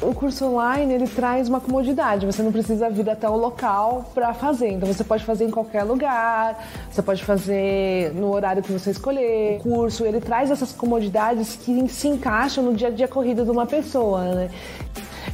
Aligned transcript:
o 0.00 0.14
curso 0.14 0.44
online 0.46 0.94
ele 0.94 1.08
traz 1.08 1.48
uma 1.48 1.60
comodidade. 1.60 2.24
Você 2.26 2.42
não 2.42 2.52
precisa 2.52 2.88
vir 2.88 3.08
até 3.10 3.28
o 3.28 3.36
local 3.36 4.10
para 4.14 4.32
fazer. 4.32 4.70
Então 4.70 4.86
você 4.86 5.02
pode 5.02 5.24
fazer 5.24 5.44
em 5.44 5.50
qualquer 5.50 5.82
lugar. 5.82 6.64
Você 6.90 7.02
pode 7.02 7.24
fazer 7.24 8.12
no 8.14 8.32
horário 8.32 8.62
que 8.62 8.72
você 8.72 8.90
escolher. 8.90 9.56
O 9.56 9.62
curso 9.62 10.04
ele 10.04 10.20
traz 10.20 10.50
essas 10.50 10.72
comodidades 10.72 11.56
que 11.56 11.88
se 11.88 12.08
encaixam 12.08 12.64
no 12.64 12.74
dia 12.74 12.88
a 12.88 12.90
dia 12.90 13.08
corrido 13.08 13.44
de 13.44 13.50
uma 13.50 13.66
pessoa, 13.66 14.22
né? 14.34 14.50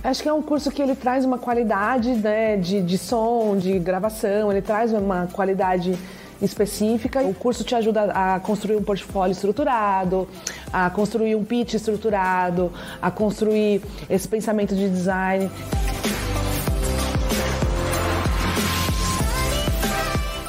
Acho 0.02 0.22
que 0.22 0.28
é 0.28 0.32
um 0.32 0.42
curso 0.42 0.70
que 0.70 0.82
ele 0.82 0.94
traz 0.94 1.24
uma 1.24 1.38
qualidade 1.38 2.10
né, 2.10 2.58
de, 2.58 2.82
de 2.82 2.98
som, 2.98 3.56
de 3.56 3.78
gravação, 3.78 4.52
ele 4.52 4.60
traz 4.60 4.92
uma 4.92 5.28
qualidade 5.32 5.98
específica. 6.40 7.20
O 7.22 7.34
curso 7.34 7.64
te 7.64 7.74
ajuda 7.74 8.10
a 8.12 8.40
construir 8.40 8.76
um 8.76 8.82
portfólio 8.82 9.32
estruturado, 9.32 10.28
a 10.72 10.90
construir 10.90 11.34
um 11.34 11.44
pitch 11.44 11.74
estruturado, 11.74 12.72
a 13.00 13.10
construir 13.10 13.82
esse 14.08 14.28
pensamento 14.28 14.74
de 14.74 14.88
design. 14.88 15.50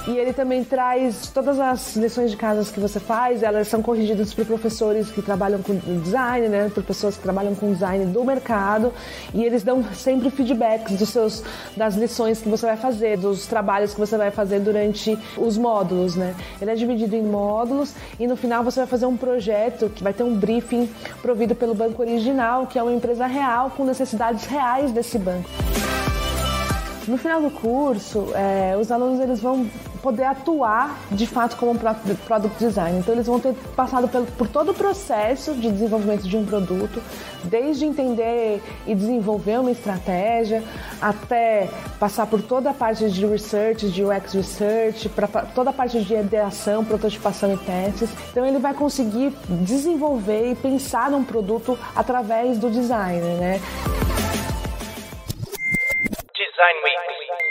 E 0.08 0.18
ele 0.20 0.34
também 0.34 0.64
traz 0.64 1.32
todas 1.34 1.60
as 1.60 1.96
lições 1.96 2.30
de 2.30 2.38
casa 2.38 2.72
que 2.72 2.80
você 2.80 3.00
faz, 3.00 3.42
elas 3.42 3.68
são 3.68 3.82
corrigidas 3.82 4.32
por 4.36 4.46
professores 4.46 5.10
que 5.10 5.20
trabalham 5.20 5.64
com 5.64 5.76
design, 6.02 6.48
né? 6.48 6.72
Por 6.72 6.84
pessoas 6.84 7.16
que 7.18 7.24
trabalham 7.24 7.56
com 7.56 7.74
design 7.74 8.06
do 8.06 8.24
mercado. 8.24 8.94
E 9.34 9.44
eles 9.44 9.64
dão 9.64 9.84
sempre 9.94 10.30
feedbacks 10.30 10.96
dos 10.96 11.10
seus, 11.10 11.44
das 11.76 11.96
lições 11.96 12.40
que 12.40 12.48
você 12.48 12.68
vai 12.68 12.78
fazer, 12.78 13.18
dos 13.18 13.48
trabalhos 13.48 13.94
que 13.96 14.00
você 14.00 14.16
vai 14.16 14.30
fazer 14.30 14.60
durante 14.60 15.18
os 15.38 15.58
módulos, 15.58 16.16
né? 16.16 16.36
Ele 16.62 16.70
é 16.70 16.76
dividido 16.76 17.16
em 17.16 17.24
módulos 17.24 17.94
e 18.20 18.28
no 18.28 18.36
final 18.36 18.64
você 18.64 18.82
vai 18.82 18.88
fazer 18.88 19.08
um 19.08 19.18
projeto 19.18 19.90
que 19.90 20.04
vai 20.04 20.14
ter 20.14 20.24
um 20.24 20.36
briefing 20.36 20.88
provido 21.20 21.56
pelo 21.56 21.74
banco 21.74 22.04
original, 22.04 22.68
que 22.68 22.78
é 22.78 22.84
uma 22.84 22.94
empresa 22.94 23.26
real 23.26 23.72
com 23.72 23.84
necessidades 23.84 24.46
reais 24.46 24.92
desse 24.92 25.18
banco. 25.18 25.50
No 27.08 27.18
final 27.18 27.40
do 27.40 27.52
curso, 27.52 28.30
é, 28.34 28.76
os 28.78 28.92
alunos 28.92 29.20
eles 29.20 29.40
vão 29.40 29.68
poder 30.06 30.26
atuar 30.26 31.00
de 31.10 31.26
fato 31.26 31.58
como 31.58 31.80
product 31.80 32.60
design. 32.60 33.00
Então 33.00 33.16
eles 33.16 33.26
vão 33.26 33.40
ter 33.40 33.56
passado 33.76 34.08
por, 34.38 34.48
todo 34.48 34.70
o 34.70 34.74
processo 34.74 35.56
de 35.56 35.72
desenvolvimento 35.72 36.28
de 36.28 36.38
um 36.38 36.46
produto, 36.46 37.02
desde 37.44 37.86
entender 37.86 38.62
e 38.86 38.94
desenvolver 38.94 39.60
uma 39.60 39.72
estratégia, 39.72 40.64
até 41.02 41.68
passar 42.00 42.28
por 42.28 42.40
toda 42.44 42.70
a 42.70 42.74
parte 42.74 43.10
de 43.10 43.26
research, 43.26 43.90
de 43.90 44.04
UX 44.04 44.34
research, 44.34 45.10
para 45.10 45.28
toda 45.28 45.72
a 45.72 45.74
parte 45.74 46.00
de 46.00 46.14
ideação, 46.14 46.86
prototipação 46.86 47.52
e 47.52 47.58
testes. 47.58 48.12
Então 48.30 48.46
ele 48.46 48.60
vai 48.60 48.76
conseguir 48.76 49.34
desenvolver 49.50 50.52
e 50.52 50.56
pensar 50.56 51.10
num 51.10 51.24
produto 51.24 51.80
através 51.96 52.60
do 52.60 52.70
design, 52.70 53.22
né? 53.40 53.60
Design 56.36 56.80
Week. 56.84 57.45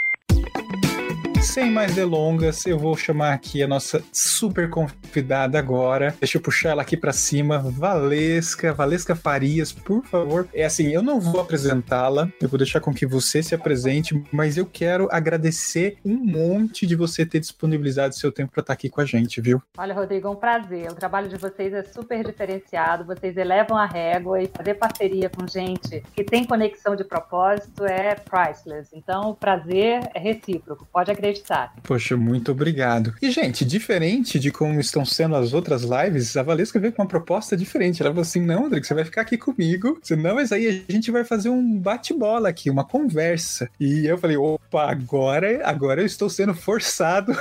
Sem 1.44 1.71
mais 1.71 1.94
delongas, 1.94 2.66
eu 2.66 2.78
vou 2.78 2.97
chamar 2.97 3.32
aqui 3.34 3.62
a 3.62 3.69
nossa 3.69 4.03
super 4.10 4.69
convidada 4.69 5.59
agora. 5.59 6.12
Deixa 6.19 6.38
eu 6.38 6.43
puxar 6.43 6.71
ela 6.71 6.82
aqui 6.82 6.97
para 6.97 7.12
cima. 7.12 7.59
Valesca, 7.59 8.72
Valesca 8.72 9.15
Farias, 9.15 9.71
por 9.71 10.04
favor. 10.04 10.49
É 10.53 10.65
assim, 10.65 10.88
eu 10.88 11.03
não 11.03 11.21
vou 11.21 11.41
apresentá-la, 11.41 12.28
eu 12.41 12.49
vou 12.49 12.59
deixar 12.59 12.81
com 12.81 12.93
que 12.93 13.06
você 13.06 13.43
se 13.43 13.54
apresente, 13.54 14.21
mas 14.33 14.56
eu 14.56 14.66
quero 14.66 15.06
agradecer 15.12 15.99
um 16.04 16.16
monte 16.16 16.87
de 16.87 16.97
você 16.97 17.25
ter 17.25 17.38
disponibilizado 17.38 18.16
seu 18.16 18.33
tempo 18.33 18.50
para 18.50 18.62
estar 18.62 18.72
aqui 18.72 18.88
com 18.88 19.03
a 19.03 19.04
gente, 19.04 19.41
viu? 19.41 19.62
Olha, 19.78 19.94
Rodrigo, 19.94 20.27
é 20.27 20.31
um 20.31 20.37
prazer. 20.37 20.91
O 20.91 20.94
trabalho 20.94 21.28
de 21.28 21.37
vocês 21.37 21.72
é 21.72 21.84
super 21.84 22.25
diferenciado, 22.25 23.04
vocês 23.04 23.37
elevam 23.37 23.77
a 23.77 23.87
régua 23.87 24.43
e 24.43 24.49
fazer 24.49 24.75
parceria 24.75 25.31
com 25.31 25.47
gente 25.47 26.03
que 26.16 26.25
tem 26.25 26.44
conexão 26.44 26.97
de 26.97 27.04
propósito 27.04 27.84
é 27.84 28.15
priceless. 28.15 28.88
Então, 28.93 29.31
o 29.31 29.34
prazer 29.37 30.10
é 30.15 30.19
recíproco, 30.19 30.88
pode 30.91 31.12
acreditar. 31.12 31.34
Poxa, 31.83 32.17
muito 32.17 32.53
obrigado. 32.53 33.15
E, 33.21 33.31
gente, 33.31 33.65
diferente 33.65 34.39
de 34.39 34.50
como 34.50 34.81
estão 34.81 35.05
sendo 35.05 35.37
as 35.37 35.53
outras 35.53 35.83
lives, 35.83 36.37
a 36.37 36.43
Valesca 36.43 36.78
veio 36.78 36.93
com 36.93 37.03
uma 37.03 37.09
proposta 37.09 37.56
diferente. 37.56 38.03
Ela 38.03 38.11
falou 38.11 38.22
assim: 38.22 38.41
não, 38.41 38.67
André, 38.67 38.83
você 38.83 38.95
vai 38.95 39.05
ficar 39.05 39.22
aqui 39.22 39.37
comigo. 39.37 40.00
Não, 40.11 40.34
mas 40.34 40.53
aí 40.53 40.84
a 40.89 40.93
gente 40.93 41.11
vai 41.11 41.25
fazer 41.25 41.49
um 41.49 41.78
bate-bola 41.78 42.49
aqui, 42.49 42.71
uma 42.71 42.84
conversa. 42.84 43.69
E 43.78 44.06
eu 44.06 44.19
falei: 44.19 44.37
opa, 44.37 44.91
agora, 44.91 45.61
agora 45.65 46.00
eu 46.00 46.06
estou 46.06 46.28
sendo 46.28 46.55
forçado. 46.55 47.33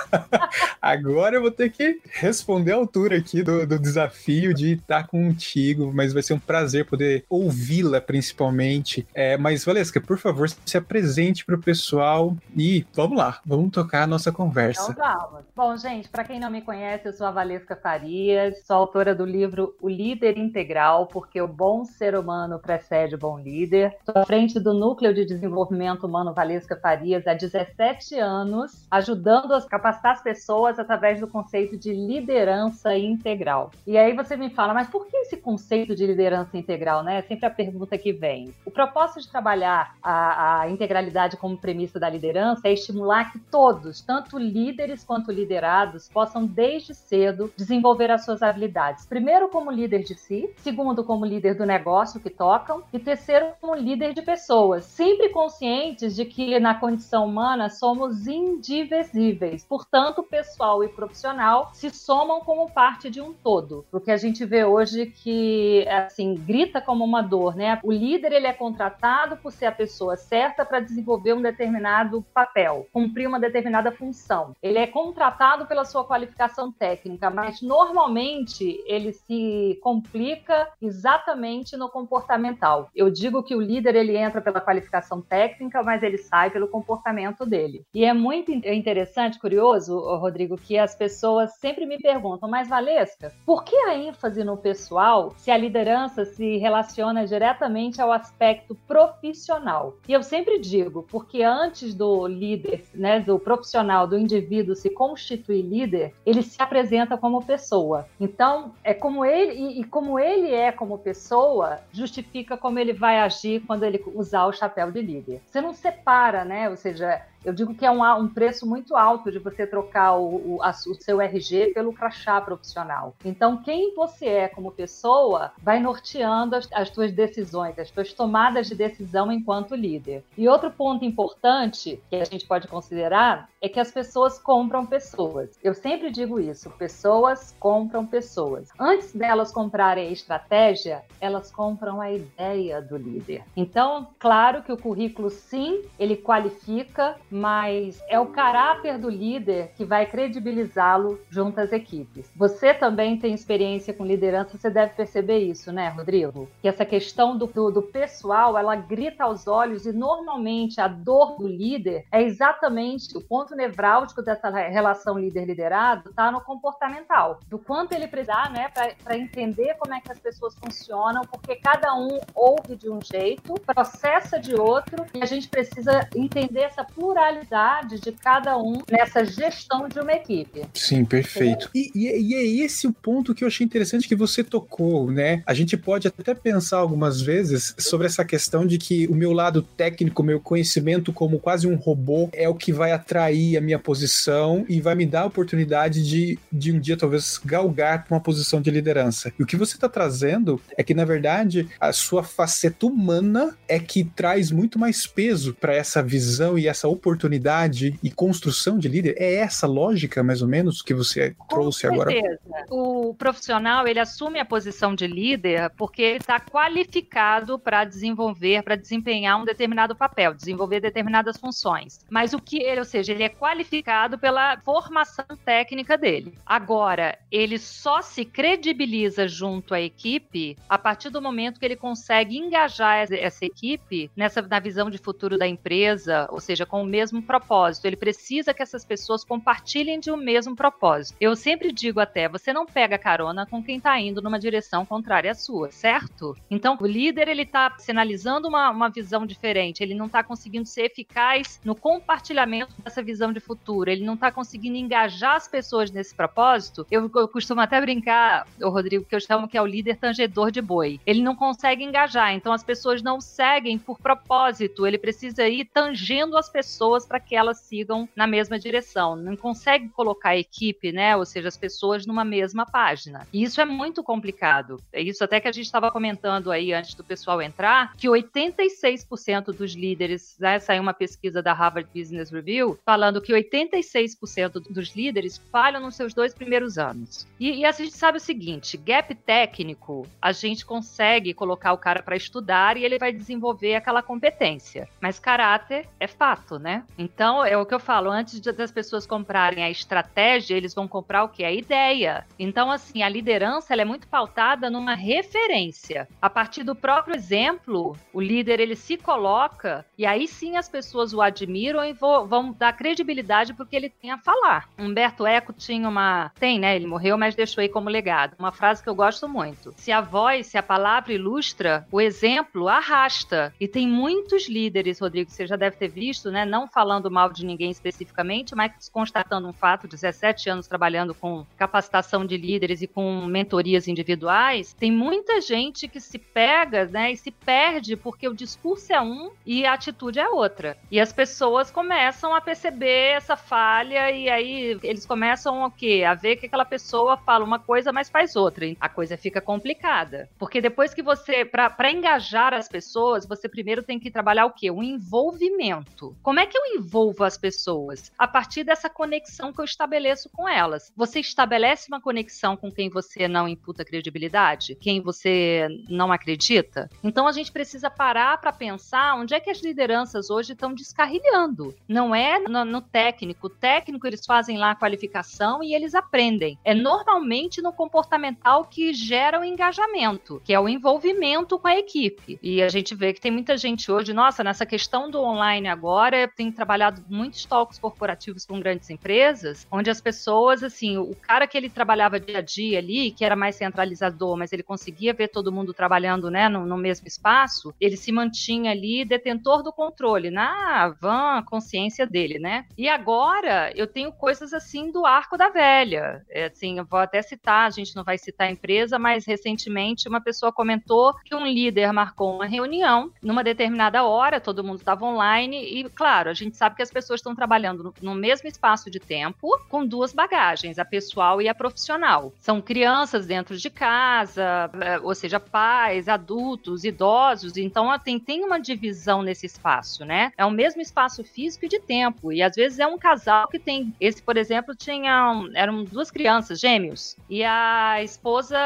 agora 0.80 1.36
eu 1.36 1.42
vou 1.42 1.50
ter 1.50 1.70
que 1.70 2.00
responder 2.10 2.72
a 2.72 2.76
altura 2.76 3.18
aqui 3.18 3.42
do, 3.42 3.66
do 3.66 3.78
desafio 3.78 4.54
de 4.54 4.72
estar 4.72 5.06
contigo, 5.06 5.92
mas 5.94 6.12
vai 6.12 6.22
ser 6.22 6.34
um 6.34 6.38
prazer 6.38 6.84
poder 6.84 7.24
ouvi-la, 7.28 8.00
principalmente. 8.00 9.06
É, 9.14 9.36
mas, 9.36 9.64
Valesca, 9.64 10.00
por 10.00 10.18
favor, 10.18 10.48
se 10.48 10.76
apresente 10.76 11.44
para 11.44 11.56
o 11.56 11.60
pessoal 11.60 12.36
e 12.56 12.84
vamos 12.94 13.11
lá, 13.14 13.40
vamos 13.44 13.70
tocar 13.70 14.02
a 14.02 14.06
nossa 14.06 14.32
conversa. 14.32 14.92
Então, 14.92 15.30
vamos. 15.30 15.44
Bom, 15.54 15.76
gente, 15.76 16.08
para 16.08 16.24
quem 16.24 16.40
não 16.40 16.50
me 16.50 16.62
conhece, 16.62 17.08
eu 17.08 17.12
sou 17.12 17.26
a 17.26 17.30
Valesca 17.30 17.76
Farias, 17.76 18.64
sou 18.66 18.76
autora 18.76 19.14
do 19.14 19.24
livro 19.24 19.76
O 19.80 19.88
Líder 19.88 20.38
Integral, 20.38 21.06
porque 21.06 21.40
o 21.40 21.46
bom 21.46 21.84
ser 21.84 22.16
humano 22.16 22.58
precede 22.58 23.14
o 23.14 23.18
bom 23.18 23.38
líder. 23.38 23.96
Estou 23.98 24.22
à 24.22 24.26
frente 24.26 24.58
do 24.58 24.72
Núcleo 24.72 25.12
de 25.12 25.24
Desenvolvimento 25.24 26.06
Humano 26.06 26.32
Valesca 26.32 26.76
Farias 26.76 27.26
há 27.26 27.34
17 27.34 28.18
anos, 28.18 28.86
ajudando 28.90 29.52
a 29.52 29.62
capacitar 29.62 30.12
as 30.12 30.22
pessoas 30.22 30.78
através 30.78 31.20
do 31.20 31.26
conceito 31.26 31.76
de 31.76 31.92
liderança 31.92 32.96
integral. 32.96 33.70
E 33.86 33.98
aí 33.98 34.14
você 34.14 34.36
me 34.36 34.50
fala, 34.50 34.72
mas 34.72 34.88
por 34.88 35.06
que 35.06 35.16
esse 35.18 35.36
conceito 35.36 35.94
de 35.94 36.06
liderança 36.06 36.56
integral, 36.56 37.02
né? 37.02 37.18
É 37.18 37.22
sempre 37.22 37.46
a 37.46 37.50
pergunta 37.50 37.98
que 37.98 38.12
vem. 38.12 38.54
O 38.64 38.70
propósito 38.70 39.20
de 39.20 39.28
trabalhar 39.28 39.96
a, 40.02 40.60
a 40.60 40.70
integralidade 40.70 41.36
como 41.36 41.56
premissa 41.56 42.00
da 42.00 42.08
liderança 42.08 42.68
é 42.68 42.72
estimular 42.72 42.91
que 43.32 43.38
todos, 43.38 44.00
tanto 44.00 44.38
líderes 44.38 45.04
quanto 45.04 45.30
liderados, 45.30 46.08
possam 46.08 46.46
desde 46.46 46.94
cedo 46.94 47.52
desenvolver 47.56 48.10
as 48.10 48.24
suas 48.24 48.42
habilidades. 48.42 49.06
Primeiro, 49.06 49.48
como 49.48 49.70
líder 49.70 50.02
de 50.04 50.14
si, 50.14 50.50
segundo, 50.56 51.04
como 51.04 51.24
líder 51.24 51.54
do 51.54 51.66
negócio 51.66 52.20
que 52.20 52.30
tocam, 52.30 52.82
e 52.92 52.98
terceiro, 52.98 53.52
como 53.60 53.74
líder 53.74 54.14
de 54.14 54.22
pessoas, 54.22 54.84
sempre 54.84 55.28
conscientes 55.30 56.14
de 56.14 56.24
que 56.24 56.58
na 56.60 56.74
condição 56.74 57.26
humana 57.26 57.68
somos 57.68 58.26
indivisíveis, 58.26 59.64
portanto, 59.64 60.22
pessoal 60.22 60.82
e 60.84 60.88
profissional 60.88 61.70
se 61.72 61.90
somam 61.90 62.40
como 62.40 62.70
parte 62.70 63.10
de 63.10 63.20
um 63.20 63.32
todo. 63.32 63.84
O 63.92 64.00
que 64.00 64.10
a 64.10 64.16
gente 64.16 64.44
vê 64.44 64.64
hoje 64.64 65.06
que 65.06 65.86
assim 65.88 66.34
grita 66.34 66.80
como 66.80 67.04
uma 67.04 67.22
dor, 67.22 67.54
né? 67.54 67.78
O 67.82 67.92
líder 67.92 68.32
ele 68.32 68.46
é 68.46 68.52
contratado 68.52 69.36
por 69.36 69.52
ser 69.52 69.66
a 69.66 69.72
pessoa 69.72 70.16
certa 70.16 70.64
para 70.64 70.80
desenvolver 70.80 71.32
um 71.34 71.42
determinado 71.42 72.22
papel, 72.34 72.81
cumprir 72.92 73.26
uma 73.26 73.40
determinada 73.40 73.92
função. 73.92 74.54
Ele 74.62 74.78
é 74.78 74.86
contratado 74.86 75.66
pela 75.66 75.84
sua 75.84 76.04
qualificação 76.04 76.70
técnica, 76.72 77.30
mas 77.30 77.60
normalmente 77.60 78.82
ele 78.86 79.12
se 79.12 79.78
complica 79.82 80.68
exatamente 80.80 81.76
no 81.76 81.88
comportamental. 81.88 82.88
Eu 82.94 83.10
digo 83.10 83.42
que 83.42 83.54
o 83.54 83.60
líder 83.60 83.94
ele 83.94 84.16
entra 84.16 84.40
pela 84.40 84.60
qualificação 84.60 85.20
técnica, 85.20 85.82
mas 85.82 86.02
ele 86.02 86.18
sai 86.18 86.50
pelo 86.50 86.68
comportamento 86.68 87.44
dele. 87.44 87.84
E 87.94 88.04
é 88.04 88.12
muito 88.12 88.50
interessante, 88.50 89.38
curioso, 89.38 89.98
Rodrigo, 90.16 90.56
que 90.56 90.78
as 90.78 90.94
pessoas 90.94 91.52
sempre 91.58 91.86
me 91.86 91.98
perguntam, 91.98 92.48
mas 92.48 92.68
Valesca, 92.68 93.32
por 93.44 93.64
que 93.64 93.76
a 93.76 93.94
ênfase 93.96 94.44
no 94.44 94.56
pessoal 94.56 95.34
se 95.36 95.50
a 95.50 95.56
liderança 95.56 96.24
se 96.24 96.56
relaciona 96.56 97.26
diretamente 97.26 98.00
ao 98.00 98.12
aspecto 98.12 98.74
profissional? 98.86 99.96
E 100.08 100.12
eu 100.12 100.22
sempre 100.22 100.58
digo, 100.58 101.02
porque 101.04 101.42
antes 101.42 101.94
do 101.94 102.26
líder, 102.26 102.71
né, 102.94 103.20
do 103.20 103.38
profissional, 103.38 104.06
do 104.06 104.18
indivíduo 104.18 104.74
se 104.74 104.90
constituir 104.90 105.62
líder, 105.62 106.14
ele 106.24 106.42
se 106.42 106.60
apresenta 106.60 107.16
como 107.16 107.44
pessoa. 107.44 108.06
Então, 108.20 108.72
é 108.84 108.94
como 108.94 109.24
ele 109.24 109.52
e, 109.52 109.80
e 109.80 109.84
como 109.84 110.18
ele 110.18 110.52
é 110.52 110.72
como 110.72 110.98
pessoa, 110.98 111.80
justifica 111.92 112.56
como 112.56 112.78
ele 112.78 112.92
vai 112.92 113.18
agir 113.18 113.62
quando 113.66 113.84
ele 113.84 114.02
usar 114.14 114.46
o 114.46 114.52
chapéu 114.52 114.90
de 114.90 115.02
líder. 115.02 115.40
Você 115.46 115.60
não 115.60 115.72
separa, 115.72 116.44
né? 116.44 116.68
Ou 116.68 116.76
seja, 116.76 117.22
eu 117.44 117.52
digo 117.52 117.74
que 117.74 117.84
é 117.84 117.90
um, 117.90 118.02
um 118.18 118.28
preço 118.28 118.66
muito 118.66 118.96
alto 118.96 119.30
de 119.30 119.38
você 119.38 119.66
trocar 119.66 120.14
o, 120.14 120.56
o, 120.56 120.62
a, 120.62 120.70
o, 120.70 120.94
seu 120.94 121.20
RG 121.20 121.72
pelo 121.74 121.92
crachá 121.92 122.40
profissional. 122.40 123.14
Então, 123.24 123.62
quem 123.62 123.94
você 123.94 124.26
é 124.26 124.48
como 124.48 124.70
pessoa 124.70 125.52
vai 125.62 125.80
norteando 125.80 126.56
as, 126.56 126.68
as 126.72 126.88
suas 126.90 127.12
decisões, 127.12 127.78
as 127.78 127.88
suas 127.88 128.12
tomadas 128.12 128.68
de 128.68 128.74
decisão 128.74 129.30
enquanto 129.30 129.74
líder. 129.74 130.24
E 130.36 130.48
outro 130.48 130.70
ponto 130.70 131.04
importante 131.04 132.00
que 132.08 132.16
a 132.16 132.24
gente 132.24 132.46
pode 132.46 132.68
considerar 132.68 133.48
é 133.60 133.68
que 133.68 133.80
as 133.80 133.90
pessoas 133.90 134.38
compram 134.38 134.84
pessoas. 134.84 135.50
Eu 135.62 135.74
sempre 135.74 136.10
digo 136.10 136.40
isso: 136.40 136.70
pessoas 136.70 137.54
compram 137.58 138.06
pessoas. 138.06 138.68
Antes 138.78 139.12
delas 139.12 139.52
comprarem 139.52 140.08
a 140.08 140.12
estratégia, 140.12 141.02
elas 141.20 141.50
compram 141.50 142.00
a 142.00 142.10
ideia 142.10 142.80
do 142.80 142.96
líder. 142.96 143.44
Então, 143.56 144.08
claro 144.18 144.62
que 144.62 144.72
o 144.72 144.76
currículo, 144.76 145.30
sim, 145.30 145.82
ele 145.98 146.16
qualifica 146.16 147.16
mas 147.32 148.02
é 148.08 148.20
o 148.20 148.26
caráter 148.26 148.98
do 148.98 149.08
líder 149.08 149.72
que 149.74 149.84
vai 149.84 150.04
credibilizá-lo 150.04 151.18
junto 151.30 151.58
às 151.58 151.72
equipes. 151.72 152.30
Você 152.36 152.74
também 152.74 153.18
tem 153.18 153.32
experiência 153.32 153.94
com 153.94 154.04
liderança, 154.04 154.58
você 154.58 154.68
deve 154.68 154.92
perceber 154.92 155.38
isso, 155.38 155.72
né, 155.72 155.88
Rodrigo? 155.88 156.48
Que 156.60 156.68
essa 156.68 156.84
questão 156.84 157.36
do, 157.36 157.46
do, 157.46 157.70
do 157.70 157.82
pessoal, 157.82 158.58
ela 158.58 158.76
grita 158.76 159.24
aos 159.24 159.46
olhos 159.46 159.86
e 159.86 159.92
normalmente 159.92 160.80
a 160.80 160.86
dor 160.86 161.38
do 161.38 161.48
líder 161.48 162.04
é 162.12 162.22
exatamente 162.22 163.16
o 163.16 163.20
ponto 163.20 163.56
nevrálgico 163.56 164.22
dessa 164.22 164.50
relação 164.50 165.18
líder-liderado 165.18 166.10
está 166.10 166.30
no 166.30 166.40
comportamental, 166.42 167.40
do 167.48 167.58
quanto 167.58 167.92
ele 167.92 168.06
precisar, 168.06 168.50
né, 168.50 168.68
para 168.68 169.16
entender 169.16 169.74
como 169.78 169.94
é 169.94 170.00
que 170.00 170.12
as 170.12 170.18
pessoas 170.18 170.54
funcionam, 170.54 171.22
porque 171.22 171.56
cada 171.56 171.94
um 171.94 172.20
ouve 172.34 172.76
de 172.76 172.90
um 172.90 173.00
jeito, 173.00 173.54
processa 173.64 174.38
de 174.38 174.54
outro, 174.54 175.06
e 175.14 175.22
a 175.22 175.26
gente 175.26 175.48
precisa 175.48 176.08
entender 176.14 176.62
essa 176.62 176.84
pluralidade 176.84 177.21
pluralidade 177.22 178.00
de 178.00 178.10
cada 178.10 178.58
um 178.58 178.82
nessa 178.90 179.24
gestão 179.24 179.88
de 179.88 180.00
uma 180.00 180.12
equipe. 180.12 180.62
Sim, 180.74 181.04
perfeito. 181.04 181.70
E, 181.72 181.90
e, 181.94 182.32
e, 182.32 182.34
é 182.34 182.64
esse 182.64 182.86
o 182.86 182.92
ponto 182.92 183.34
que 183.34 183.44
eu 183.44 183.48
achei 183.48 183.64
interessante 183.64 184.08
que 184.08 184.16
você 184.16 184.42
tocou, 184.42 185.10
né? 185.10 185.42
A 185.46 185.54
gente 185.54 185.76
pode 185.76 186.08
até 186.08 186.34
pensar 186.34 186.78
algumas 186.78 187.20
vezes 187.20 187.74
sobre 187.78 188.06
essa 188.06 188.24
questão 188.24 188.66
de 188.66 188.76
que 188.76 189.06
o 189.06 189.14
meu 189.14 189.32
lado 189.32 189.62
técnico, 189.62 190.22
meu 190.22 190.40
conhecimento 190.40 191.12
como 191.12 191.38
quase 191.38 191.66
um 191.66 191.76
robô 191.76 192.28
é 192.32 192.48
o 192.48 192.54
que 192.54 192.72
vai 192.72 192.90
atrair 192.90 193.56
a 193.56 193.60
minha 193.60 193.78
posição 193.78 194.64
e 194.68 194.80
vai 194.80 194.94
me 194.94 195.06
dar 195.06 195.22
a 195.22 195.26
oportunidade 195.26 196.04
de, 196.04 196.38
de 196.50 196.72
um 196.72 196.80
dia 196.80 196.96
talvez 196.96 197.40
galgar 197.44 198.04
para 198.04 198.16
uma 198.16 198.20
posição 198.20 198.60
de 198.60 198.70
liderança. 198.70 199.32
E 199.38 199.42
o 199.42 199.46
que 199.46 199.56
você 199.56 199.74
está 199.74 199.88
trazendo 199.88 200.60
é 200.76 200.82
que, 200.82 200.94
na 200.94 201.04
verdade, 201.04 201.68
a 201.78 201.92
sua 201.92 202.24
faceta 202.24 202.86
humana 202.86 203.56
é 203.68 203.78
que 203.78 204.04
traz 204.04 204.50
muito 204.50 204.78
mais 204.78 205.06
peso 205.06 205.54
para 205.54 205.74
essa 205.74 206.02
visão 206.02 206.58
e 206.58 206.66
essa 206.66 206.88
oportunidade 206.88 207.11
oportunidade 207.12 207.98
e 208.02 208.10
construção 208.10 208.78
de 208.78 208.88
líder? 208.88 209.14
É 209.18 209.34
essa 209.36 209.66
lógica, 209.66 210.22
mais 210.22 210.42
ou 210.42 210.48
menos, 210.48 210.82
que 210.82 210.94
você 210.94 211.34
Com 211.38 211.46
trouxe 211.46 211.80
certeza. 211.80 212.02
agora? 212.02 212.66
O 212.70 213.14
profissional, 213.14 213.86
ele 213.86 214.00
assume 214.00 214.38
a 214.40 214.44
posição 214.44 214.94
de 214.94 215.06
líder 215.06 215.70
porque 215.76 216.02
ele 216.02 216.18
está 216.18 216.40
qualificado 216.40 217.58
para 217.58 217.84
desenvolver, 217.84 218.62
para 218.62 218.76
desempenhar 218.76 219.40
um 219.40 219.44
determinado 219.44 219.94
papel, 219.94 220.34
desenvolver 220.34 220.80
determinadas 220.80 221.36
funções. 221.36 222.00
Mas 222.10 222.32
o 222.32 222.38
que 222.38 222.62
ele, 222.62 222.80
ou 222.80 222.84
seja, 222.84 223.12
ele 223.12 223.22
é 223.22 223.28
qualificado 223.28 224.18
pela 224.18 224.58
formação 224.58 225.24
técnica 225.44 225.98
dele. 225.98 226.34
Agora, 226.46 227.18
ele 227.30 227.58
só 227.58 228.00
se 228.00 228.24
credibiliza 228.24 229.28
junto 229.28 229.74
à 229.74 229.80
equipe 229.80 230.56
a 230.68 230.78
partir 230.78 231.10
do 231.10 231.20
momento 231.20 231.60
que 231.60 231.66
ele 231.66 231.76
consegue 231.76 232.38
engajar 232.38 233.06
essa 233.10 233.44
equipe 233.44 234.10
nessa 234.16 234.42
na 234.42 234.58
visão 234.58 234.90
de 234.90 234.98
futuro 234.98 235.38
da 235.38 235.46
empresa, 235.46 236.26
ou 236.30 236.40
seja, 236.40 236.64
com 236.64 236.82
o 236.82 236.86
mesmo 236.86 237.01
propósito. 237.10 237.86
Ele 237.86 237.96
precisa 237.96 238.52
que 238.54 238.62
essas 238.62 238.84
pessoas 238.84 239.24
compartilhem 239.24 239.98
de 239.98 240.10
um 240.10 240.16
mesmo 240.16 240.54
propósito. 240.54 241.16
Eu 241.20 241.34
sempre 241.34 241.72
digo 241.72 241.98
até, 241.98 242.28
você 242.28 242.52
não 242.52 242.66
pega 242.66 242.98
carona 242.98 243.46
com 243.46 243.62
quem 243.62 243.78
está 243.78 243.98
indo 243.98 244.22
numa 244.22 244.38
direção 244.38 244.84
contrária 244.84 245.30
à 245.30 245.34
sua, 245.34 245.72
certo? 245.72 246.36
Então, 246.50 246.76
o 246.80 246.86
líder 246.86 247.28
ele 247.28 247.42
está 247.42 247.74
sinalizando 247.78 248.46
uma, 248.46 248.70
uma 248.70 248.88
visão 248.90 249.26
diferente. 249.26 249.82
Ele 249.82 249.94
não 249.94 250.06
está 250.06 250.22
conseguindo 250.22 250.66
ser 250.66 250.82
eficaz 250.82 251.60
no 251.64 251.74
compartilhamento 251.74 252.74
dessa 252.82 253.02
visão 253.02 253.32
de 253.32 253.40
futuro. 253.40 253.90
Ele 253.90 254.04
não 254.04 254.14
está 254.14 254.30
conseguindo 254.30 254.76
engajar 254.76 255.36
as 255.36 255.48
pessoas 255.48 255.90
nesse 255.90 256.14
propósito. 256.14 256.86
Eu, 256.90 257.10
eu 257.14 257.28
costumo 257.28 257.60
até 257.60 257.80
brincar, 257.80 258.46
o 258.60 258.68
Rodrigo, 258.68 259.04
que 259.04 259.14
eu 259.14 259.20
chamo 259.20 259.48
que 259.48 259.56
é 259.56 259.62
o 259.62 259.66
líder 259.66 259.96
tangedor 259.96 260.50
de 260.50 260.60
boi. 260.60 261.00
Ele 261.06 261.22
não 261.22 261.34
consegue 261.34 261.82
engajar. 261.82 262.34
Então, 262.34 262.52
as 262.52 262.62
pessoas 262.62 263.02
não 263.02 263.20
seguem 263.20 263.78
por 263.78 263.98
propósito. 263.98 264.86
Ele 264.86 264.98
precisa 264.98 265.48
ir 265.48 265.64
tangendo 265.64 266.36
as 266.36 266.48
pessoas 266.48 266.81
pessoas 266.82 267.06
para 267.06 267.20
que 267.20 267.36
elas 267.36 267.58
sigam 267.60 268.08
na 268.16 268.26
mesma 268.26 268.58
direção. 268.58 269.14
Não 269.14 269.36
consegue 269.36 269.88
colocar 269.90 270.30
a 270.30 270.36
equipe, 270.36 270.90
né? 270.90 271.16
Ou 271.16 271.24
seja, 271.24 271.46
as 271.46 271.56
pessoas 271.56 272.06
numa 272.06 272.24
mesma 272.24 272.66
página. 272.66 273.26
E 273.32 273.44
isso 273.44 273.60
é 273.60 273.64
muito 273.64 274.02
complicado. 274.02 274.82
É 274.92 275.00
isso 275.00 275.22
até 275.22 275.38
que 275.38 275.46
a 275.46 275.52
gente 275.52 275.66
estava 275.66 275.92
comentando 275.92 276.50
aí 276.50 276.72
antes 276.72 276.94
do 276.94 277.04
pessoal 277.04 277.40
entrar, 277.40 277.94
que 277.96 278.08
86% 278.08 279.52
dos 279.56 279.74
líderes, 279.74 280.36
né, 280.40 280.58
saiu 280.58 280.82
uma 280.82 280.92
pesquisa 280.92 281.40
da 281.40 281.52
Harvard 281.52 281.88
Business 281.94 282.30
Review 282.30 282.76
falando 282.84 283.20
que 283.20 283.32
86% 283.32 284.54
dos 284.68 284.96
líderes 284.96 285.38
falham 285.52 285.82
nos 285.82 285.94
seus 285.94 286.12
dois 286.12 286.34
primeiros 286.34 286.78
anos. 286.78 287.28
E, 287.38 287.60
e 287.60 287.64
a 287.64 287.70
gente 287.70 287.92
sabe 287.92 288.18
o 288.18 288.20
seguinte: 288.20 288.76
gap 288.76 289.14
técnico, 289.14 290.04
a 290.20 290.32
gente 290.32 290.66
consegue 290.66 291.32
colocar 291.32 291.72
o 291.72 291.78
cara 291.78 292.02
para 292.02 292.16
estudar 292.16 292.76
e 292.76 292.84
ele 292.84 292.98
vai 292.98 293.12
desenvolver 293.12 293.76
aquela 293.76 294.02
competência. 294.02 294.88
Mas 295.00 295.20
caráter 295.20 295.88
é 296.00 296.08
fato, 296.08 296.58
né? 296.58 296.71
Né? 296.72 296.84
Então, 296.96 297.44
é 297.44 297.56
o 297.56 297.66
que 297.66 297.74
eu 297.74 297.80
falo, 297.80 298.10
antes 298.10 298.40
das 298.40 298.72
pessoas 298.72 299.06
comprarem 299.06 299.62
a 299.62 299.70
estratégia, 299.70 300.56
eles 300.56 300.74
vão 300.74 300.88
comprar 300.88 301.24
o 301.24 301.28
que? 301.28 301.44
A 301.44 301.52
ideia. 301.52 302.26
Então, 302.38 302.70
assim, 302.70 303.02
a 303.02 303.08
liderança 303.08 303.72
ela 303.72 303.82
é 303.82 303.84
muito 303.84 304.08
pautada 304.08 304.70
numa 304.70 304.94
referência. 304.94 306.08
A 306.20 306.30
partir 306.30 306.62
do 306.62 306.74
próprio 306.74 307.14
exemplo, 307.14 307.96
o 308.12 308.20
líder 308.20 308.60
ele 308.60 308.74
se 308.74 308.96
coloca 308.96 309.84
e 309.98 310.06
aí 310.06 310.26
sim 310.26 310.56
as 310.56 310.68
pessoas 310.68 311.12
o 311.12 311.20
admiram 311.20 311.84
e 311.84 311.92
vão 311.92 312.52
dar 312.52 312.72
credibilidade 312.72 313.52
porque 313.52 313.76
ele 313.76 313.90
tem 313.90 314.10
a 314.10 314.18
falar. 314.18 314.68
Humberto 314.78 315.26
Eco 315.26 315.52
tinha 315.52 315.88
uma, 315.88 316.30
tem, 316.38 316.58
né? 316.58 316.74
Ele 316.74 316.86
morreu, 316.86 317.18
mas 317.18 317.34
deixou 317.34 317.60
aí 317.60 317.68
como 317.68 317.90
legado. 317.90 318.34
Uma 318.38 318.52
frase 318.52 318.82
que 318.82 318.88
eu 318.88 318.94
gosto 318.94 319.28
muito. 319.28 319.74
Se 319.76 319.92
a 319.92 320.00
voz, 320.00 320.46
se 320.46 320.56
a 320.56 320.62
palavra 320.62 321.12
ilustra, 321.12 321.86
o 321.90 322.00
exemplo 322.00 322.68
arrasta. 322.68 323.52
E 323.60 323.68
tem 323.68 323.86
muitos 323.86 324.48
líderes, 324.48 325.00
Rodrigo, 325.00 325.30
você 325.30 325.46
já 325.46 325.56
deve 325.56 325.76
ter 325.76 325.88
visto, 325.88 326.30
né? 326.30 326.44
Não 326.44 326.61
não 326.62 326.68
falando 326.68 327.10
mal 327.10 327.30
de 327.30 327.44
ninguém 327.44 327.70
especificamente, 327.70 328.54
mas 328.54 328.88
constatando 328.88 329.48
um 329.48 329.52
fato, 329.52 329.88
17 329.88 330.48
anos 330.48 330.66
trabalhando 330.68 331.12
com 331.14 331.44
capacitação 331.56 332.24
de 332.24 332.36
líderes 332.36 332.82
e 332.82 332.86
com 332.86 333.26
mentorias 333.26 333.88
individuais, 333.88 334.72
tem 334.74 334.92
muita 334.92 335.40
gente 335.40 335.88
que 335.88 336.00
se 336.00 336.18
pega, 336.18 336.86
né, 336.86 337.12
e 337.12 337.16
se 337.16 337.30
perde 337.30 337.96
porque 337.96 338.28
o 338.28 338.34
discurso 338.34 338.92
é 338.92 339.00
um 339.00 339.32
e 339.44 339.66
a 339.66 339.72
atitude 339.72 340.20
é 340.20 340.28
outra. 340.28 340.76
E 340.90 341.00
as 341.00 341.12
pessoas 341.12 341.70
começam 341.70 342.34
a 342.34 342.40
perceber 342.40 343.16
essa 343.16 343.36
falha 343.36 344.10
e 344.12 344.28
aí 344.28 344.78
eles 344.82 345.04
começam 345.04 345.64
o 345.64 345.70
quê? 345.70 346.04
A 346.06 346.14
ver 346.14 346.36
que 346.36 346.46
aquela 346.46 346.64
pessoa 346.64 347.16
fala 347.16 347.44
uma 347.44 347.58
coisa, 347.58 347.92
mas 347.92 348.08
faz 348.08 348.36
outra. 348.36 348.62
A 348.78 348.88
coisa 348.88 349.16
fica 349.16 349.40
complicada. 349.40 350.28
Porque 350.38 350.60
depois 350.60 350.94
que 350.94 351.02
você, 351.02 351.44
para 351.44 351.90
engajar 351.90 352.54
as 352.54 352.68
pessoas, 352.68 353.26
você 353.26 353.48
primeiro 353.48 353.82
tem 353.82 353.98
que 353.98 354.10
trabalhar 354.10 354.46
o 354.46 354.52
quê? 354.52 354.70
O 354.70 354.82
envolvimento. 354.82 356.14
Como 356.22 356.38
é 356.38 356.46
eu 356.56 356.76
envolvo 356.76 357.24
as 357.24 357.36
pessoas? 357.36 358.12
A 358.18 358.26
partir 358.26 358.64
dessa 358.64 358.88
conexão 358.88 359.52
que 359.52 359.60
eu 359.60 359.64
estabeleço 359.64 360.30
com 360.30 360.48
elas. 360.48 360.92
Você 360.96 361.20
estabelece 361.20 361.88
uma 361.88 362.00
conexão 362.00 362.56
com 362.56 362.70
quem 362.70 362.88
você 362.88 363.28
não 363.28 363.48
imputa 363.48 363.84
credibilidade, 363.84 364.74
quem 364.74 365.00
você 365.00 365.68
não 365.88 366.12
acredita. 366.12 366.88
Então 367.02 367.26
a 367.26 367.32
gente 367.32 367.52
precisa 367.52 367.90
parar 367.90 368.38
para 368.40 368.52
pensar 368.52 369.16
onde 369.16 369.34
é 369.34 369.40
que 369.40 369.50
as 369.50 369.62
lideranças 369.62 370.30
hoje 370.30 370.52
estão 370.52 370.74
descarrilhando. 370.74 371.74
Não 371.88 372.14
é 372.14 372.38
no, 372.38 372.64
no 372.64 372.80
técnico. 372.80 373.46
O 373.46 373.50
técnico 373.50 374.06
eles 374.06 374.24
fazem 374.24 374.58
lá 374.58 374.70
a 374.70 374.76
qualificação 374.76 375.62
e 375.62 375.74
eles 375.74 375.94
aprendem. 375.94 376.58
É 376.64 376.74
normalmente 376.74 377.60
no 377.60 377.72
comportamental 377.72 378.64
que 378.64 378.92
gera 378.92 379.40
o 379.40 379.44
engajamento, 379.44 380.40
que 380.44 380.52
é 380.52 380.60
o 380.60 380.68
envolvimento 380.68 381.58
com 381.58 381.68
a 381.68 381.76
equipe. 381.76 382.38
E 382.42 382.62
a 382.62 382.68
gente 382.68 382.94
vê 382.94 383.12
que 383.12 383.20
tem 383.20 383.30
muita 383.30 383.56
gente 383.56 383.90
hoje, 383.90 384.12
nossa, 384.12 384.44
nessa 384.44 384.66
questão 384.66 385.10
do 385.10 385.20
online 385.20 385.68
agora, 385.68 386.28
trabalhado 386.50 387.04
muitos 387.08 387.44
talks 387.44 387.78
corporativos 387.78 388.46
com 388.46 388.58
grandes 388.58 388.90
empresas, 388.90 389.66
onde 389.70 389.90
as 389.90 390.00
pessoas, 390.00 390.62
assim, 390.62 390.96
o 390.96 391.14
cara 391.14 391.46
que 391.46 391.56
ele 391.56 391.68
trabalhava 391.68 392.18
dia 392.18 392.38
a 392.38 392.42
dia 392.42 392.78
ali, 392.78 393.10
que 393.10 393.24
era 393.24 393.36
mais 393.36 393.56
centralizador, 393.56 394.36
mas 394.36 394.52
ele 394.52 394.62
conseguia 394.62 395.12
ver 395.12 395.28
todo 395.28 395.52
mundo 395.52 395.74
trabalhando, 395.74 396.30
né, 396.30 396.48
no, 396.48 396.66
no 396.66 396.76
mesmo 396.76 397.06
espaço, 397.06 397.74
ele 397.80 397.96
se 397.96 398.10
mantinha 398.10 398.70
ali 398.70 399.04
detentor 399.04 399.62
do 399.62 399.72
controle, 399.72 400.30
na 400.30 400.88
van 401.00 401.42
consciência 401.42 402.06
dele, 402.06 402.38
né? 402.38 402.64
E 402.76 402.88
agora 402.88 403.72
eu 403.74 403.86
tenho 403.86 404.12
coisas 404.12 404.52
assim 404.52 404.90
do 404.90 405.04
arco 405.04 405.36
da 405.36 405.48
velha. 405.48 406.24
É, 406.30 406.46
assim, 406.46 406.78
eu 406.78 406.84
vou 406.84 407.00
até 407.00 407.20
citar, 407.22 407.66
a 407.66 407.70
gente 407.70 407.94
não 407.94 408.04
vai 408.04 408.16
citar 408.18 408.48
a 408.48 408.50
empresa, 408.50 408.98
mas 408.98 409.26
recentemente 409.26 410.08
uma 410.08 410.20
pessoa 410.20 410.52
comentou 410.52 411.14
que 411.24 411.34
um 411.34 411.46
líder 411.46 411.92
marcou 411.92 412.34
uma 412.34 412.46
reunião 412.46 413.10
numa 413.22 413.44
determinada 413.44 414.04
hora, 414.04 414.40
todo 414.40 414.64
mundo 414.64 414.78
estava 414.78 415.04
online 415.04 415.62
e, 415.62 415.84
claro, 415.90 416.31
a 416.32 416.34
gente 416.34 416.56
sabe 416.56 416.76
que 416.76 416.82
as 416.82 416.90
pessoas 416.90 417.20
estão 417.20 417.34
trabalhando 417.34 417.94
no, 418.00 418.14
mesmo 418.14 418.48
espaço 418.48 418.90
de 418.90 418.98
tempo 418.98 419.58
com 419.68 419.86
duas 419.86 420.12
bagagens, 420.12 420.78
a 420.78 420.84
pessoal 420.84 421.40
e 421.40 421.48
a 421.48 421.54
profissional. 421.54 422.32
São 422.40 422.60
crianças 422.60 423.26
dentro 423.26 423.56
de 423.56 423.70
casa, 423.70 424.70
é, 424.80 424.98
ou 425.00 425.14
seja, 425.14 425.38
pais, 425.38 426.08
adultos, 426.08 426.84
idosos, 426.84 427.56
então 427.56 427.96
tem, 427.98 428.18
tem 428.18 428.44
uma 428.44 428.58
divisão 428.58 429.22
nesse 429.22 429.46
espaço, 429.46 430.04
né? 430.04 430.32
É 430.36 430.44
o 430.44 430.50
mesmo 430.50 430.80
espaço 430.80 431.22
físico 431.24 431.66
e 431.66 431.68
de 431.68 431.80
tempo, 431.80 432.32
e 432.32 432.42
às 432.42 432.54
vezes 432.54 432.78
é 432.78 432.86
um 432.86 432.98
casal 432.98 433.48
que 433.48 433.58
tem, 433.58 433.94
esse, 434.00 434.22
por 434.22 434.36
exemplo, 434.36 434.74
tinha, 434.74 435.32
eram 435.54 435.84
duas 435.84 436.10
crianças, 436.10 436.60
gêmeos, 436.60 437.16
e 437.28 437.44
a 437.44 438.02
esposa 438.02 438.58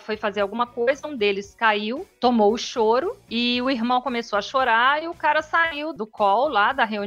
foi 0.00 0.16
fazer 0.16 0.40
alguma 0.40 0.66
coisa, 0.66 1.06
um 1.06 1.16
deles 1.16 1.54
caiu, 1.54 2.06
tomou 2.20 2.52
o 2.52 2.58
choro, 2.58 3.16
e 3.30 3.60
o 3.62 3.70
irmão 3.70 4.00
começou 4.00 4.38
a 4.38 4.42
chorar, 4.42 5.02
e 5.02 5.08
o 5.08 5.14
cara 5.14 5.42
saiu 5.42 5.92
do 5.92 6.06
call 6.06 6.48
lá, 6.48 6.72
da 6.72 6.84
reunião, 6.84 7.05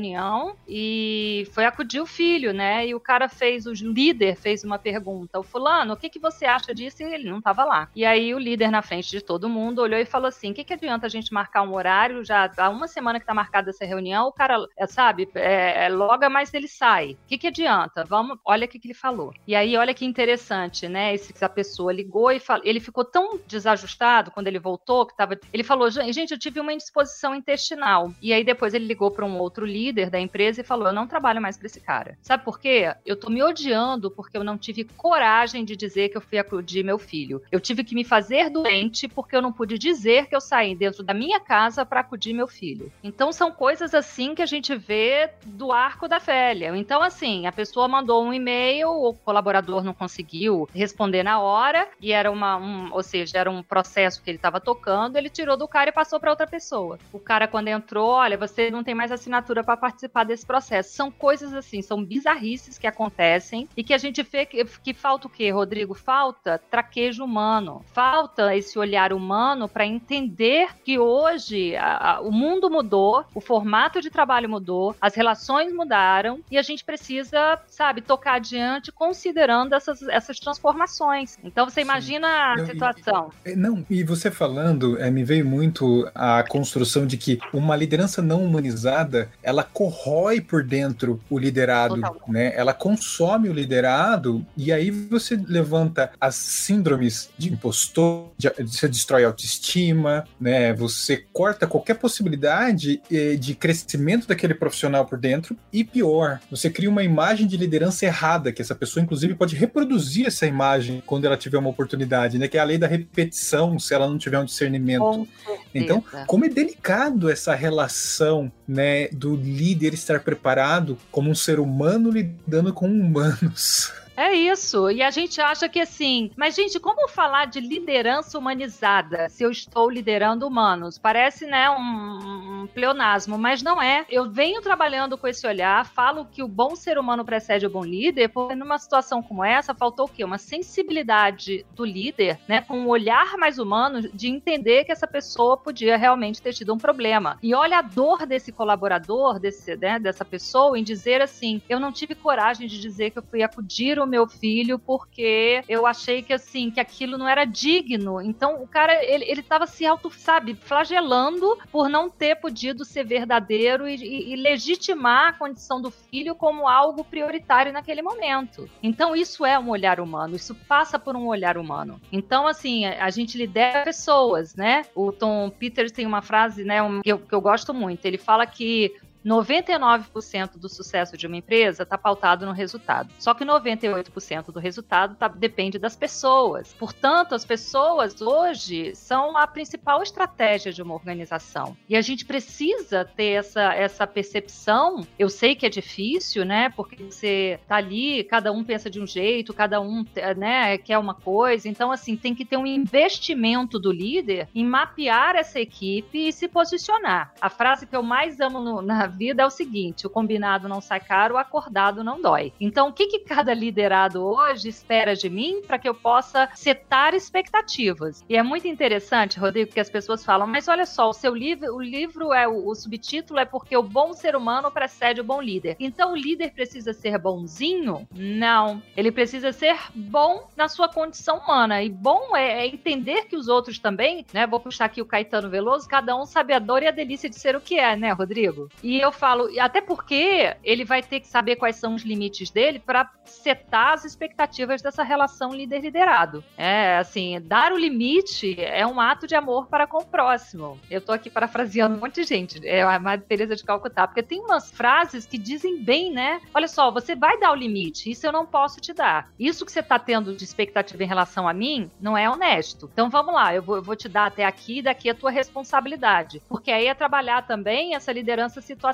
e 0.68 1.48
foi 1.54 1.66
acudir 1.66 2.00
o 2.00 2.06
filho, 2.06 2.54
né? 2.54 2.88
E 2.88 2.96
o 2.96 3.00
cara 3.00 3.28
fez, 3.28 3.66
o 3.66 3.74
líder 3.74 4.36
fez 4.36 4.64
uma 4.64 4.80
pergunta, 4.80 5.40
o 5.40 5.44
fulano, 5.44 5.94
o 5.94 5.98
que, 5.98 6.10
que 6.10 6.20
você 6.20 6.46
acha 6.46 6.74
disso? 6.74 7.02
E 7.02 7.14
ele 7.14 7.30
não 7.30 7.40
estava 7.40 7.64
lá. 7.64 7.90
E 7.96 8.06
aí 8.06 8.34
o 8.34 8.40
líder 8.40 8.72
na 8.72 8.82
frente 8.82 9.10
de 9.10 9.22
todo 9.22 9.50
mundo 9.50 9.82
olhou 9.82 10.00
e 10.00 10.06
falou 10.06 10.28
assim, 10.28 10.52
o 10.52 10.54
que, 10.54 10.64
que 10.64 10.74
adianta 10.74 11.06
a 11.06 11.10
gente 11.10 11.34
marcar 11.34 11.64
um 11.64 11.74
horário, 11.74 12.24
já 12.24 12.52
há 12.58 12.70
uma 12.70 12.88
semana 12.88 13.20
que 13.20 13.24
está 13.24 13.34
marcada 13.34 13.70
essa 13.70 13.86
reunião, 13.86 14.28
o 14.28 14.32
cara, 14.32 14.58
é, 14.78 14.88
sabe, 14.88 15.30
é, 15.36 15.86
é, 15.86 15.90
loga, 15.90 16.30
mas 16.30 16.54
ele 16.54 16.68
sai. 16.68 17.12
O 17.12 17.18
que, 17.28 17.38
que 17.38 17.48
adianta? 17.48 18.04
Vamos, 18.06 18.38
olha 18.46 18.66
o 18.66 18.68
que, 18.68 18.80
que 18.80 18.88
ele 18.88 18.94
falou. 18.94 19.34
E 19.48 19.56
aí, 19.56 19.76
olha 19.78 19.94
que 19.94 20.06
interessante, 20.06 20.88
né? 20.88 21.14
Esse, 21.14 21.34
essa 21.34 21.50
pessoa 21.50 21.92
ligou 21.92 22.32
e 22.32 22.42
ele 22.64 22.80
ficou 22.80 23.04
tão 23.04 23.40
desajustado 23.48 24.32
quando 24.32 24.48
ele 24.48 24.60
voltou, 24.60 25.06
que 25.06 25.16
tava, 25.16 25.38
ele 25.52 25.64
falou, 25.64 25.90
gente, 25.90 26.32
eu 26.32 26.40
tive 26.40 26.60
uma 26.60 26.74
indisposição 26.74 27.36
intestinal. 27.36 28.14
E 28.22 28.34
aí 28.34 28.44
depois 28.44 28.74
ele 28.74 28.86
ligou 28.86 29.12
para 29.12 29.26
um 29.26 29.38
outro 29.40 29.66
líder 29.66 29.89
da 29.92 30.20
empresa 30.20 30.62
e 30.62 30.64
falou, 30.64 30.88
eu 30.88 30.94
não 30.94 31.08
trabalho 31.08 31.42
mais 31.42 31.58
para 31.58 31.68
esse 31.68 31.80
cara. 31.80 32.18
Sabe 32.22 32.44
por 32.44 32.60
quê? 32.60 32.94
Eu 33.06 33.16
tô 33.16 33.30
me 33.30 33.42
odiando 33.44 34.12
porque 34.12 34.38
eu 34.38 34.44
não 34.44 34.58
tive 34.58 34.84
coragem 34.84 35.64
de 35.66 35.76
dizer 35.76 36.10
que 36.10 36.18
eu 36.18 36.22
fui 36.22 36.38
acudir 36.38 36.84
meu 36.84 36.98
filho. 36.98 37.42
Eu 37.52 37.60
tive 37.60 37.84
que 37.84 37.96
me 37.96 38.04
fazer 38.04 38.50
doente 38.50 39.08
porque 39.08 39.36
eu 39.36 39.42
não 39.42 39.52
pude 39.52 39.78
dizer 39.78 40.28
que 40.28 40.36
eu 40.36 40.42
saí 40.42 40.76
dentro 40.76 41.04
da 41.04 41.14
minha 41.14 41.40
casa 41.40 41.86
para 41.86 42.00
acudir 42.02 42.34
meu 42.34 42.48
filho. 42.48 42.92
Então 43.04 43.32
são 43.32 43.52
coisas 43.52 43.94
assim 43.94 44.36
que 44.36 44.42
a 44.42 44.46
gente 44.46 44.76
vê 44.76 45.30
do 45.46 45.72
arco 45.72 46.08
da 46.08 46.18
velha. 46.18 46.76
Então 46.76 47.02
assim, 47.02 47.48
a 47.48 47.52
pessoa 47.52 47.88
mandou 47.88 48.24
um 48.24 48.34
e-mail, 48.34 48.90
o 48.90 49.14
colaborador 49.14 49.84
não 49.84 49.94
conseguiu 49.94 50.68
responder 50.74 51.24
na 51.24 51.40
hora 51.40 51.88
e 52.00 52.12
era 52.12 52.32
uma, 52.32 52.58
um, 52.58 52.94
ou 52.94 53.04
seja, 53.04 53.38
era 53.38 53.50
um 53.50 53.64
processo 53.64 54.22
que 54.22 54.30
ele 54.30 54.38
estava 54.38 54.60
tocando, 54.60 55.18
ele 55.18 55.30
tirou 55.30 55.58
do 55.58 55.68
cara 55.68 55.90
e 55.90 55.94
passou 55.94 56.20
para 56.20 56.30
outra 56.30 56.48
pessoa. 56.48 56.98
O 57.12 57.20
cara 57.20 57.48
quando 57.48 57.68
entrou, 57.68 58.10
olha, 58.10 58.38
você 58.38 58.70
não 58.70 58.84
tem 58.84 58.96
mais 58.96 59.12
assinatura 59.12 59.64
para 59.64 59.78
participar 59.80 60.26
desse 60.26 60.46
processo. 60.46 60.94
São 60.94 61.10
coisas 61.10 61.54
assim, 61.54 61.82
são 61.82 62.04
bizarrices 62.04 62.78
que 62.78 62.88
acontecem 62.88 63.68
e 63.76 63.84
que 63.84 63.94
a 63.94 63.98
gente 63.98 64.22
vê 64.22 64.46
que, 64.46 64.64
que 64.66 64.94
falta 64.94 65.28
o 65.28 65.30
quê, 65.30 65.50
Rodrigo? 65.50 65.94
Falta 65.94 66.62
traquejo 66.70 67.24
humano. 67.24 67.84
Falta 67.94 68.56
esse 68.56 68.78
olhar 68.78 69.14
humano 69.14 69.68
para 69.68 69.86
entender 69.86 70.70
que 70.84 71.00
hoje 71.00 71.76
a, 71.76 72.16
a, 72.16 72.22
o 72.22 72.32
mundo 72.32 72.70
mudou, 72.70 73.26
o 73.34 73.42
formato 73.42 74.02
de 74.02 74.10
trabalho 74.10 74.50
mudou, 74.50 74.96
as 75.00 75.16
relações 75.16 75.74
mudaram 75.74 76.40
e 76.52 76.58
a 76.58 76.62
gente 76.62 76.84
precisa, 76.84 77.60
sabe, 77.68 78.02
tocar 78.02 78.36
adiante 78.36 78.92
considerando 78.92 79.74
essas, 79.74 80.02
essas 80.04 80.40
transformações. 80.40 81.38
Então 81.44 81.70
você 81.70 81.82
imagina 81.82 82.56
Sim. 82.56 82.62
a 82.62 82.66
situação. 82.66 83.32
E, 83.46 83.56
não, 83.56 83.86
e 83.90 84.04
você 84.04 84.30
falando, 84.30 85.00
é, 85.00 85.10
me 85.10 85.24
veio 85.24 85.46
muito 85.46 86.10
a 86.14 86.44
construção 86.44 87.06
de 87.06 87.18
que 87.18 87.40
uma 87.54 87.76
liderança 87.76 88.22
não 88.22 88.44
humanizada, 88.44 89.30
ela 89.42 89.59
corrói 89.64 90.42
por 90.42 90.64
dentro 90.64 91.20
o 91.30 91.38
liderado, 91.38 91.96
Total. 91.96 92.22
né? 92.28 92.54
Ela 92.56 92.74
consome 92.74 93.50
o 93.50 93.54
liderado 93.54 94.46
e 94.56 94.72
aí 94.72 94.90
você 94.92 95.36
levanta 95.48 96.12
as 96.20 96.36
síndromes 96.36 97.30
de 97.38 97.52
impostor, 97.52 98.30
de, 98.38 98.50
você 98.64 98.88
destrói 98.88 99.24
a 99.24 99.28
autoestima, 99.28 100.26
né? 100.40 100.74
Você 100.74 101.26
corta 101.32 101.68
qualquer 101.68 101.96
possibilidade 101.96 103.02
eh, 103.12 103.36
de 103.36 103.56
crescimento 103.56 104.28
daquele 104.28 104.54
profissional 104.54 105.06
por 105.06 105.18
dentro 105.18 105.56
e 105.72 105.84
pior, 105.84 106.40
você 106.50 106.70
cria 106.70 106.90
uma 106.90 107.04
imagem 107.04 107.48
de 107.48 107.58
liderança 107.58 108.06
errada 108.06 108.52
que 108.52 108.62
essa 108.62 108.76
pessoa 108.76 109.04
inclusive 109.04 109.36
pode 109.36 109.56
reproduzir 109.56 110.28
essa 110.28 110.46
imagem 110.46 111.02
quando 111.06 111.26
ela 111.26 111.38
tiver 111.38 111.58
uma 111.58 111.70
oportunidade, 111.70 112.38
né? 112.38 112.48
Que 112.48 112.58
é 112.58 112.62
a 112.62 112.64
lei 112.64 112.78
da 112.78 112.88
repetição, 112.88 113.78
se 113.80 113.94
ela 113.94 114.08
não 114.08 114.18
tiver 114.18 114.40
um 114.40 114.46
discernimento. 114.46 115.28
Então, 115.74 116.04
como 116.28 116.46
é 116.46 116.50
delicado 116.50 117.30
essa 117.30 117.54
relação, 117.54 118.52
né, 118.70 119.08
do 119.08 119.36
líder 119.36 119.96
estar 119.96 120.20
preparado 120.20 120.96
como 121.12 121.32
um 121.32 121.36
ser 121.36 121.60
humano 121.60 122.12
lidando 122.12 122.72
com 122.72 122.86
humanos. 122.88 123.92
É 124.20 124.34
isso. 124.34 124.92
E 124.92 125.02
a 125.02 125.10
gente 125.10 125.40
acha 125.40 125.70
que 125.70 125.80
assim, 125.80 126.30
mas 126.36 126.54
gente, 126.54 126.78
como 126.78 127.08
falar 127.08 127.46
de 127.46 127.62
liderança 127.62 128.38
humanizada 128.38 129.30
se 129.30 129.44
eu 129.44 129.50
estou 129.50 129.90
liderando 129.90 130.46
humanos? 130.46 130.98
Parece, 130.98 131.46
né, 131.46 131.70
um, 131.70 132.64
um 132.64 132.68
pleonasmo, 132.68 133.38
mas 133.38 133.64
não 133.64 133.82
é. 133.82 134.06
Eu 134.10 134.30
venho 134.30 134.62
trabalhando 134.62 135.18
com 135.18 135.26
esse 135.26 135.48
olhar, 135.48 135.86
falo 135.86 136.26
que 136.26 136.44
o 136.44 136.50
bom 136.50 136.76
ser 136.76 136.98
humano 136.98 137.24
precede 137.24 137.66
o 137.66 137.70
bom 137.70 137.82
líder, 137.82 138.28
porque 138.28 138.56
numa 138.56 138.78
situação 138.78 139.24
como 139.24 139.42
essa 139.42 139.74
faltou 139.74 140.06
o 140.06 140.10
quê? 140.10 140.26
Uma 140.26 140.38
sensibilidade 140.38 141.66
do 141.74 141.86
líder, 141.86 142.42
né, 142.46 142.60
com 142.60 142.78
um 142.78 142.90
olhar 142.90 143.38
mais 143.38 143.58
humano 143.58 144.02
de 144.14 144.28
entender 144.28 144.84
que 144.84 144.92
essa 144.92 145.08
pessoa 145.08 145.56
podia 145.56 145.96
realmente 145.96 146.42
ter 146.42 146.52
tido 146.52 146.74
um 146.74 146.78
problema. 146.78 147.38
E 147.42 147.56
olha 147.56 147.78
a 147.78 147.82
dor 147.82 148.26
desse 148.26 148.52
colaborador, 148.52 149.40
desse, 149.40 149.78
né, 149.78 149.98
dessa 149.98 150.26
pessoa 150.26 150.78
em 150.78 150.84
dizer 150.84 151.22
assim, 151.22 151.62
eu 151.70 151.80
não 151.80 151.94
tive 151.94 152.16
coragem 152.16 152.68
de 152.68 152.82
dizer 152.82 153.12
que 153.12 153.20
eu 153.20 153.24
fui 153.24 153.42
acudir 153.42 153.98
o 153.98 154.09
meu 154.10 154.28
filho 154.28 154.80
porque 154.80 155.64
eu 155.70 155.86
achei 155.86 156.22
que 156.22 156.34
assim, 156.34 156.72
que 156.72 156.80
aquilo 156.80 157.18
não 157.18 157.28
era 157.28 157.46
digno. 157.46 158.22
Então 158.22 158.62
o 158.62 158.68
cara, 158.68 159.04
ele, 159.06 159.26
ele 159.26 159.44
tava 159.44 159.68
se 159.68 159.86
auto, 159.86 160.12
sabe, 160.12 160.56
flagelando 160.56 161.58
por 161.72 161.90
não 161.90 162.10
ter 162.10 162.36
podido 162.36 162.84
ser 162.84 163.06
verdadeiro 163.06 163.88
e, 163.88 163.96
e, 163.96 164.34
e 164.34 164.36
legitimar 164.36 165.30
a 165.30 165.34
condição 165.34 165.82
do 165.82 165.92
filho 165.92 166.36
como 166.36 166.68
algo 166.68 167.04
prioritário 167.04 167.72
naquele 167.72 168.02
momento. 168.02 168.70
Então 168.82 169.16
isso 169.16 169.46
é 169.46 169.58
um 169.58 169.70
olhar 169.70 170.00
humano, 170.00 170.36
isso 170.36 170.56
passa 170.68 170.98
por 170.98 171.16
um 171.16 171.28
olhar 171.28 171.58
humano. 171.58 172.02
Então, 172.12 172.48
assim, 172.48 172.86
a 172.86 173.10
gente 173.10 173.38
lidera 173.38 173.84
pessoas, 173.84 174.56
né? 174.56 174.86
O 174.96 175.12
Tom 175.12 175.50
Peters 175.50 175.92
tem 175.92 176.06
uma 176.06 176.22
frase, 176.22 176.64
né, 176.64 176.82
um, 176.82 177.02
que, 177.02 177.12
eu, 177.12 177.20
que 177.20 177.34
eu 177.34 177.42
gosto 177.42 177.74
muito. 177.74 178.06
Ele 178.06 178.18
fala 178.18 178.46
que 178.46 178.96
99% 179.26 180.58
do 180.58 180.70
sucesso 180.70 181.18
de 181.18 181.28
uma 181.28 181.38
empresa 181.38 181.84
está 181.84 181.98
pautado 181.98 182.46
no 182.46 182.52
resultado. 182.52 183.10
Só 183.20 183.34
que 183.34 183.44
98% 183.44 184.52
do 184.52 184.60
resultado 184.60 185.16
tá, 185.16 185.28
depende 185.28 185.78
das 185.78 185.96
pessoas. 185.96 186.74
Portanto, 186.74 187.36
as 187.36 187.46
pessoas 187.46 188.22
hoje 188.22 188.96
são 188.96 189.38
a 189.38 189.46
principal 189.48 190.02
estratégia 190.02 190.72
de 190.72 190.82
uma 190.82 190.94
organização. 190.94 191.76
E 191.88 191.96
a 191.96 192.02
gente 192.02 192.26
precisa 192.26 193.04
ter 193.04 193.40
essa, 193.40 193.74
essa 193.74 194.08
percepção. 194.08 195.06
Eu 195.18 195.30
sei 195.30 195.56
que 195.56 195.66
é 195.66 195.70
difícil, 195.70 196.46
né? 196.46 196.70
Porque 196.70 197.04
você 197.04 197.60
tá 197.68 197.76
ali, 197.76 198.24
cada 198.24 198.52
um 198.52 198.64
pensa 198.64 198.90
de 198.90 199.00
um 199.00 199.08
jeito, 199.08 199.54
cada 199.54 199.82
um 199.82 200.06
né, 200.38 200.78
quer 200.78 200.98
uma 200.98 201.14
coisa. 201.14 201.68
Então, 201.68 201.92
assim, 201.92 202.16
tem 202.16 202.34
que 202.34 202.46
ter 202.46 202.58
um 202.58 202.66
investimento 202.66 203.80
do 203.80 203.92
líder 203.92 204.48
em 204.54 204.66
mapear 204.66 205.36
essa 205.36 205.60
equipe 205.60 206.28
e 206.28 206.32
se 206.32 206.48
posicionar. 206.48 207.34
A 207.42 207.50
frase 207.50 207.86
que 207.86 207.96
eu 207.96 208.04
mais 208.04 208.40
amo 208.40 208.60
no, 208.60 208.82
na 208.82 209.09
vida 209.10 209.44
é 209.44 209.46
o 209.46 209.50
seguinte: 209.50 210.08
o 210.08 210.10
combinado 210.10 210.70
não 210.70 210.80
sai 210.80 211.02
caro, 211.02 211.36
o 211.36 211.38
acordado 211.38 212.04
não 212.04 212.22
dói. 212.22 212.54
Então, 212.60 212.88
o 212.88 212.94
que, 212.94 213.08
que 213.08 213.20
cada 213.20 213.54
liderado 213.54 214.24
hoje 214.24 214.70
espera 214.70 215.16
de 215.16 215.30
mim 215.30 215.62
para 215.66 215.78
que 215.78 215.90
eu 215.90 215.94
possa 215.94 216.50
setar 216.56 217.14
expectativas? 217.14 218.24
E 218.30 218.38
é 218.38 218.44
muito 218.44 218.68
interessante, 218.68 219.40
Rodrigo, 219.40 219.72
que 219.72 219.80
as 219.80 219.90
pessoas 219.90 220.24
falam, 220.24 220.48
mas 220.48 220.68
olha 220.68 220.86
só, 220.86 221.10
o 221.10 221.14
seu 221.14 221.36
livro, 221.36 221.76
o 221.76 221.82
livro 221.82 222.34
é 222.34 222.48
o, 222.48 222.68
o 222.68 222.76
subtítulo 222.76 223.40
é 223.40 223.46
porque 223.46 223.76
o 223.76 223.84
bom 223.84 224.14
ser 224.14 224.36
humano 224.36 224.72
precede 224.72 225.22
o 225.22 225.24
bom 225.24 225.42
líder. 225.42 225.76
Então, 225.80 226.14
o 226.14 226.16
líder 226.16 226.52
precisa 226.52 226.94
ser 226.94 227.18
bonzinho? 227.18 228.08
Não. 228.14 228.82
Ele 228.96 229.12
precisa 229.12 229.52
ser 229.52 229.78
bom 229.94 230.48
na 230.56 230.68
sua 230.68 230.88
condição 230.88 231.40
humana. 231.40 231.82
E 231.84 231.90
bom 231.90 232.36
é, 232.36 232.66
é 232.66 232.68
entender 232.68 233.26
que 233.26 233.36
os 233.36 233.48
outros 233.48 233.80
também, 233.80 234.26
né? 234.34 234.46
Vou 234.46 234.60
puxar 234.60 234.86
aqui 234.86 235.02
o 235.02 235.06
Caetano 235.06 235.50
Veloso, 235.50 235.88
cada 235.88 236.16
um 236.16 236.26
sabe 236.26 236.54
a 236.54 236.60
dor 236.60 236.84
e 236.84 236.88
a 236.88 236.92
delícia 236.92 237.30
de 237.30 237.36
ser 237.36 237.56
o 237.56 237.62
que 237.62 237.80
é, 237.80 237.96
né, 237.96 238.12
Rodrigo? 238.12 238.70
E 238.84 238.99
eu 239.00 239.12
falo, 239.12 239.50
até 239.60 239.82
porque 239.82 240.56
ele 240.64 240.86
vai 240.86 241.02
ter 241.02 241.20
que 241.20 241.28
saber 241.28 241.56
quais 241.56 241.76
são 241.76 241.96
os 241.96 242.04
limites 242.04 242.50
dele 242.50 242.80
para 242.80 243.10
setar 243.26 243.94
as 243.94 244.06
expectativas 244.06 244.82
dessa 244.82 245.04
relação 245.04 245.54
líder-liderado. 245.54 246.44
É, 246.58 246.98
assim, 246.98 247.40
dar 247.42 247.72
o 247.72 247.78
limite 247.78 248.60
é 248.60 248.86
um 248.86 249.00
ato 249.00 249.28
de 249.28 249.36
amor 249.36 249.68
para 249.68 249.88
com 249.88 250.00
o 250.00 250.06
próximo. 250.06 250.80
Eu 250.90 251.02
tô 251.02 251.12
aqui 251.12 251.30
parafraseando 251.30 251.96
um 251.96 252.00
monte 252.00 252.16
de 252.16 252.24
gente, 252.24 252.68
é 252.68 252.82
a 252.82 253.00
Madre 253.00 253.26
Teresa 253.26 253.56
de 253.56 253.64
Calcutá, 253.64 254.08
porque 254.08 254.24
tem 254.24 254.40
umas 254.40 254.72
frases 254.72 255.26
que 255.26 255.38
dizem 255.38 255.82
bem, 255.82 256.12
né? 256.12 256.42
Olha 256.54 256.68
só, 256.68 256.92
você 256.92 257.16
vai 257.16 257.40
dar 257.40 257.52
o 257.52 257.56
limite, 257.56 258.10
isso 258.10 258.26
eu 258.26 258.32
não 258.32 258.46
posso 258.46 258.80
te 258.80 258.94
dar. 258.94 259.32
Isso 259.40 259.66
que 259.66 259.72
você 259.72 259.84
tá 259.84 260.00
tendo 260.00 260.36
de 260.36 260.44
expectativa 260.44 261.04
em 261.04 261.08
relação 261.08 261.48
a 261.48 261.54
mim 261.54 261.90
não 262.00 262.18
é 262.18 262.30
honesto. 262.30 262.90
Então 262.92 263.10
vamos 263.10 263.34
lá, 263.34 263.54
eu 263.54 263.62
vou, 263.62 263.76
eu 263.78 263.84
vou 263.84 263.96
te 263.96 264.10
dar 264.10 264.26
até 264.26 264.46
aqui, 264.46 264.82
daqui 264.82 265.10
a 265.10 265.16
tua 265.16 265.32
responsabilidade. 265.32 266.42
Porque 266.48 266.72
aí 266.72 266.88
é 266.88 266.94
trabalhar 266.94 267.46
também 267.46 267.96
essa 267.96 268.12
liderança 268.12 268.62
situacional, 268.62 268.89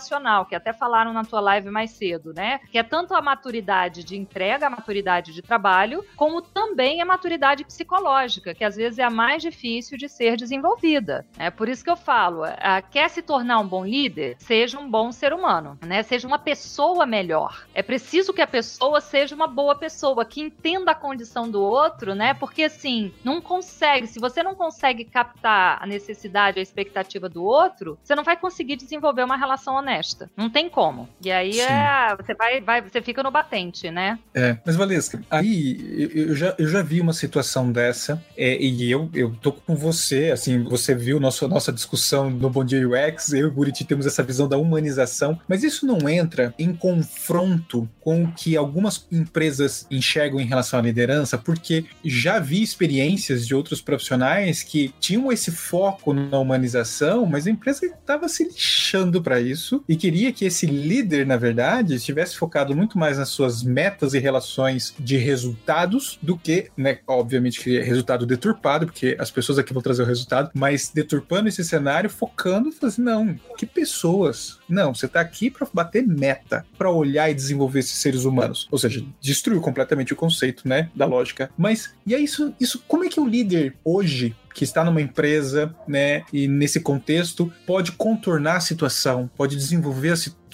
que 0.48 0.56
até 0.56 0.74
falaram 0.74 1.14
na 1.14 1.24
tua 1.24 1.40
live 1.40 1.70
mais 1.70 1.92
cedo, 1.92 2.34
né? 2.34 2.60
Que 2.72 2.78
é 2.78 2.84
tanto 2.84 3.14
a 3.14 3.22
maturidade 3.22 4.04
de 4.04 4.18
entrega, 4.18 4.68
a 4.68 4.70
maturidade 4.70 5.34
de 5.34 5.42
trabalho, 5.42 6.06
como 6.16 6.42
também 6.42 7.02
a 7.02 7.06
maturidade 7.06 7.64
psicológica, 7.64 8.54
que 8.54 8.64
às 8.64 8.76
vezes 8.76 9.00
é 9.00 9.04
a 9.04 9.10
mais 9.10 9.42
difícil 9.42 9.98
de 9.98 10.08
ser 10.10 10.36
desenvolvida. 10.36 11.26
É 11.38 11.50
por 11.50 11.70
isso 11.70 11.84
que 11.84 11.90
eu 11.90 11.96
falo, 11.96 12.44
a, 12.44 12.82
quer 12.82 13.10
se 13.10 13.22
tornar 13.22 13.60
um 13.60 13.68
bom 13.68 13.86
líder, 13.86 14.36
seja 14.40 14.80
um 14.80 14.90
bom 14.90 15.12
ser 15.12 15.34
humano, 15.34 15.78
né? 15.86 16.04
Seja 16.04 16.28
uma 16.28 16.40
pessoa 16.40 17.06
melhor. 17.06 17.66
É 17.74 17.82
preciso 17.82 18.34
que 18.34 18.42
a 18.42 18.48
pessoa 18.48 19.02
seja 19.02 19.36
uma 19.36 19.48
boa 19.48 19.76
pessoa, 19.76 20.26
que 20.26 20.42
entenda 20.42 20.92
a 20.92 20.96
condição 20.96 21.50
do 21.50 21.62
outro, 21.62 22.16
né? 22.16 22.34
Porque 22.34 22.64
assim, 22.64 23.14
não 23.24 23.42
consegue, 23.42 24.08
se 24.08 24.20
você 24.20 24.44
não 24.44 24.56
consegue 24.56 25.06
captar 25.06 25.82
a 25.82 25.86
necessidade, 25.86 26.60
a 26.60 26.64
expectativa 26.64 27.30
do 27.30 27.44
outro, 27.44 27.98
você 28.04 28.16
não 28.16 28.24
vai 28.24 28.38
conseguir 28.38 28.76
desenvolver 28.76 29.24
uma 29.24 29.38
relação 29.38 29.78
honesta. 29.86 30.30
Não 30.36 30.50
tem 30.50 30.70
como. 30.70 31.08
E 31.24 31.32
aí 31.32 31.60
é, 31.60 32.16
você 32.16 32.34
vai, 32.34 32.60
vai, 32.60 32.82
você 32.82 33.02
fica 33.02 33.22
no 33.22 33.32
batente, 33.32 33.90
né? 33.92 34.18
É, 34.34 34.58
mas 34.66 34.76
Valesca, 34.76 35.22
aí 35.30 36.12
eu 36.14 36.36
já, 36.36 36.56
eu 36.58 36.68
já 36.68 36.82
vi 36.82 37.00
uma 37.00 37.14
situação 37.14 37.72
dessa, 37.72 38.22
é, 38.36 38.58
e 38.62 38.92
eu, 38.92 39.10
eu 39.14 39.36
tô 39.42 39.52
com 39.52 39.76
você, 39.76 40.32
assim, 40.32 40.64
você 40.64 40.96
viu 40.96 41.20
nosso, 41.20 41.48
nossa 41.48 41.72
discussão 41.72 42.30
no 42.30 42.50
Bom 42.50 42.66
Dia 42.66 42.88
UX, 42.88 43.34
eu 43.34 43.40
e 43.40 43.46
o 43.46 43.52
Buriti 43.52 43.86
temos 43.86 44.06
essa 44.06 44.24
visão 44.24 44.48
da 44.48 44.58
humanização, 44.58 45.40
mas 45.48 45.64
isso 45.64 45.86
não 45.86 46.10
entra 46.10 46.54
em 46.58 46.74
confronto 46.74 47.88
com 48.02 48.24
o 48.24 48.32
que 48.32 48.58
algumas 48.58 49.08
empresas 49.12 49.86
enxergam 49.90 50.40
em 50.40 50.46
relação 50.46 50.80
à 50.80 50.82
liderança, 50.82 51.38
porque 51.38 51.86
já 52.04 52.40
vi 52.40 52.62
experiências 52.62 53.46
de 53.48 53.54
outros 53.54 53.82
profissionais 53.82 54.64
que 54.64 54.94
tinham 55.00 55.32
esse 55.32 55.52
foco 55.52 56.14
na 56.14 56.40
humanização, 56.40 57.26
mas 57.26 57.48
a 57.48 57.52
empresa 57.52 57.86
estava 57.86 58.28
se 58.28 58.44
lixando 58.44 59.22
para 59.22 59.40
isso 59.40 59.75
e 59.88 59.96
queria 59.96 60.32
que 60.32 60.46
esse 60.46 60.66
líder, 60.66 61.26
na 61.26 61.38
verdade, 61.38 61.96
estivesse 61.96 62.36
focado 62.38 62.76
muito 62.76 62.98
mais 62.98 63.18
nas 63.18 63.30
suas 63.30 63.64
metas 63.64 64.14
e 64.14 64.20
relações 64.20 64.94
de 65.00 65.18
resultados 65.18 66.18
do 66.22 66.38
que, 66.38 66.70
né, 66.78 67.00
obviamente, 67.08 67.60
que 67.60 67.80
resultado 67.80 68.26
deturpado, 68.26 68.86
porque 68.86 69.16
as 69.20 69.32
pessoas 69.32 69.58
aqui 69.58 69.74
vão 69.74 69.82
trazer 69.82 70.04
o 70.04 70.06
resultado, 70.06 70.52
mas 70.54 70.92
deturpando 70.94 71.50
esse 71.50 71.64
cenário, 71.64 72.10
focando, 72.10 72.74
assim, 72.84 73.02
não, 73.02 73.36
que 73.58 73.66
pessoas. 73.66 74.60
Não, 74.68 74.94
você 74.94 75.06
está 75.06 75.22
aqui 75.22 75.50
para 75.50 75.68
bater 75.74 76.06
meta, 76.06 76.66
para 76.78 76.92
olhar 76.92 77.30
e 77.30 77.34
desenvolver 77.34 77.80
esses 77.80 77.98
seres 77.98 78.26
humanos. 78.26 78.68
Ou 78.72 78.78
seja, 78.78 79.04
destruiu 79.22 79.62
completamente 79.62 80.14
o 80.14 80.16
conceito, 80.16 80.68
né, 80.68 80.90
da 80.96 81.06
lógica. 81.06 81.50
Mas 81.58 81.94
e 82.06 82.14
é 82.14 82.20
isso, 82.20 82.54
isso 82.60 82.84
como 82.88 83.04
é 83.04 83.10
que 83.10 83.20
o 83.20 83.28
líder 83.28 83.76
hoje 83.84 84.36
que 84.56 84.64
está 84.64 84.84
numa 84.86 85.02
empresa, 85.02 85.76
né, 85.86 86.24
e 86.32 86.48
nesse 86.48 86.80
contexto 86.80 87.52
pode 87.68 87.92
contornar 87.92 88.56
a 88.56 88.62
situação, 88.62 89.30
pode 89.36 89.56
desenvolver 89.58 90.12
a 90.12 90.16
situação. 90.16 90.45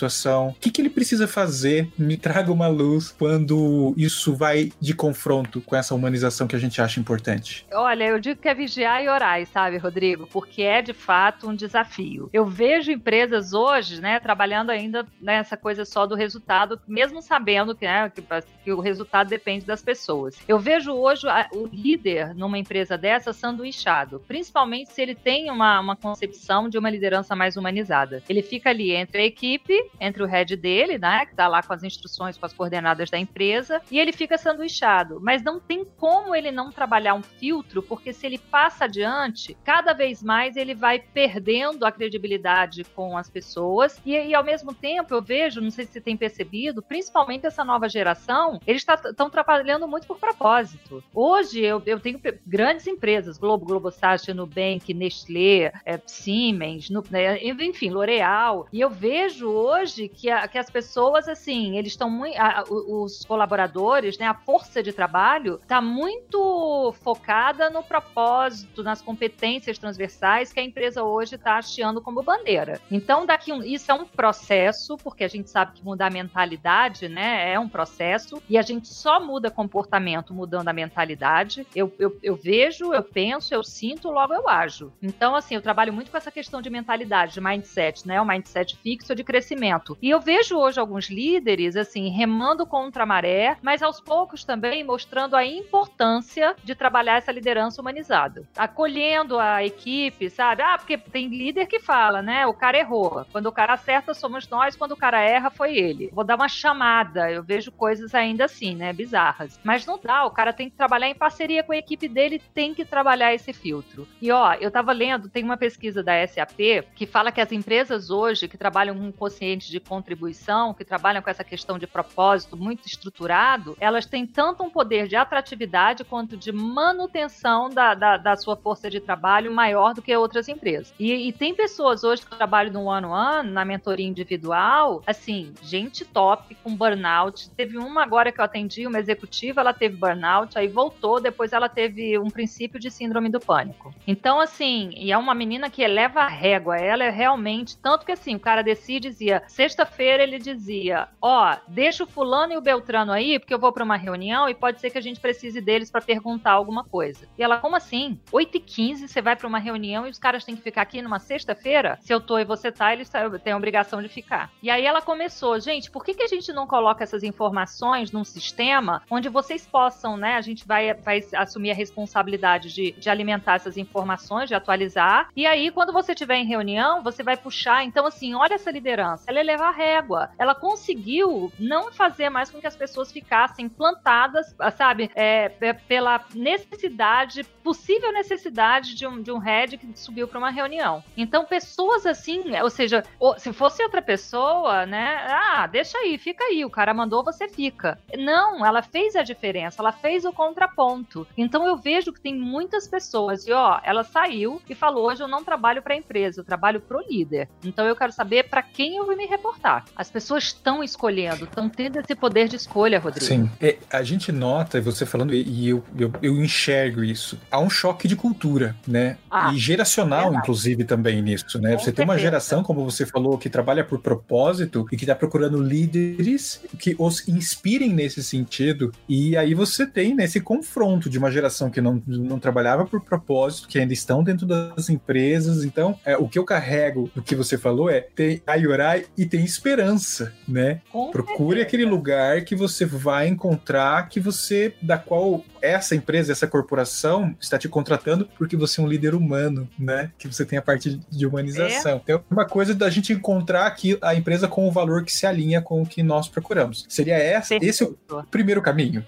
O 0.50 0.60
que, 0.60 0.72
que 0.72 0.82
ele 0.82 0.90
precisa 0.90 1.28
fazer? 1.28 1.90
Me 1.98 2.18
traga 2.18 2.52
uma 2.52 2.68
luz 2.68 3.12
quando 3.12 3.94
isso 3.98 4.34
vai 4.34 4.72
de 4.80 4.94
confronto 4.94 5.62
com 5.62 5.76
essa 5.76 5.94
humanização 5.94 6.48
que 6.48 6.56
a 6.56 6.60
gente 6.60 6.82
acha 6.82 7.00
importante. 7.00 7.66
Olha, 7.74 8.06
eu 8.06 8.20
digo 8.20 8.40
que 8.40 8.48
é 8.48 8.54
vigiar 8.54 9.04
e 9.04 9.10
orar, 9.10 9.46
sabe, 9.48 9.78
Rodrigo? 9.78 10.28
Porque 10.28 10.62
é 10.62 10.82
de 10.82 10.94
fato 10.94 11.50
um 11.50 11.56
desafio. 11.56 12.30
Eu 12.32 12.46
vejo 12.46 12.92
empresas 12.92 13.54
hoje, 13.54 14.00
né, 14.02 14.20
trabalhando 14.20 14.70
ainda 14.70 15.06
nessa 15.22 15.58
coisa 15.58 15.86
só 15.86 16.06
do 16.06 16.16
resultado, 16.16 16.80
mesmo 16.88 17.22
sabendo 17.22 17.76
que, 17.76 17.86
né, 17.86 18.10
que, 18.10 18.24
que 18.64 18.72
o 18.72 18.80
resultado 18.80 19.28
depende 19.28 19.66
das 19.66 19.82
pessoas. 19.82 20.38
Eu 20.48 20.60
vejo 20.60 20.94
hoje 20.94 21.28
a, 21.28 21.48
o 21.54 21.68
líder 21.68 22.34
numa 22.36 22.58
empresa 22.58 22.98
dessa 22.98 23.34
sanduíche 23.34 23.82
principalmente 24.28 24.92
se 24.92 25.02
ele 25.02 25.16
tem 25.16 25.50
uma, 25.50 25.80
uma 25.80 25.96
concepção 25.96 26.70
de 26.70 26.78
uma 26.78 26.90
liderança 26.90 27.36
mais 27.36 27.58
humanizada. 27.58 28.22
Ele 28.30 28.42
fica 28.42 28.70
ali 28.70 28.92
entre 28.92 29.22
a 29.22 29.26
equipe, 29.26 29.74
entre 30.00 30.24
o 30.24 30.26
head 30.26 30.56
dele, 30.56 30.98
né, 30.98 31.26
que 31.26 31.32
está 31.32 31.48
lá 31.48 31.62
com 31.62 31.74
as 31.74 31.84
instruções, 31.84 32.38
com 32.38 32.46
as 32.46 32.54
coordenadas 32.54 33.10
da 33.10 33.18
empresa, 33.18 33.82
e 33.92 34.00
ele 34.00 34.12
fica 34.12 34.38
sanduichado. 34.38 35.20
Mas 35.22 35.44
não 35.44 35.60
tem 35.60 35.86
como 35.86 36.36
ele 36.36 36.52
não 36.52 36.72
trabalhar 36.72 37.14
um 37.14 37.22
filtro, 37.22 37.84
porque 37.84 38.14
se 38.14 38.26
ele 38.26 38.38
passa 38.38 38.86
adiante, 38.86 39.58
cada 39.64 39.94
vez 39.94 40.24
mais 40.24 40.56
ele 40.56 40.74
vai 40.74 41.00
perdendo 41.00 41.86
a 41.86 41.92
credibilidade 41.92 42.84
com 42.96 43.18
as 43.18 43.30
pessoas, 43.30 44.02
e, 44.06 44.12
e 44.12 44.34
ao 44.34 44.44
mesmo 44.44 44.74
tempo 44.74 45.14
eu 45.14 45.22
vejo, 45.22 45.62
não 45.62 45.72
sei 45.72 45.86
se 45.86 45.94
você 45.94 46.02
tem 46.02 46.18
percebido, 46.18 46.82
principalmente 46.82 47.46
essa 47.46 47.64
nova 47.64 47.90
geração, 47.90 48.60
eles 48.66 48.86
estão 48.88 49.30
trabalhando 49.30 49.88
muito 49.88 50.08
por 50.08 50.18
propósito. 50.18 51.04
Hoje 51.14 51.62
eu, 51.62 51.82
eu 51.86 52.00
tenho 52.00 52.20
grandes 52.46 52.88
empresas, 52.88 53.38
Globo, 53.38 53.66
Globo 53.66 53.82
Globosat, 53.82 54.34
Nubank, 54.34 54.94
Nestlé, 54.94 55.74
é, 55.86 56.00
Siemens, 56.06 56.90
no, 56.90 57.04
né, 57.10 57.44
enfim, 57.44 57.90
L'Oréal. 57.90 58.68
E 58.72 58.80
eu 58.80 58.90
vejo 58.90 59.50
hoje 59.50 59.71
que, 60.14 60.30
a, 60.30 60.48
que 60.48 60.58
as 60.58 60.70
pessoas, 60.70 61.28
assim, 61.28 61.78
eles 61.78 61.94
estão 61.94 62.10
muito. 62.10 62.38
A, 62.38 62.64
os 62.70 63.26
colaboradores, 63.26 64.18
né, 64.18 64.28
a 64.28 64.34
força 64.34 64.82
de 64.84 64.92
trabalho 64.92 65.56
está 65.62 65.82
muito 65.82 66.94
focada 67.02 67.70
no 67.70 67.84
propósito, 67.84 68.84
nas 68.84 69.02
competências 69.02 69.78
transversais 69.78 70.52
que 70.52 70.60
a 70.60 70.64
empresa 70.64 71.04
hoje 71.04 71.36
está 71.36 71.58
hasteando 71.58 72.02
como 72.02 72.22
bandeira. 72.22 72.80
Então, 72.90 73.26
daqui 73.26 73.52
um, 73.52 73.64
isso 73.64 73.92
é 73.92 73.94
um 73.94 74.06
processo, 74.06 74.98
porque 74.98 75.24
a 75.24 75.28
gente 75.28 75.50
sabe 75.50 75.74
que 75.74 75.84
mudar 75.84 76.08
a 76.08 76.12
mentalidade, 76.12 77.08
né, 77.08 77.52
é 77.54 77.60
um 77.60 77.70
processo, 77.70 78.42
e 78.50 78.58
a 78.58 78.62
gente 78.62 78.88
só 78.88 79.20
muda 79.20 79.50
comportamento 79.50 80.34
mudando 80.34 80.68
a 80.68 80.74
mentalidade. 80.74 81.66
Eu, 81.76 81.94
eu, 81.98 82.18
eu 82.22 82.36
vejo, 82.36 82.94
eu 82.94 83.04
penso, 83.04 83.54
eu 83.54 83.64
sinto, 83.64 84.10
logo 84.10 84.34
eu 84.34 84.48
ajo. 84.48 84.92
Então, 85.02 85.36
assim, 85.36 85.56
eu 85.56 85.62
trabalho 85.62 85.94
muito 85.94 86.12
com 86.12 86.18
essa 86.18 86.32
questão 86.32 86.62
de 86.62 86.70
mentalidade, 86.70 87.34
de 87.34 87.42
mindset, 87.42 88.08
né? 88.08 88.20
O 88.22 88.26
mindset 88.26 88.78
fixo 88.78 89.16
de 89.16 89.24
crescimento. 89.24 89.61
E 90.02 90.10
eu 90.10 90.19
vejo 90.19 90.58
hoje 90.58 90.80
alguns 90.80 91.10
líderes, 91.10 91.76
assim, 91.76 92.10
remando 92.10 92.65
contra 92.65 93.04
a 93.04 93.06
maré, 93.06 93.58
mas 93.62 93.82
aos 93.82 94.00
poucos 94.00 94.43
também 94.43 94.84
mostrando 94.84 95.36
a 95.36 95.45
importância 95.45 96.56
de 96.63 96.76
trabalhar 96.76 97.17
essa 97.17 97.32
liderança 97.32 97.82
humanizada. 97.82 98.47
Acolhendo 98.58 99.39
a 99.39 99.63
equipe, 99.63 100.30
sabe? 100.30 100.62
Ah, 100.62 100.78
porque 100.78 100.97
tem 100.97 101.28
líder 101.28 101.67
que 101.67 101.80
fala, 101.80 102.21
né? 102.21 102.45
O 102.45 102.54
cara 102.54 102.78
errou. 102.78 103.26
Quando 103.32 103.47
o 103.47 103.52
cara 103.52 103.74
acerta, 103.74 104.13
somos 104.13 104.47
nós. 104.47 104.76
Quando 104.76 104.93
o 104.93 104.97
cara 104.97 105.21
erra, 105.21 105.50
foi 105.50 105.76
ele. 105.76 106.10
Vou 106.13 106.24
dar 106.24 106.36
uma 106.36 106.47
chamada. 106.47 107.32
Eu 107.32 107.43
vejo 107.43 107.71
coisas 107.71 108.15
ainda 108.15 108.45
assim, 108.45 108.76
né? 108.76 108.93
Bizarras. 108.93 109.60
Mas 109.63 109.86
não 109.86 110.00
dá. 110.02 110.26
O 110.26 110.32
cara 110.32 110.54
tem 110.54 110.69
que 110.69 110.76
trabalhar 110.76 111.10
em 111.10 111.15
parceria 111.15 111.63
com 111.63 111.71
a 111.71 111.78
equipe 111.78 112.08
dele, 112.08 112.41
tem 112.54 112.74
que 112.74 112.86
trabalhar 112.86 113.34
esse 113.34 113.54
filtro. 113.54 114.08
E 114.21 114.32
ó, 114.32 114.54
eu 114.56 114.71
tava 114.71 114.91
lendo, 114.91 115.30
tem 115.30 115.43
uma 115.43 115.58
pesquisa 115.58 116.04
da 116.04 116.26
SAP 116.26 116.86
que 116.95 117.06
fala 117.06 117.32
que 117.32 117.41
as 117.41 117.52
empresas 117.52 118.10
hoje 118.10 118.47
que 118.47 118.58
trabalham 118.58 118.95
com 118.95 119.12
consciente 119.52 119.72
de 119.72 119.80
contribuição, 119.80 120.74
que 120.74 120.86
trabalham 120.86 121.22
com 121.22 121.30
essa 121.30 121.44
questão 121.44 121.78
de 121.78 121.88
propósito 121.88 122.56
muito 122.56 122.88
estruturado, 122.88 123.76
elas 123.80 124.06
têm 124.06 124.26
tanto 124.26 124.64
um 124.64 124.70
poder 124.70 125.08
de 125.08 125.16
atratividade 125.16 126.04
quanto 126.04 126.38
de 126.38 126.52
manutenção 126.52 127.70
da, 127.70 127.94
da, 127.94 128.18
da 128.18 128.36
sua 128.36 128.56
força 128.56 128.90
de 128.90 129.00
trabalho 129.00 129.52
maior 129.52 129.94
do 129.94 130.02
que 130.02 130.16
outras 130.16 130.48
empresas. 130.48 130.94
E, 131.00 131.12
e 131.28 131.32
tem 131.32 131.54
pessoas 131.54 132.04
hoje 132.04 132.22
que 132.22 132.36
trabalham 132.36 132.74
no 132.74 132.84
one-on-one, 132.86 133.52
na 133.52 133.66
mentoria 133.66 134.06
individual, 134.06 135.04
assim, 135.06 135.54
gente 135.62 136.06
top, 136.06 136.56
com 136.64 136.76
burnout. 136.76 137.50
Teve 137.52 137.78
uma 137.78 138.04
agora 138.04 138.32
que 138.32 138.40
eu 138.40 138.46
atendi, 138.46 138.88
uma 138.88 139.00
executiva, 139.00 139.62
ela 139.62 139.74
teve 139.74 139.96
burnout, 139.96 140.58
aí 140.58 140.68
voltou, 140.68 141.20
depois 141.20 141.52
ela 141.52 141.68
teve 141.68 142.18
um 142.18 142.30
princípio 142.30 142.80
de 142.80 142.90
síndrome 142.90 143.30
do 143.30 143.40
pânico. 143.40 143.94
Então, 144.08 144.40
assim, 144.40 144.92
e 144.96 145.12
é 145.12 145.18
uma 145.18 145.34
menina 145.34 145.70
que 145.70 145.82
eleva 145.82 146.22
a 146.22 146.28
régua. 146.28 146.78
Ela 146.78 147.04
é 147.04 147.10
realmente. 147.10 147.78
Tanto 147.78 148.06
que, 148.06 148.12
assim, 148.12 148.36
o 148.36 148.40
cara 148.40 148.62
decide 148.62 149.02
dizia: 149.02 149.41
sexta-feira 149.48 150.24
ele 150.24 150.40
dizia: 150.40 151.08
Ó, 151.22 151.52
oh, 151.52 151.58
deixa 151.68 152.04
o 152.04 152.08
fulano 152.08 152.54
e 152.54 152.58
o 152.58 152.62
Beltrano 152.62 153.12
aí, 153.12 153.40
porque 153.40 153.54
eu 153.54 153.60
vou 153.60 153.72
para 153.72 153.84
uma 153.84 153.98
reunião 153.98 154.50
e 154.50 154.54
pode 154.54 154.80
ser 154.80 154.90
que 154.90 154.98
a 154.98 155.02
gente 155.02 155.20
precise 155.20 155.62
deles 155.62 155.92
para 155.92 156.02
perguntar 156.02 156.52
alguma 156.52 156.84
coisa. 156.84 157.28
E 157.38 157.44
ela, 157.44 157.58
como 157.58 157.76
assim? 157.76 158.20
8h15 158.32 159.08
você 159.08 159.22
vai 159.22 159.36
para 159.36 159.48
uma 159.48 159.60
reunião 159.60 160.08
e 160.08 160.10
os 160.10 160.20
caras 160.20 160.44
têm 160.44 160.56
que 160.56 160.62
ficar 160.62 160.82
aqui 160.82 161.02
numa 161.02 161.20
sexta-feira? 161.20 161.98
Se 162.02 162.14
eu 162.14 162.20
tô 162.20 162.38
e 162.38 162.46
você 162.46 162.72
tá, 162.72 162.94
eles 162.94 163.12
têm 163.44 163.54
a 163.54 163.58
obrigação 163.58 164.02
de 164.02 164.10
ficar. 164.10 164.52
E 164.62 164.70
aí 164.70 164.86
ela 164.86 165.02
começou, 165.02 165.60
gente, 165.60 165.92
por 165.92 166.04
que, 166.04 166.14
que 166.14 166.24
a 166.24 166.28
gente 166.28 166.52
não 166.52 166.68
coloca 166.68 167.04
essas 167.04 167.24
informações 167.24 168.12
num 168.12 168.24
sistema 168.24 169.02
onde 169.10 169.30
vocês 169.30 169.66
possam, 169.66 170.18
né? 170.18 170.36
A 170.36 170.42
gente 170.42 170.68
vai, 170.68 170.94
vai 170.94 171.24
assumir 171.36 171.72
a 171.72 171.76
responsabilidade 171.76 172.74
de, 172.74 172.92
de 172.94 173.10
alimentar 173.10 173.56
essas 173.56 173.78
informações, 173.78 174.50
de 174.50 174.56
atualizar. 174.56 175.30
E 175.36 175.46
aí, 175.46 175.72
quando 175.72 175.94
você 175.94 176.14
estiver 176.14 176.36
em 176.36 176.46
reunião, 176.46 177.02
você 177.04 177.24
vai 177.24 177.38
puxar. 177.38 177.84
Então, 177.84 178.06
assim, 178.06 178.34
olha 178.34 178.56
essa 178.56 178.72
liderança. 178.72 179.31
Ela 179.32 179.39
eleva 179.39 179.67
a 179.67 179.72
régua. 179.72 180.30
Ela 180.38 180.54
conseguiu 180.54 181.52
não 181.58 181.89
fazer 181.89 182.30
mais 182.30 182.52
com 182.52 182.60
que 182.60 182.67
as 182.67 182.76
pessoas 182.76 183.13
ficassem 183.13 183.70
plantadas, 183.70 184.54
sabe, 184.76 185.10
é, 185.15 185.48
pela 185.88 186.22
necessidade, 186.36 187.46
possível 187.63 188.12
necessidade 188.12 188.94
de 188.94 189.08
um, 189.08 189.22
de 189.22 189.32
um 189.32 189.38
head 189.38 189.78
que 189.78 189.98
subiu 189.98 190.28
para 190.28 190.38
uma 190.38 190.50
reunião. 190.50 191.02
Então, 191.15 191.46
pessoas 191.46 192.06
assim, 192.06 192.44
ou 192.62 192.70
seja, 192.70 193.04
se 193.38 193.54
fosse 193.54 193.82
outra 193.82 194.02
pessoa, 194.02 194.86
né? 194.86 195.26
Ah, 195.30 195.65
deixa 195.65 195.98
aí, 195.98 196.17
fica 196.17 196.44
aí. 196.44 196.65
O 196.65 196.70
cara 196.70 196.94
mandou, 196.94 197.24
você 197.24 197.48
fica. 197.48 197.98
Não, 198.17 198.65
ela 198.65 198.82
fez 198.82 199.15
a 199.15 199.24
diferença, 199.24 199.82
ela 199.82 199.94
fez 199.94 200.26
o 200.26 200.34
contraponto. 200.34 201.26
Então, 201.38 201.65
eu 201.65 201.78
vejo 201.78 202.12
que 202.12 202.20
tem 202.20 202.36
muitas 202.36 202.86
pessoas, 202.86 203.48
e 203.48 203.54
ó, 203.54 203.80
ela 203.82 204.04
saiu 204.04 204.62
e 204.70 204.76
falou: 204.76 205.06
hoje 205.06 205.24
eu 205.24 205.28
não 205.28 205.41
trabalho 205.41 205.82
para 205.82 205.94
a 205.94 205.98
empresa, 205.98 206.41
eu 206.41 206.46
trabalho 206.46 206.82
pro 206.82 207.00
líder. 207.00 207.48
Então, 207.63 207.86
eu 207.86 207.96
quero 207.96 208.12
saber 208.12 208.50
para 208.50 208.62
quem 208.62 208.98
eu 208.98 209.06
vou 209.06 209.21
me 209.22 209.28
reportar. 209.28 209.86
As 209.96 210.10
pessoas 210.10 210.46
estão 210.46 210.84
escolhendo, 210.84 211.46
estão 211.46 211.70
tendo 211.70 212.00
esse 212.00 212.16
poder 212.16 212.48
de 212.48 212.56
escolha, 212.56 213.00
Rodrigo. 213.00 213.26
Sim, 213.26 213.50
é, 213.62 213.78
a 213.92 214.02
gente 214.02 214.32
nota, 214.32 214.82
você 214.82 215.06
falando, 215.06 215.34
e 215.34 215.70
eu, 215.70 215.84
eu, 215.98 216.12
eu, 216.22 216.44
enxergo 216.44 217.04
isso, 217.04 217.40
há 217.52 217.60
um 217.60 217.70
choque 217.70 218.08
de 218.08 218.16
cultura, 218.16 218.76
né? 218.88 219.18
Ah, 219.30 219.54
e 219.54 219.58
geracional, 219.58 220.24
verdade. 220.24 220.42
inclusive, 220.42 220.84
também 220.84 221.22
nisso, 221.22 221.60
né? 221.60 221.74
Com 221.74 221.80
você 221.80 221.86
certeza. 221.86 221.96
tem 221.96 222.06
uma 222.06 222.18
geração, 222.18 222.64
como 222.64 222.84
você 222.84 223.06
falou, 223.06 223.38
que 223.38 223.50
trabalha 223.50 223.84
por 223.84 224.00
propósito 224.00 224.88
e 224.92 224.98
que 224.98 225.04
está 225.04 225.16
procurando 225.16 225.62
líderes 225.62 226.64
que 226.80 226.96
os 226.98 227.28
inspirem 227.28 227.94
nesse 227.94 228.24
sentido. 228.24 228.92
E 229.08 229.38
aí 229.38 229.54
você 229.54 229.86
tem 229.86 230.16
nesse 230.16 230.40
né, 230.40 230.46
confronto 230.46 231.10
de 231.10 231.20
uma 231.20 231.30
geração 231.30 231.70
que 231.70 231.80
não, 231.80 232.02
não 232.08 232.40
trabalhava 232.40 232.86
por 232.86 233.02
propósito, 233.02 233.68
que 233.68 233.78
ainda 233.78 233.94
estão 233.94 234.24
dentro 234.24 234.48
das 234.48 234.90
empresas. 234.90 235.64
Então, 235.64 236.00
é, 236.04 236.18
o 236.18 236.28
que 236.28 236.40
eu 236.40 236.44
carrego 236.44 237.12
do 237.14 237.22
que 237.22 237.36
você 237.36 237.58
falou 237.58 237.90
é 237.90 238.02
ter 238.02 238.42
ayorai 238.48 239.06
e 239.17 239.26
ter 239.26 239.41
esperança, 239.41 240.34
né? 240.47 240.82
Com 240.91 241.12
Procure 241.12 241.60
certeza. 241.60 241.67
aquele 241.67 241.86
lugar 241.86 242.41
que 242.43 242.56
você 242.56 242.86
vai 242.86 243.28
encontrar, 243.28 244.08
que 244.10 244.19
você, 244.19 244.74
da 244.82 244.97
qual 244.97 245.43
essa 245.62 245.95
empresa, 245.95 246.32
essa 246.32 246.47
corporação 246.47 247.36
está 247.39 247.58
te 247.58 247.69
contratando 247.69 248.28
porque 248.38 248.58
você 248.58 248.82
é 248.82 248.84
um 248.84 248.88
líder 248.88 249.13
humano, 249.13 249.69
né? 249.78 250.12
Que 250.17 250.28
você 250.28 250.45
tem 250.45 250.58
a 250.58 250.62
parte 250.62 251.00
de 251.10 251.26
humanização. 251.26 251.93
É. 251.93 252.02
Então, 252.04 252.17
é 252.17 252.34
uma 252.34 252.45
coisa 252.45 252.74
da 252.74 252.89
gente 252.89 253.13
encontrar 253.13 253.67
aqui 253.67 253.97
a 254.02 254.15
empresa 254.15 254.47
com 254.47 254.67
o 254.67 254.71
valor 254.71 255.04
que 255.04 255.12
se 255.12 255.26
alinha 255.26 255.62
com 255.62 255.82
o 255.82 255.86
que 255.86 256.02
nós 256.02 256.28
procuramos. 256.28 256.86
Seria 256.89 257.15
essa, 257.15 257.56
esse 257.56 257.84
o 257.84 257.97
primeiro 258.30 258.62
caminho? 258.62 259.06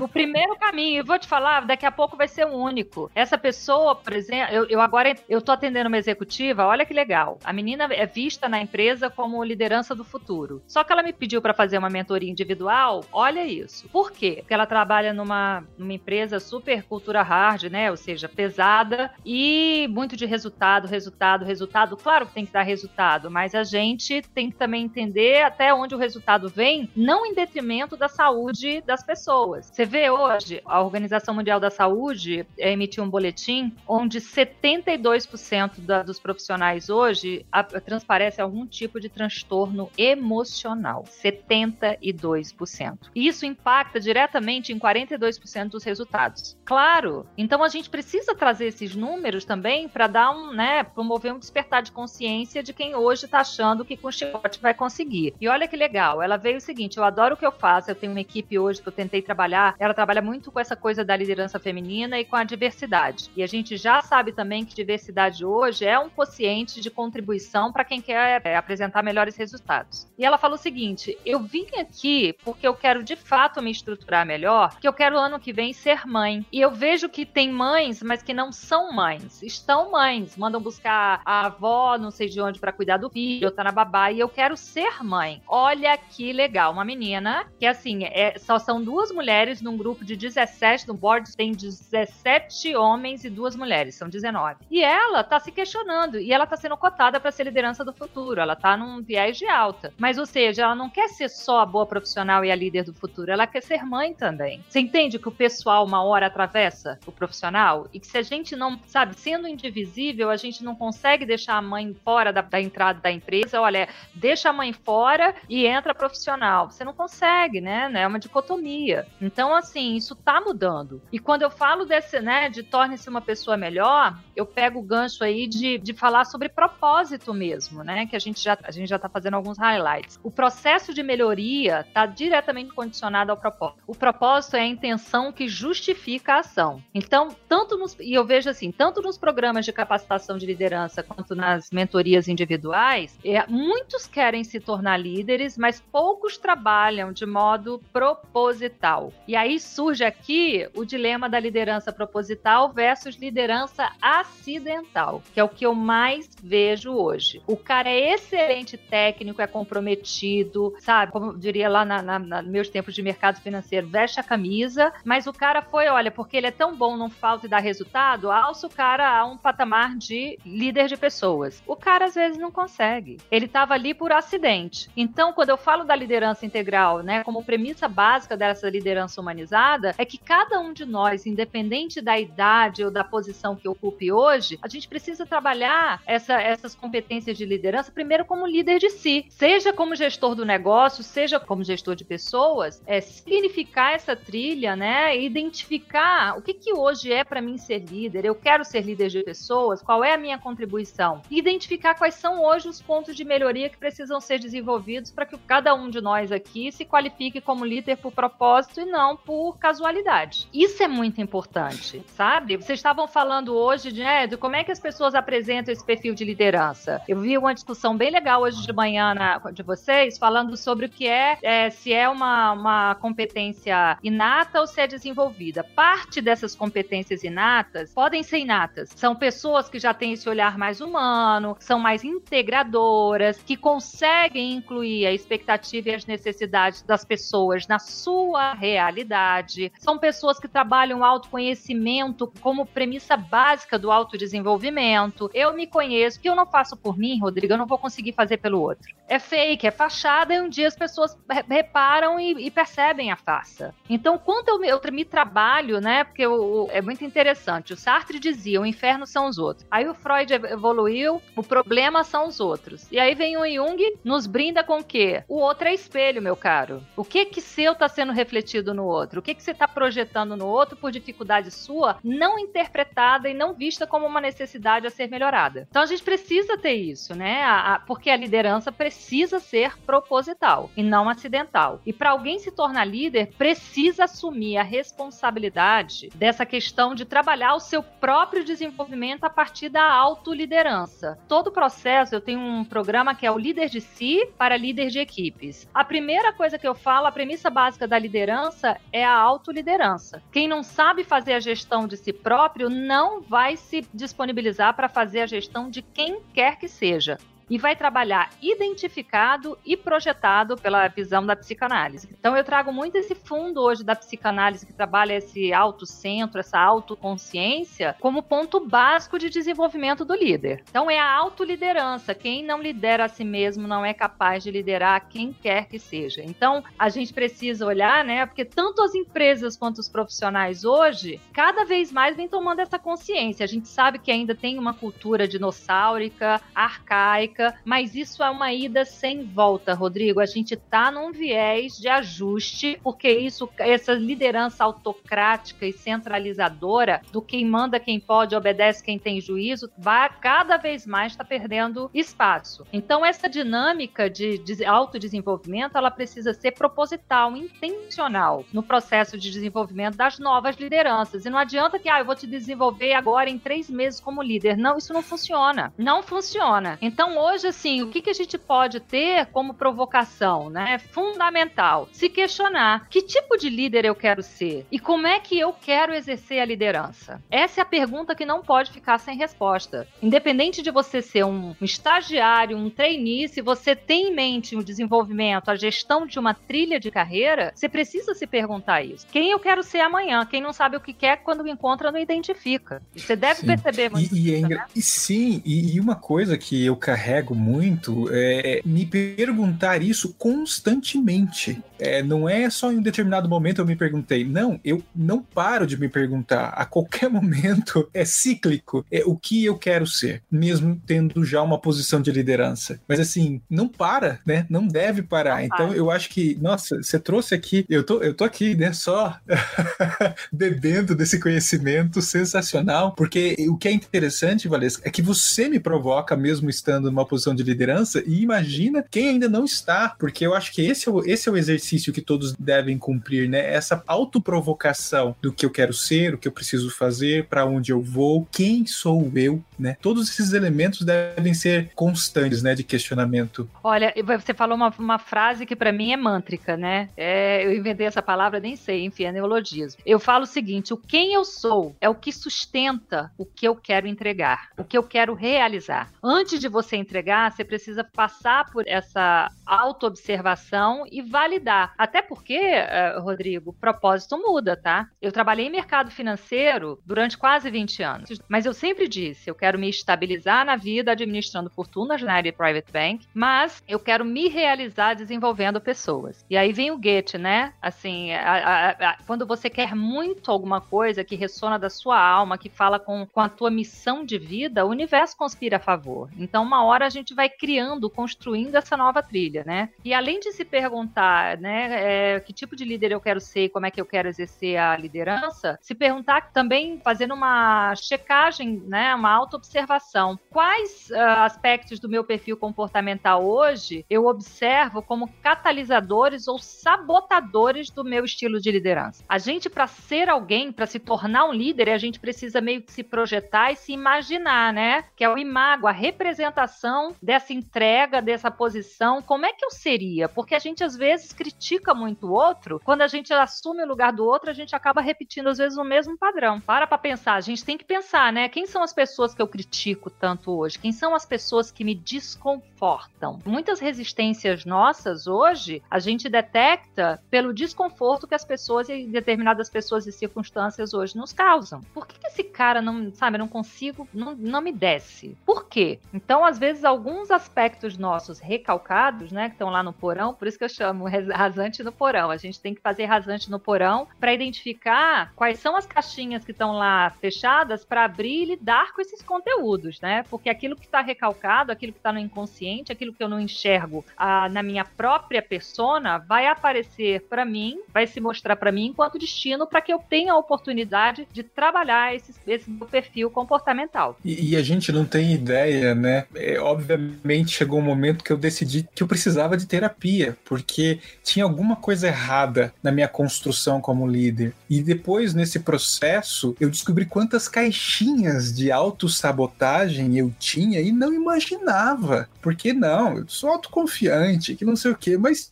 O 0.00 0.08
primeiro 0.08 0.56
caminho, 0.56 1.00
eu 1.00 1.04
vou 1.04 1.18
te 1.18 1.28
falar, 1.28 1.66
daqui 1.66 1.86
a 1.86 1.92
pouco 1.92 2.16
vai 2.16 2.28
ser 2.28 2.46
o 2.46 2.52
único. 2.52 3.10
Essa 3.14 3.38
pessoa, 3.38 3.94
por 3.94 4.12
exemplo, 4.12 4.54
eu, 4.54 4.66
eu 4.68 4.80
agora 4.80 5.14
eu 5.28 5.40
tô 5.40 5.52
atendendo 5.52 5.88
uma 5.88 5.98
executiva, 5.98 6.66
olha 6.66 6.84
que 6.84 6.92
legal. 6.92 7.38
A 7.44 7.52
menina 7.52 7.88
é 7.92 8.06
vista 8.06 8.48
na 8.48 8.60
empresa 8.60 9.08
como 9.08 9.33
liderança 9.42 9.94
do 9.94 10.04
futuro. 10.04 10.62
Só 10.66 10.84
que 10.84 10.92
ela 10.92 11.02
me 11.02 11.12
pediu 11.12 11.40
para 11.40 11.54
fazer 11.54 11.78
uma 11.78 11.90
mentoria 11.90 12.30
individual, 12.30 13.04
olha 13.12 13.46
isso. 13.46 13.88
Por 13.88 14.12
quê? 14.12 14.36
Porque 14.40 14.54
ela 14.54 14.66
trabalha 14.66 15.12
numa 15.12 15.64
numa 15.78 15.92
empresa 15.92 16.38
super 16.40 16.82
cultura 16.84 17.22
hard, 17.22 17.64
né? 17.64 17.90
Ou 17.90 17.96
seja, 17.96 18.28
pesada 18.28 19.10
e 19.24 19.86
muito 19.90 20.16
de 20.16 20.26
resultado, 20.26 20.86
resultado, 20.86 21.44
resultado. 21.44 21.96
Claro 21.96 22.26
que 22.26 22.34
tem 22.34 22.46
que 22.46 22.52
dar 22.52 22.62
resultado, 22.62 23.30
mas 23.30 23.54
a 23.54 23.64
gente 23.64 24.22
tem 24.34 24.50
que 24.50 24.56
também 24.56 24.84
entender 24.84 25.42
até 25.42 25.72
onde 25.72 25.94
o 25.94 25.98
resultado 25.98 26.48
vem, 26.48 26.90
não 26.94 27.26
em 27.26 27.34
detrimento 27.34 27.96
da 27.96 28.08
saúde 28.08 28.80
das 28.82 29.02
pessoas. 29.02 29.70
Você 29.72 29.84
vê 29.84 30.10
hoje, 30.10 30.60
a 30.64 30.80
Organização 30.82 31.34
Mundial 31.34 31.60
da 31.60 31.70
Saúde 31.70 32.46
emitiu 32.58 33.04
um 33.04 33.10
boletim 33.10 33.74
onde 33.86 34.20
72% 34.20 35.80
da, 35.80 36.02
dos 36.02 36.18
profissionais 36.18 36.88
hoje 36.88 37.46
a, 37.50 37.62
transparece 37.62 38.40
algum 38.40 38.66
tipo 38.66 39.00
de 39.00 39.08
transtorno 39.14 39.90
emocional. 39.96 41.04
72%. 41.04 42.98
Isso 43.14 43.46
impacta 43.46 44.00
diretamente 44.00 44.72
em 44.72 44.78
42% 44.78 45.70
dos 45.70 45.84
resultados. 45.84 46.56
Claro. 46.64 47.26
Então 47.36 47.62
a 47.62 47.68
gente 47.68 47.88
precisa 47.88 48.34
trazer 48.34 48.66
esses 48.66 48.94
números 48.94 49.44
também 49.44 49.88
para 49.88 50.06
dar 50.06 50.30
um, 50.30 50.52
né, 50.52 50.82
promover 50.82 51.32
um 51.32 51.38
despertar 51.38 51.82
de 51.82 51.92
consciência 51.92 52.62
de 52.62 52.72
quem 52.72 52.94
hoje 52.94 53.26
está 53.26 53.40
achando 53.40 53.84
que 53.84 53.96
com 53.96 54.10
chicote 54.10 54.60
vai 54.60 54.74
conseguir. 54.74 55.34
E 55.40 55.48
olha 55.48 55.68
que 55.68 55.76
legal, 55.76 56.20
ela 56.20 56.36
veio 56.36 56.58
o 56.58 56.60
seguinte, 56.60 56.98
eu 56.98 57.04
adoro 57.04 57.34
o 57.34 57.36
que 57.36 57.46
eu 57.46 57.52
faço, 57.52 57.90
eu 57.90 57.94
tenho 57.94 58.12
uma 58.12 58.20
equipe 58.20 58.58
hoje 58.58 58.82
que 58.82 58.88
eu 58.88 58.92
tentei 58.92 59.22
trabalhar, 59.22 59.74
ela 59.78 59.94
trabalha 59.94 60.20
muito 60.20 60.50
com 60.50 60.58
essa 60.58 60.74
coisa 60.74 61.04
da 61.04 61.16
liderança 61.16 61.58
feminina 61.58 62.18
e 62.18 62.24
com 62.24 62.36
a 62.36 62.44
diversidade. 62.44 63.30
E 63.36 63.42
a 63.42 63.46
gente 63.46 63.76
já 63.76 64.00
sabe 64.02 64.32
também 64.32 64.64
que 64.64 64.74
diversidade 64.74 65.44
hoje 65.44 65.84
é 65.84 65.98
um 65.98 66.08
quociente 66.08 66.80
de 66.80 66.90
contribuição 66.90 67.72
para 67.72 67.84
quem 67.84 68.00
quer 68.00 68.42
é, 68.44 68.56
apresentar 68.56 69.02
melhores 69.04 69.36
resultados. 69.36 70.06
E 70.18 70.24
ela 70.24 70.38
falou 70.38 70.56
o 70.56 70.60
seguinte, 70.60 71.16
eu 71.24 71.40
vim 71.40 71.66
aqui 71.78 72.34
porque 72.44 72.66
eu 72.66 72.74
quero 72.74 73.02
de 73.02 73.16
fato 73.16 73.62
me 73.62 73.70
estruturar 73.70 74.26
melhor, 74.26 74.78
que 74.80 74.88
eu 74.88 74.92
quero 74.92 75.18
ano 75.18 75.38
que 75.38 75.52
vem 75.52 75.72
ser 75.72 76.06
mãe. 76.06 76.44
E 76.52 76.60
eu 76.60 76.70
vejo 76.70 77.08
que 77.08 77.24
tem 77.26 77.50
mães, 77.50 78.02
mas 78.02 78.22
que 78.22 78.34
não 78.34 78.50
são 78.50 78.92
mães. 78.92 79.42
Estão 79.42 79.90
mães, 79.90 80.36
mandam 80.36 80.60
buscar 80.60 81.20
a 81.24 81.46
avó, 81.46 81.98
não 81.98 82.10
sei 82.10 82.28
de 82.28 82.40
onde, 82.40 82.58
para 82.58 82.72
cuidar 82.72 82.96
do 82.96 83.10
filho, 83.10 83.50
tá 83.50 83.62
na 83.62 83.72
babá, 83.72 84.10
e 84.10 84.20
eu 84.20 84.28
quero 84.28 84.56
ser 84.56 85.02
mãe. 85.02 85.42
Olha 85.46 85.96
que 85.96 86.32
legal. 86.32 86.72
Uma 86.72 86.84
menina 86.84 87.46
que, 87.58 87.66
assim, 87.66 88.04
é, 88.04 88.38
só 88.38 88.58
são 88.58 88.82
duas 88.82 89.10
mulheres 89.10 89.60
num 89.60 89.76
grupo 89.76 90.04
de 90.04 90.16
17, 90.16 90.88
no 90.88 90.94
board 90.94 91.36
tem 91.36 91.52
17 91.52 92.74
homens 92.76 93.24
e 93.24 93.30
duas 93.30 93.56
mulheres, 93.56 93.94
são 93.94 94.08
19. 94.08 94.64
E 94.70 94.82
ela 94.82 95.22
tá 95.22 95.38
se 95.38 95.52
questionando, 95.52 96.18
e 96.18 96.32
ela 96.32 96.46
tá 96.46 96.56
sendo 96.56 96.76
cotada 96.76 97.20
para 97.20 97.30
ser 97.30 97.44
liderança 97.44 97.84
do 97.84 97.92
futuro. 97.92 98.40
Ela 98.40 98.56
tá 98.56 98.76
num 98.76 98.93
viés 99.02 99.36
de 99.36 99.46
alta. 99.46 99.92
Mas, 99.98 100.18
ou 100.18 100.26
seja, 100.26 100.62
ela 100.62 100.74
não 100.74 100.90
quer 100.90 101.08
ser 101.08 101.28
só 101.28 101.60
a 101.60 101.66
boa 101.66 101.86
profissional 101.86 102.44
e 102.44 102.50
a 102.50 102.54
líder 102.54 102.84
do 102.84 102.94
futuro, 102.94 103.30
ela 103.30 103.46
quer 103.46 103.62
ser 103.62 103.84
mãe 103.84 104.14
também. 104.14 104.64
Você 104.68 104.80
entende 104.80 105.18
que 105.18 105.28
o 105.28 105.32
pessoal 105.32 105.84
uma 105.84 106.02
hora 106.02 106.26
atravessa 106.26 106.98
o 107.06 107.12
profissional 107.12 107.88
e 107.92 108.00
que 108.00 108.06
se 108.06 108.18
a 108.18 108.22
gente 108.22 108.56
não, 108.56 108.78
sabe, 108.86 109.18
sendo 109.18 109.48
indivisível, 109.48 110.30
a 110.30 110.36
gente 110.36 110.64
não 110.64 110.74
consegue 110.74 111.26
deixar 111.26 111.56
a 111.56 111.62
mãe 111.62 111.94
fora 112.04 112.32
da, 112.32 112.40
da 112.40 112.60
entrada 112.60 113.00
da 113.00 113.10
empresa, 113.10 113.60
olha, 113.60 113.88
deixa 114.14 114.50
a 114.50 114.52
mãe 114.52 114.72
fora 114.72 115.34
e 115.48 115.66
entra 115.66 115.94
profissional. 115.94 116.70
Você 116.70 116.84
não 116.84 116.92
consegue, 116.92 117.60
né? 117.60 117.90
É 117.94 118.06
uma 118.06 118.18
dicotomia. 118.18 119.06
Então, 119.20 119.54
assim, 119.54 119.96
isso 119.96 120.14
tá 120.14 120.40
mudando. 120.40 121.00
E 121.12 121.18
quando 121.18 121.42
eu 121.42 121.50
falo 121.50 121.84
desse, 121.84 122.20
né, 122.20 122.48
de 122.48 122.62
torne-se 122.62 123.08
uma 123.08 123.20
pessoa 123.20 123.56
melhor, 123.56 124.18
eu 124.34 124.46
pego 124.46 124.80
o 124.80 124.82
gancho 124.82 125.22
aí 125.24 125.46
de, 125.46 125.78
de 125.78 125.92
falar 125.92 126.24
sobre 126.24 126.48
propósito 126.48 127.32
mesmo, 127.32 127.82
né? 127.82 128.06
Que 128.06 128.16
a 128.16 128.18
gente 128.18 128.42
já, 128.42 128.58
a 128.62 128.70
gente 128.70 128.83
já 128.86 128.98
tá 128.98 129.08
fazendo 129.08 129.34
alguns 129.34 129.58
highlights. 129.58 130.18
O 130.22 130.30
processo 130.30 130.92
de 130.92 131.02
melhoria 131.02 131.86
tá 131.92 132.06
diretamente 132.06 132.72
condicionado 132.72 133.30
ao 133.30 133.36
propósito. 133.36 133.82
O 133.86 133.94
propósito 133.94 134.56
é 134.56 134.60
a 134.60 134.66
intenção 134.66 135.32
que 135.32 135.48
justifica 135.48 136.34
a 136.34 136.38
ação. 136.40 136.82
Então, 136.94 137.28
tanto 137.48 137.76
nos, 137.76 137.96
e 138.00 138.14
eu 138.14 138.24
vejo 138.24 138.48
assim, 138.50 138.70
tanto 138.70 139.00
nos 139.00 139.18
programas 139.18 139.64
de 139.64 139.72
capacitação 139.72 140.36
de 140.38 140.46
liderança 140.46 141.02
quanto 141.02 141.34
nas 141.34 141.70
mentorias 141.70 142.28
individuais, 142.28 143.18
é, 143.24 143.46
muitos 143.46 144.06
querem 144.06 144.44
se 144.44 144.60
tornar 144.60 144.96
líderes, 144.96 145.56
mas 145.56 145.80
poucos 145.80 146.36
trabalham 146.38 147.12
de 147.12 147.26
modo 147.26 147.80
proposital. 147.92 149.12
E 149.26 149.36
aí 149.36 149.58
surge 149.58 150.04
aqui 150.04 150.68
o 150.74 150.84
dilema 150.84 151.28
da 151.28 151.38
liderança 151.38 151.92
proposital 151.92 152.72
versus 152.72 153.16
liderança 153.16 153.90
acidental, 154.00 155.22
que 155.32 155.40
é 155.40 155.44
o 155.44 155.48
que 155.48 155.66
eu 155.66 155.74
mais 155.74 156.28
vejo 156.42 156.92
hoje. 156.92 157.42
O 157.46 157.56
cara 157.56 157.88
é 157.88 158.14
excelente 158.14 158.73
técnico, 158.76 159.40
é 159.40 159.46
comprometido, 159.46 160.74
sabe? 160.78 161.12
Como 161.12 161.26
eu 161.26 161.36
diria 161.36 161.68
lá 161.68 161.84
na, 161.84 162.02
na, 162.02 162.18
na 162.18 162.42
meus 162.42 162.68
tempos 162.68 162.94
de 162.94 163.02
mercado 163.02 163.40
financeiro, 163.40 163.86
veste 163.86 164.20
a 164.20 164.22
camisa, 164.22 164.92
mas 165.04 165.26
o 165.26 165.32
cara 165.32 165.62
foi, 165.62 165.88
olha, 165.88 166.10
porque 166.10 166.36
ele 166.36 166.46
é 166.46 166.50
tão 166.50 166.74
bom, 166.76 166.96
não 166.96 167.10
falta 167.10 167.46
e 167.46 167.48
dá 167.48 167.58
resultado, 167.58 168.30
alça 168.30 168.66
o 168.66 168.70
cara 168.70 169.18
a 169.18 169.24
um 169.24 169.36
patamar 169.36 169.96
de 169.96 170.38
líder 170.44 170.88
de 170.88 170.96
pessoas. 170.96 171.62
O 171.66 171.76
cara 171.76 172.06
às 172.06 172.14
vezes 172.14 172.38
não 172.38 172.50
consegue. 172.50 173.18
Ele 173.30 173.46
estava 173.46 173.74
ali 173.74 173.94
por 173.94 174.12
acidente. 174.12 174.88
Então, 174.96 175.32
quando 175.32 175.50
eu 175.50 175.56
falo 175.56 175.84
da 175.84 175.94
liderança 175.94 176.46
integral, 176.46 177.02
né, 177.02 177.22
como 177.24 177.44
premissa 177.44 177.88
básica 177.88 178.36
dessa 178.36 178.68
liderança 178.68 179.20
humanizada, 179.20 179.94
é 179.98 180.04
que 180.04 180.18
cada 180.18 180.58
um 180.60 180.72
de 180.72 180.84
nós, 180.84 181.26
independente 181.26 182.00
da 182.00 182.18
idade 182.18 182.84
ou 182.84 182.90
da 182.90 183.04
posição 183.04 183.56
que 183.56 183.68
ocupe 183.68 184.10
hoje, 184.10 184.58
a 184.62 184.68
gente 184.68 184.88
precisa 184.88 185.26
trabalhar 185.26 186.02
essa, 186.06 186.40
essas 186.40 186.74
competências 186.74 187.36
de 187.36 187.44
liderança, 187.44 187.92
primeiro 187.92 188.24
como 188.24 188.46
líder 188.46 188.63
de 188.64 188.90
si, 188.90 189.26
seja 189.28 189.72
como 189.72 189.94
gestor 189.94 190.34
do 190.34 190.44
negócio, 190.44 191.02
seja 191.02 191.38
como 191.38 191.62
gestor 191.62 191.94
de 191.94 192.04
pessoas, 192.04 192.82
é 192.86 193.00
significar 193.00 193.94
essa 193.94 194.16
trilha, 194.16 194.74
né? 194.74 195.18
Identificar 195.18 196.36
o 196.36 196.42
que 196.42 196.54
que 196.54 196.72
hoje 196.72 197.12
é 197.12 197.22
para 197.24 197.40
mim 197.40 197.58
ser 197.58 197.78
líder. 197.78 198.24
Eu 198.24 198.34
quero 198.34 198.64
ser 198.64 198.80
líder 198.80 199.08
de 199.08 199.22
pessoas. 199.22 199.82
Qual 199.82 200.02
é 200.02 200.14
a 200.14 200.18
minha 200.18 200.38
contribuição? 200.38 201.22
Identificar 201.30 201.94
quais 201.94 202.14
são 202.14 202.42
hoje 202.44 202.68
os 202.68 202.80
pontos 202.80 203.14
de 203.14 203.24
melhoria 203.24 203.68
que 203.68 203.76
precisam 203.76 204.20
ser 204.20 204.38
desenvolvidos 204.38 205.10
para 205.10 205.26
que 205.26 205.36
cada 205.38 205.74
um 205.74 205.90
de 205.90 206.00
nós 206.00 206.32
aqui 206.32 206.72
se 206.72 206.84
qualifique 206.84 207.40
como 207.40 207.64
líder 207.64 207.96
por 207.96 208.12
propósito 208.12 208.80
e 208.80 208.84
não 208.84 209.16
por 209.16 209.58
casualidade. 209.58 210.48
Isso 210.52 210.82
é 210.82 210.88
muito 210.88 211.20
importante, 211.20 212.02
sabe? 212.08 212.56
Vocês 212.56 212.78
estavam 212.78 213.06
falando 213.06 213.54
hoje 213.54 213.92
de, 213.92 214.02
né, 214.02 214.26
de 214.26 214.36
como 214.36 214.56
é 214.56 214.64
que 214.64 214.72
as 214.72 214.80
pessoas 214.80 215.14
apresentam 215.14 215.72
esse 215.72 215.84
perfil 215.84 216.14
de 216.14 216.24
liderança. 216.24 217.02
Eu 217.08 217.20
vi 217.20 217.36
uma 217.36 217.54
discussão 217.54 217.96
bem 217.96 218.10
legal 218.10 218.44
hoje 218.54 218.66
de 218.66 218.72
manhã 218.72 219.14
na, 219.14 219.38
de 219.50 219.62
vocês 219.62 220.16
falando 220.16 220.56
sobre 220.56 220.86
o 220.86 220.88
que 220.88 221.06
é, 221.06 221.38
é 221.42 221.70
se 221.70 221.92
é 221.92 222.08
uma, 222.08 222.52
uma 222.52 222.94
competência 222.94 223.98
inata 224.02 224.60
ou 224.60 224.66
se 224.66 224.80
é 224.80 224.86
desenvolvida. 224.86 225.64
Parte 225.64 226.20
dessas 226.20 226.54
competências 226.54 227.24
inatas 227.24 227.92
podem 227.92 228.22
ser 228.22 228.38
inatas. 228.38 228.90
São 228.94 229.14
pessoas 229.14 229.68
que 229.68 229.78
já 229.78 229.92
têm 229.92 230.12
esse 230.12 230.28
olhar 230.28 230.56
mais 230.56 230.80
humano, 230.80 231.56
são 231.58 231.78
mais 231.78 232.04
integradoras, 232.04 233.42
que 233.42 233.56
conseguem 233.56 234.52
incluir 234.52 235.06
a 235.06 235.12
expectativa 235.12 235.90
e 235.90 235.94
as 235.94 236.06
necessidades 236.06 236.82
das 236.82 237.04
pessoas 237.04 237.66
na 237.66 237.78
sua 237.78 238.54
realidade. 238.54 239.72
São 239.78 239.98
pessoas 239.98 240.38
que 240.38 240.48
trabalham 240.48 241.00
o 241.00 241.04
autoconhecimento 241.04 242.32
como 242.40 242.66
premissa 242.66 243.16
básica 243.16 243.78
do 243.78 243.90
autodesenvolvimento. 243.90 245.30
Eu 245.34 245.54
me 245.54 245.66
conheço, 245.66 246.20
que 246.20 246.28
eu 246.28 246.36
não 246.36 246.46
faço 246.46 246.76
por 246.76 246.96
mim, 246.96 247.18
Rodrigo, 247.18 247.52
eu 247.52 247.58
não 247.58 247.66
vou 247.66 247.78
conseguir 247.78 248.12
fazer 248.12 248.38
pelo 248.44 248.60
outro. 248.60 248.94
É 249.08 249.18
fake, 249.18 249.66
é 249.66 249.70
fachada, 249.70 250.34
e 250.34 250.40
um 250.40 250.48
dia 250.48 250.66
as 250.66 250.76
pessoas 250.76 251.16
reparam 251.48 252.18
e, 252.20 252.46
e 252.46 252.50
percebem 252.50 253.10
a 253.10 253.16
faça. 253.16 253.74
Então, 253.88 254.18
quando 254.18 254.48
eu, 254.48 254.64
eu 254.64 254.92
me 254.92 255.04
trabalho, 255.04 255.80
né, 255.80 256.04
porque 256.04 256.22
eu, 256.22 256.68
é 256.70 256.80
muito 256.82 257.04
interessante, 257.04 257.72
o 257.72 257.76
Sartre 257.76 258.18
dizia, 258.18 258.60
o 258.60 258.66
inferno 258.66 259.06
são 259.06 259.26
os 259.26 259.38
outros. 259.38 259.66
Aí 259.70 259.88
o 259.88 259.94
Freud 259.94 260.32
evoluiu, 260.32 261.22
o 261.36 261.42
problema 261.42 262.04
são 262.04 262.28
os 262.28 262.40
outros. 262.40 262.90
E 262.90 262.98
aí 262.98 263.14
vem 263.14 263.36
o 263.36 263.46
Jung, 263.46 263.98
nos 264.04 264.26
brinda 264.26 264.62
com 264.62 264.78
o 264.78 264.84
quê? 264.84 265.22
O 265.28 265.38
outro 265.38 265.68
é 265.68 265.74
espelho, 265.74 266.22
meu 266.22 266.36
caro. 266.36 266.82
O 266.96 267.04
que 267.04 267.24
que 267.26 267.40
seu 267.40 267.72
está 267.72 267.88
sendo 267.88 268.12
refletido 268.12 268.74
no 268.74 268.84
outro? 268.84 269.20
O 269.20 269.22
que 269.22 269.34
que 269.34 269.42
você 269.42 269.52
está 269.52 269.68
projetando 269.68 270.36
no 270.36 270.46
outro 270.46 270.76
por 270.76 270.90
dificuldade 270.90 271.50
sua, 271.50 271.98
não 272.04 272.38
interpretada 272.38 273.28
e 273.28 273.34
não 273.34 273.54
vista 273.54 273.86
como 273.86 274.06
uma 274.06 274.20
necessidade 274.20 274.86
a 274.86 274.90
ser 274.90 275.08
melhorada? 275.08 275.66
Então 275.70 275.82
a 275.82 275.86
gente 275.86 276.02
precisa 276.02 276.56
ter 276.56 276.74
isso, 276.74 277.14
né? 277.14 277.42
A, 277.42 277.74
a, 277.74 277.78
porque 277.80 278.10
a 278.10 278.16
liderança 278.24 278.72
precisa 278.72 279.38
ser 279.38 279.78
proposital 279.80 280.70
e 280.76 280.82
não 280.82 281.08
acidental. 281.08 281.80
E 281.84 281.92
para 281.92 282.10
alguém 282.10 282.38
se 282.38 282.50
tornar 282.50 282.84
líder, 282.84 283.32
precisa 283.36 284.04
assumir 284.04 284.56
a 284.56 284.62
responsabilidade 284.62 286.08
dessa 286.14 286.44
questão 286.46 286.94
de 286.94 287.04
trabalhar 287.04 287.54
o 287.54 287.60
seu 287.60 287.82
próprio 287.82 288.44
desenvolvimento 288.44 289.24
a 289.24 289.30
partir 289.30 289.68
da 289.68 289.92
autoliderança. 289.92 291.18
Todo 291.28 291.48
o 291.48 291.52
processo, 291.52 292.14
eu 292.14 292.20
tenho 292.20 292.40
um 292.40 292.64
programa 292.64 293.14
que 293.14 293.26
é 293.26 293.30
o 293.30 293.38
líder 293.38 293.68
de 293.68 293.80
si 293.80 294.26
para 294.38 294.56
líder 294.56 294.88
de 294.88 294.98
equipes. 294.98 295.68
A 295.74 295.84
primeira 295.84 296.32
coisa 296.32 296.58
que 296.58 296.66
eu 296.66 296.74
falo, 296.74 297.06
a 297.06 297.12
premissa 297.12 297.50
básica 297.50 297.86
da 297.86 297.98
liderança 297.98 298.78
é 298.92 299.04
a 299.04 299.14
autoliderança. 299.14 300.22
Quem 300.32 300.48
não 300.48 300.62
sabe 300.62 301.04
fazer 301.04 301.34
a 301.34 301.40
gestão 301.40 301.86
de 301.86 301.96
si 301.96 302.12
próprio 302.12 302.70
não 302.70 303.20
vai 303.20 303.56
se 303.56 303.86
disponibilizar 303.92 304.74
para 304.74 304.88
fazer 304.88 305.20
a 305.20 305.26
gestão 305.26 305.68
de 305.68 305.82
quem 305.82 306.20
quer 306.32 306.56
que 306.58 306.68
seja 306.68 307.18
e 307.54 307.58
vai 307.58 307.76
trabalhar 307.76 308.30
identificado 308.42 309.56
e 309.64 309.76
projetado 309.76 310.56
pela 310.56 310.88
visão 310.88 311.24
da 311.24 311.36
psicanálise. 311.36 312.08
Então 312.18 312.36
eu 312.36 312.42
trago 312.42 312.72
muito 312.72 312.96
esse 312.96 313.14
fundo 313.14 313.60
hoje 313.60 313.84
da 313.84 313.94
psicanálise 313.94 314.66
que 314.66 314.72
trabalha 314.72 315.14
esse 315.14 315.52
autocentro, 315.52 316.40
essa 316.40 316.58
autoconsciência 316.58 317.94
como 318.00 318.24
ponto 318.24 318.58
básico 318.58 319.20
de 319.20 319.30
desenvolvimento 319.30 320.04
do 320.04 320.16
líder. 320.16 320.64
Então 320.68 320.90
é 320.90 320.98
a 320.98 321.08
autoliderança. 321.08 322.12
Quem 322.12 322.44
não 322.44 322.60
lidera 322.60 323.04
a 323.04 323.08
si 323.08 323.22
mesmo 323.22 323.68
não 323.68 323.84
é 323.84 323.94
capaz 323.94 324.42
de 324.42 324.50
liderar 324.50 325.06
quem 325.08 325.32
quer 325.32 325.68
que 325.68 325.78
seja. 325.78 326.24
Então 326.24 326.64
a 326.76 326.88
gente 326.88 327.14
precisa 327.14 327.64
olhar, 327.64 328.04
né? 328.04 328.26
Porque 328.26 328.44
tanto 328.44 328.82
as 328.82 328.96
empresas 328.96 329.56
quanto 329.56 329.78
os 329.78 329.88
profissionais 329.88 330.64
hoje, 330.64 331.20
cada 331.32 331.64
vez 331.64 331.92
mais 331.92 332.16
vem 332.16 332.26
tomando 332.26 332.58
essa 332.58 332.80
consciência. 332.80 333.44
A 333.44 333.48
gente 333.48 333.68
sabe 333.68 334.00
que 334.00 334.10
ainda 334.10 334.34
tem 334.34 334.58
uma 334.58 334.74
cultura 334.74 335.28
dinossáurica, 335.28 336.40
arcaica 336.52 337.43
mas 337.64 337.94
isso 337.94 338.22
é 338.22 338.30
uma 338.30 338.52
ida 338.52 338.84
sem 338.84 339.24
volta, 339.24 339.74
Rodrigo. 339.74 340.20
A 340.20 340.26
gente 340.26 340.56
tá 340.56 340.90
num 340.90 341.12
viés 341.12 341.76
de 341.78 341.88
ajuste, 341.88 342.78
porque 342.82 343.10
isso, 343.10 343.48
essa 343.58 343.92
liderança 343.92 344.64
autocrática 344.64 345.66
e 345.66 345.72
centralizadora 345.72 347.00
do 347.10 347.20
quem 347.20 347.44
manda 347.44 347.80
quem 347.80 347.98
pode, 347.98 348.36
obedece 348.36 348.82
quem 348.82 348.98
tem 348.98 349.20
juízo, 349.20 349.70
vai 349.76 350.08
cada 350.20 350.56
vez 350.56 350.86
mais 350.86 351.12
estar 351.12 351.24
tá 351.24 351.28
perdendo 351.28 351.90
espaço. 351.92 352.66
Então, 352.72 353.04
essa 353.04 353.28
dinâmica 353.28 354.08
de, 354.08 354.38
de 354.38 354.64
autodesenvolvimento, 354.64 355.76
ela 355.76 355.90
precisa 355.90 356.32
ser 356.32 356.52
proposital, 356.52 357.36
intencional 357.36 358.44
no 358.52 358.62
processo 358.62 359.18
de 359.18 359.30
desenvolvimento 359.30 359.96
das 359.96 360.18
novas 360.18 360.56
lideranças. 360.56 361.24
E 361.24 361.30
não 361.30 361.38
adianta 361.38 361.78
que, 361.78 361.88
ah, 361.88 361.98
eu 361.98 362.04
vou 362.04 362.14
te 362.14 362.26
desenvolver 362.26 362.92
agora 362.94 363.30
em 363.30 363.38
três 363.38 363.68
meses 363.70 364.00
como 364.00 364.22
líder. 364.22 364.56
Não, 364.56 364.76
isso 364.76 364.92
não 364.92 365.02
funciona. 365.02 365.72
Não 365.76 366.02
funciona. 366.02 366.78
Então, 366.80 367.18
hoje, 367.24 367.48
assim, 367.48 367.82
o 367.82 367.88
que, 367.88 368.02
que 368.02 368.10
a 368.10 368.14
gente 368.14 368.36
pode 368.36 368.80
ter 368.80 369.26
como 369.26 369.54
provocação, 369.54 370.50
né? 370.50 370.78
Fundamental. 370.78 371.88
Se 371.92 372.08
questionar 372.08 372.86
que 372.88 373.02
tipo 373.02 373.36
de 373.36 373.48
líder 373.48 373.84
eu 373.84 373.94
quero 373.94 374.22
ser 374.22 374.66
e 374.70 374.78
como 374.78 375.06
é 375.06 375.18
que 375.18 375.38
eu 375.38 375.52
quero 375.52 375.94
exercer 375.94 376.40
a 376.40 376.44
liderança. 376.44 377.22
Essa 377.30 377.60
é 377.60 377.62
a 377.62 377.66
pergunta 377.66 378.14
que 378.14 378.26
não 378.26 378.42
pode 378.42 378.70
ficar 378.70 378.98
sem 378.98 379.16
resposta. 379.16 379.88
Independente 380.02 380.62
de 380.62 380.70
você 380.70 381.00
ser 381.00 381.24
um 381.24 381.54
estagiário, 381.60 382.56
um 382.56 382.68
trainee, 382.68 383.28
se 383.28 383.40
você 383.40 383.74
tem 383.74 384.08
em 384.08 384.14
mente 384.14 384.56
o 384.56 384.64
desenvolvimento, 384.64 385.50
a 385.50 385.56
gestão 385.56 386.06
de 386.06 386.18
uma 386.18 386.34
trilha 386.34 386.78
de 386.78 386.90
carreira, 386.90 387.52
você 387.54 387.68
precisa 387.68 388.14
se 388.14 388.26
perguntar 388.26 388.82
isso. 388.82 389.06
Quem 389.10 389.30
eu 389.30 389.38
quero 389.38 389.62
ser 389.62 389.80
amanhã? 389.80 390.26
Quem 390.26 390.40
não 390.40 390.52
sabe 390.52 390.76
o 390.76 390.80
que 390.80 390.92
quer, 390.92 391.18
quando 391.18 391.46
encontra, 391.46 391.90
não 391.90 391.98
identifica. 391.98 392.82
Você 392.94 393.16
deve 393.16 393.40
sim. 393.40 393.46
perceber 393.46 393.90
muito 393.90 394.14
e, 394.14 394.18
isso, 394.18 394.28
e, 394.28 394.34
é 394.34 394.48
né? 394.48 394.66
e 394.74 394.82
sim, 394.82 395.42
e, 395.44 395.74
e 395.76 395.80
uma 395.80 395.94
coisa 395.94 396.36
que 396.36 396.64
eu 396.64 396.76
carrego 396.76 397.13
carrego 397.14 397.34
muito 397.34 398.08
é 398.10 398.60
me 398.64 398.84
perguntar 398.84 399.82
isso 399.82 400.14
constantemente. 400.18 401.62
É, 401.84 402.02
não 402.02 402.26
é 402.26 402.48
só 402.48 402.72
em 402.72 402.78
um 402.78 402.82
determinado 402.82 403.28
momento 403.28 403.60
eu 403.60 403.66
me 403.66 403.76
perguntei. 403.76 404.24
Não, 404.24 404.58
eu 404.64 404.82
não 404.96 405.22
paro 405.22 405.66
de 405.66 405.78
me 405.78 405.88
perguntar. 405.88 406.48
A 406.48 406.64
qualquer 406.64 407.08
momento 407.10 407.88
é 407.92 408.04
cíclico. 408.04 408.84
É 408.90 409.02
o 409.04 409.14
que 409.16 409.44
eu 409.44 409.58
quero 409.58 409.86
ser, 409.86 410.22
mesmo 410.30 410.80
tendo 410.86 411.24
já 411.24 411.42
uma 411.42 411.58
posição 411.58 412.00
de 412.00 412.10
liderança. 412.10 412.80
Mas 412.88 412.98
assim, 412.98 413.40
não 413.50 413.68
para, 413.68 414.18
né? 414.26 414.46
Não 414.48 414.66
deve 414.66 415.02
parar. 415.02 415.38
Não 415.38 415.44
então 415.44 415.68
para. 415.68 415.76
eu 415.76 415.90
acho 415.90 416.08
que, 416.08 416.38
nossa, 416.40 416.82
você 416.82 416.98
trouxe 416.98 417.34
aqui, 417.34 417.66
eu 417.68 417.84
tô, 417.84 418.02
eu 418.02 418.14
tô 418.14 418.24
aqui, 418.24 418.54
né? 418.54 418.72
Só 418.72 419.18
bebendo 420.32 420.94
desse 420.94 421.20
conhecimento 421.20 422.00
sensacional, 422.00 422.92
porque 422.92 423.36
o 423.48 423.56
que 423.58 423.68
é 423.68 423.72
interessante, 423.72 424.48
Valesca, 424.48 424.88
é 424.88 424.90
que 424.90 425.02
você 425.02 425.48
me 425.48 425.60
provoca, 425.60 426.16
mesmo 426.16 426.48
estando 426.48 426.90
numa 426.90 427.06
posição 427.06 427.34
de 427.34 427.42
liderança, 427.42 428.02
e 428.06 428.22
imagina 428.22 428.84
quem 428.90 429.10
ainda 429.10 429.28
não 429.28 429.44
está, 429.44 429.94
porque 429.98 430.26
eu 430.26 430.34
acho 430.34 430.52
que 430.52 430.62
esse 430.62 430.88
é 430.88 430.92
o, 430.92 431.04
esse 431.04 431.28
é 431.28 431.32
o 431.32 431.36
exercício 431.36 431.73
exercício 431.74 431.92
que 431.92 432.00
todos 432.00 432.32
devem 432.32 432.78
cumprir, 432.78 433.28
né? 433.28 433.52
Essa 433.52 433.82
autoprovocação 433.86 435.14
do 435.20 435.32
que 435.32 435.44
eu 435.44 435.50
quero 435.50 435.72
ser, 435.72 436.14
o 436.14 436.18
que 436.18 436.28
eu 436.28 436.32
preciso 436.32 436.70
fazer, 436.70 437.26
para 437.26 437.44
onde 437.44 437.72
eu 437.72 437.80
vou, 437.80 438.26
quem 438.30 438.66
sou 438.66 439.10
eu, 439.14 439.42
né? 439.58 439.76
Todos 439.80 440.08
esses 440.08 440.32
elementos 440.32 440.82
devem 440.82 441.34
ser 441.34 441.70
constantes, 441.74 442.42
né, 442.42 442.54
de 442.54 442.62
questionamento. 442.62 443.48
Olha, 443.62 443.92
você 444.04 444.32
falou 444.32 444.56
uma, 444.56 444.72
uma 444.78 444.98
frase 444.98 445.46
que 445.46 445.56
para 445.56 445.72
mim 445.72 445.92
é 445.92 445.96
mântrica, 445.96 446.56
né? 446.56 446.88
É, 446.96 447.44
eu 447.44 447.54
inventei 447.54 447.86
essa 447.86 448.02
palavra, 448.02 448.40
nem 448.40 448.56
sei, 448.56 448.84
enfim, 448.84 449.04
é 449.04 449.12
neologismo. 449.12 449.80
Eu 449.84 449.98
falo 449.98 450.24
o 450.24 450.26
seguinte: 450.26 450.72
o 450.72 450.76
quem 450.76 451.14
eu 451.14 451.24
sou 451.24 451.74
é 451.80 451.88
o 451.88 451.94
que 451.94 452.12
sustenta 452.12 453.10
o 453.18 453.24
que 453.24 453.46
eu 453.46 453.54
quero 453.54 453.86
entregar, 453.86 454.50
o 454.58 454.64
que 454.64 454.76
eu 454.76 454.82
quero 454.82 455.14
realizar. 455.14 455.90
Antes 456.02 456.40
de 456.40 456.48
você 456.48 456.76
entregar, 456.76 457.32
você 457.32 457.44
precisa 457.44 457.84
passar 457.84 458.50
por 458.50 458.64
essa 458.66 459.30
autoobservação 459.46 460.84
e 460.90 461.02
validar 461.02 461.53
mudar. 461.54 461.74
Até 461.78 462.02
porque, 462.02 462.38
uh, 462.38 463.00
Rodrigo, 463.00 463.52
propósito 463.52 464.18
muda, 464.18 464.56
tá? 464.56 464.88
Eu 465.00 465.12
trabalhei 465.12 465.46
em 465.46 465.50
mercado 465.50 465.90
financeiro 465.90 466.80
durante 466.84 467.16
quase 467.16 467.50
20 467.50 467.82
anos, 467.82 468.20
mas 468.28 468.44
eu 468.44 468.52
sempre 468.52 468.88
disse, 468.88 469.30
eu 469.30 469.34
quero 469.34 469.58
me 469.58 469.68
estabilizar 469.68 470.44
na 470.44 470.56
vida 470.56 470.92
administrando 470.92 471.50
fortunas 471.50 472.02
na 472.02 472.14
área 472.14 472.32
private 472.32 472.72
bank, 472.72 473.06
mas 473.14 473.62
eu 473.68 473.78
quero 473.78 474.04
me 474.04 474.28
realizar 474.28 474.94
desenvolvendo 474.94 475.60
pessoas. 475.60 476.24
E 476.28 476.36
aí 476.36 476.52
vem 476.52 476.70
o 476.70 476.78
Goethe, 476.78 477.18
né? 477.18 477.52
Assim, 477.62 478.12
a, 478.12 478.34
a, 478.34 478.70
a, 478.70 478.96
quando 479.06 479.26
você 479.26 479.48
quer 479.48 479.74
muito 479.74 480.30
alguma 480.30 480.60
coisa 480.60 481.04
que 481.04 481.14
ressona 481.14 481.58
da 481.58 481.70
sua 481.70 482.00
alma, 482.00 482.38
que 482.38 482.48
fala 482.48 482.78
com, 482.78 483.06
com 483.06 483.20
a 483.20 483.28
tua 483.28 483.50
missão 483.50 484.04
de 484.04 484.18
vida, 484.18 484.64
o 484.64 484.70
universo 484.70 485.16
conspira 485.16 485.56
a 485.56 485.60
favor. 485.60 486.10
Então, 486.18 486.42
uma 486.42 486.64
hora 486.64 486.86
a 486.86 486.90
gente 486.90 487.14
vai 487.14 487.28
criando, 487.28 487.90
construindo 487.90 488.56
essa 488.56 488.76
nova 488.76 489.02
trilha, 489.02 489.44
né? 489.44 489.68
E 489.84 489.92
além 489.92 490.18
de 490.18 490.32
se 490.32 490.44
perguntar, 490.44 491.38
né, 491.44 492.14
é, 492.14 492.20
que 492.20 492.32
tipo 492.32 492.56
de 492.56 492.64
líder 492.64 492.92
eu 492.92 493.00
quero 493.00 493.20
ser, 493.20 493.50
como 493.50 493.66
é 493.66 493.70
que 493.70 493.78
eu 493.78 493.84
quero 493.84 494.08
exercer 494.08 494.56
a 494.56 494.74
liderança, 494.78 495.58
se 495.60 495.74
perguntar 495.74 496.32
também 496.32 496.80
fazendo 496.82 497.12
uma 497.12 497.74
checagem, 497.76 498.62
né, 498.66 498.94
uma 498.94 499.10
auto-observação. 499.10 500.18
Quais 500.30 500.88
uh, 500.88 500.96
aspectos 501.18 501.78
do 501.78 501.86
meu 501.86 502.02
perfil 502.02 502.38
comportamental 502.38 503.26
hoje 503.26 503.84
eu 503.90 504.06
observo 504.06 504.80
como 504.80 505.12
catalisadores 505.22 506.26
ou 506.26 506.38
sabotadores 506.38 507.68
do 507.68 507.84
meu 507.84 508.06
estilo 508.06 508.40
de 508.40 508.50
liderança? 508.50 509.04
A 509.06 509.18
gente, 509.18 509.50
para 509.50 509.66
ser 509.66 510.08
alguém, 510.08 510.50
para 510.50 510.64
se 510.64 510.78
tornar 510.78 511.26
um 511.26 511.32
líder, 511.32 511.68
a 511.68 511.78
gente 511.78 512.00
precisa 512.00 512.40
meio 512.40 512.62
que 512.62 512.72
se 512.72 512.82
projetar 512.82 513.52
e 513.52 513.56
se 513.56 513.72
imaginar, 513.72 514.50
né? 514.50 514.84
Que 514.96 515.04
é 515.04 515.10
o 515.10 515.18
imago, 515.18 515.66
a 515.66 515.72
representação 515.72 516.94
dessa 517.02 517.34
entrega, 517.34 518.00
dessa 518.00 518.30
posição. 518.30 519.02
Como 519.02 519.26
é 519.26 519.32
que 519.34 519.44
eu 519.44 519.50
seria? 519.50 520.08
Porque 520.08 520.34
a 520.34 520.38
gente 520.38 520.64
às 520.64 520.74
vezes 520.74 521.12
critica 521.12 521.33
muito 521.74 522.06
o 522.06 522.12
outro. 522.12 522.60
Quando 522.64 522.82
a 522.82 522.86
gente 522.86 523.12
assume 523.12 523.62
o 523.62 523.66
lugar 523.66 523.92
do 523.92 524.04
outro, 524.04 524.30
a 524.30 524.32
gente 524.32 524.54
acaba 524.54 524.80
repetindo 524.80 525.28
às 525.28 525.38
vezes 525.38 525.58
o 525.58 525.64
mesmo 525.64 525.96
padrão. 525.96 526.40
Para 526.40 526.66
pra 526.66 526.78
pensar. 526.78 527.14
A 527.14 527.20
gente 527.20 527.44
tem 527.44 527.58
que 527.58 527.64
pensar, 527.64 528.12
né? 528.12 528.28
Quem 528.28 528.46
são 528.46 528.62
as 528.62 528.72
pessoas 528.72 529.14
que 529.14 529.20
eu 529.20 529.28
critico 529.28 529.90
tanto 529.90 530.30
hoje? 530.32 530.58
Quem 530.58 530.72
são 530.72 530.94
as 530.94 531.04
pessoas 531.04 531.50
que 531.50 531.64
me 531.64 531.74
desconfortam? 531.74 533.18
Muitas 533.24 533.60
resistências 533.60 534.44
nossas 534.44 535.06
hoje, 535.06 535.62
a 535.70 535.78
gente 535.78 536.08
detecta 536.08 537.02
pelo 537.10 537.32
desconforto 537.32 538.06
que 538.06 538.14
as 538.14 538.24
pessoas 538.24 538.68
e 538.68 538.86
determinadas 538.86 539.50
pessoas 539.50 539.86
e 539.86 539.92
circunstâncias 539.92 540.74
hoje 540.74 540.96
nos 540.96 541.12
causam. 541.12 541.60
Por 541.72 541.86
que, 541.86 541.98
que 541.98 542.06
esse 542.06 542.24
cara 542.24 542.60
não, 542.60 542.92
sabe, 542.92 543.18
não 543.18 543.28
consigo, 543.28 543.88
não, 543.92 544.14
não 544.14 544.40
me 544.40 544.52
desce? 544.52 545.16
Por 545.24 545.46
quê? 545.46 545.78
Então, 545.92 546.24
às 546.24 546.38
vezes, 546.38 546.64
alguns 546.64 547.10
aspectos 547.10 547.76
nossos 547.76 548.18
recalcados, 548.18 549.12
né, 549.12 549.28
que 549.28 549.34
estão 549.34 549.50
lá 549.50 549.62
no 549.62 549.72
porão, 549.72 550.14
por 550.14 550.26
isso 550.26 550.38
que 550.38 550.44
eu 550.44 550.48
chamo 550.48 550.86
rasante 551.24 551.62
no 551.62 551.72
porão. 551.72 552.10
A 552.10 552.16
gente 552.16 552.40
tem 552.40 552.54
que 552.54 552.60
fazer 552.60 552.84
rasante 552.84 553.30
no 553.30 553.38
porão 553.38 553.86
para 553.98 554.12
identificar 554.12 555.12
quais 555.16 555.38
são 555.38 555.56
as 555.56 555.66
caixinhas 555.66 556.24
que 556.24 556.32
estão 556.32 556.52
lá 556.52 556.90
fechadas 557.00 557.64
para 557.64 557.84
abrir 557.84 558.22
e 558.22 558.24
lidar 558.26 558.72
com 558.72 558.80
esses 558.80 559.02
conteúdos, 559.02 559.80
né? 559.80 560.04
Porque 560.10 560.28
aquilo 560.28 560.56
que 560.56 560.66
está 560.66 560.80
recalcado, 560.80 561.50
aquilo 561.50 561.72
que 561.72 561.78
está 561.78 561.92
no 561.92 561.98
inconsciente, 561.98 562.70
aquilo 562.70 562.92
que 562.92 563.02
eu 563.02 563.08
não 563.08 563.18
enxergo 563.18 563.84
ah, 563.96 564.28
na 564.28 564.42
minha 564.42 564.64
própria 564.64 565.22
persona, 565.22 565.98
vai 565.98 566.26
aparecer 566.26 567.02
para 567.08 567.24
mim, 567.24 567.58
vai 567.72 567.86
se 567.86 568.00
mostrar 568.00 568.36
para 568.36 568.52
mim 568.52 568.66
enquanto 568.66 568.98
destino 568.98 569.46
para 569.46 569.60
que 569.60 569.72
eu 569.72 569.78
tenha 569.78 570.12
a 570.12 570.18
oportunidade 570.18 571.08
de 571.12 571.22
trabalhar 571.22 571.94
esse, 571.94 572.12
esse 572.26 572.50
meu 572.50 572.66
perfil 572.66 573.10
comportamental. 573.10 573.96
E, 574.04 574.30
e, 574.30 574.36
a 574.36 574.42
gente 574.42 574.70
não 574.70 574.84
tem 574.84 575.12
ideia, 575.12 575.74
né? 575.74 576.06
É, 576.14 576.38
obviamente 576.38 577.30
chegou 577.30 577.58
um 577.58 577.62
momento 577.62 578.04
que 578.04 578.12
eu 578.12 578.16
decidi 578.16 578.68
que 578.74 578.82
eu 578.82 578.86
precisava 578.86 579.36
de 579.36 579.46
terapia, 579.46 580.16
porque 580.24 580.80
tinha 581.14 581.24
alguma 581.24 581.54
coisa 581.54 581.86
errada 581.86 582.52
na 582.60 582.72
minha 582.72 582.88
construção 582.88 583.60
como 583.60 583.86
líder. 583.86 584.34
E 584.50 584.60
depois, 584.60 585.14
nesse 585.14 585.38
processo, 585.38 586.34
eu 586.40 586.50
descobri 586.50 586.86
quantas 586.86 587.28
caixinhas 587.28 588.34
de 588.34 588.50
autossabotagem 588.50 589.96
eu 589.96 590.12
tinha 590.18 590.60
e 590.60 590.72
não 590.72 590.92
imaginava. 590.92 592.08
Porque 592.20 592.52
não, 592.52 592.98
eu 592.98 593.04
sou 593.06 593.30
autoconfiante, 593.30 594.34
que 594.34 594.44
não 594.44 594.56
sei 594.56 594.72
o 594.72 594.76
quê, 594.76 594.98
mas 594.98 595.30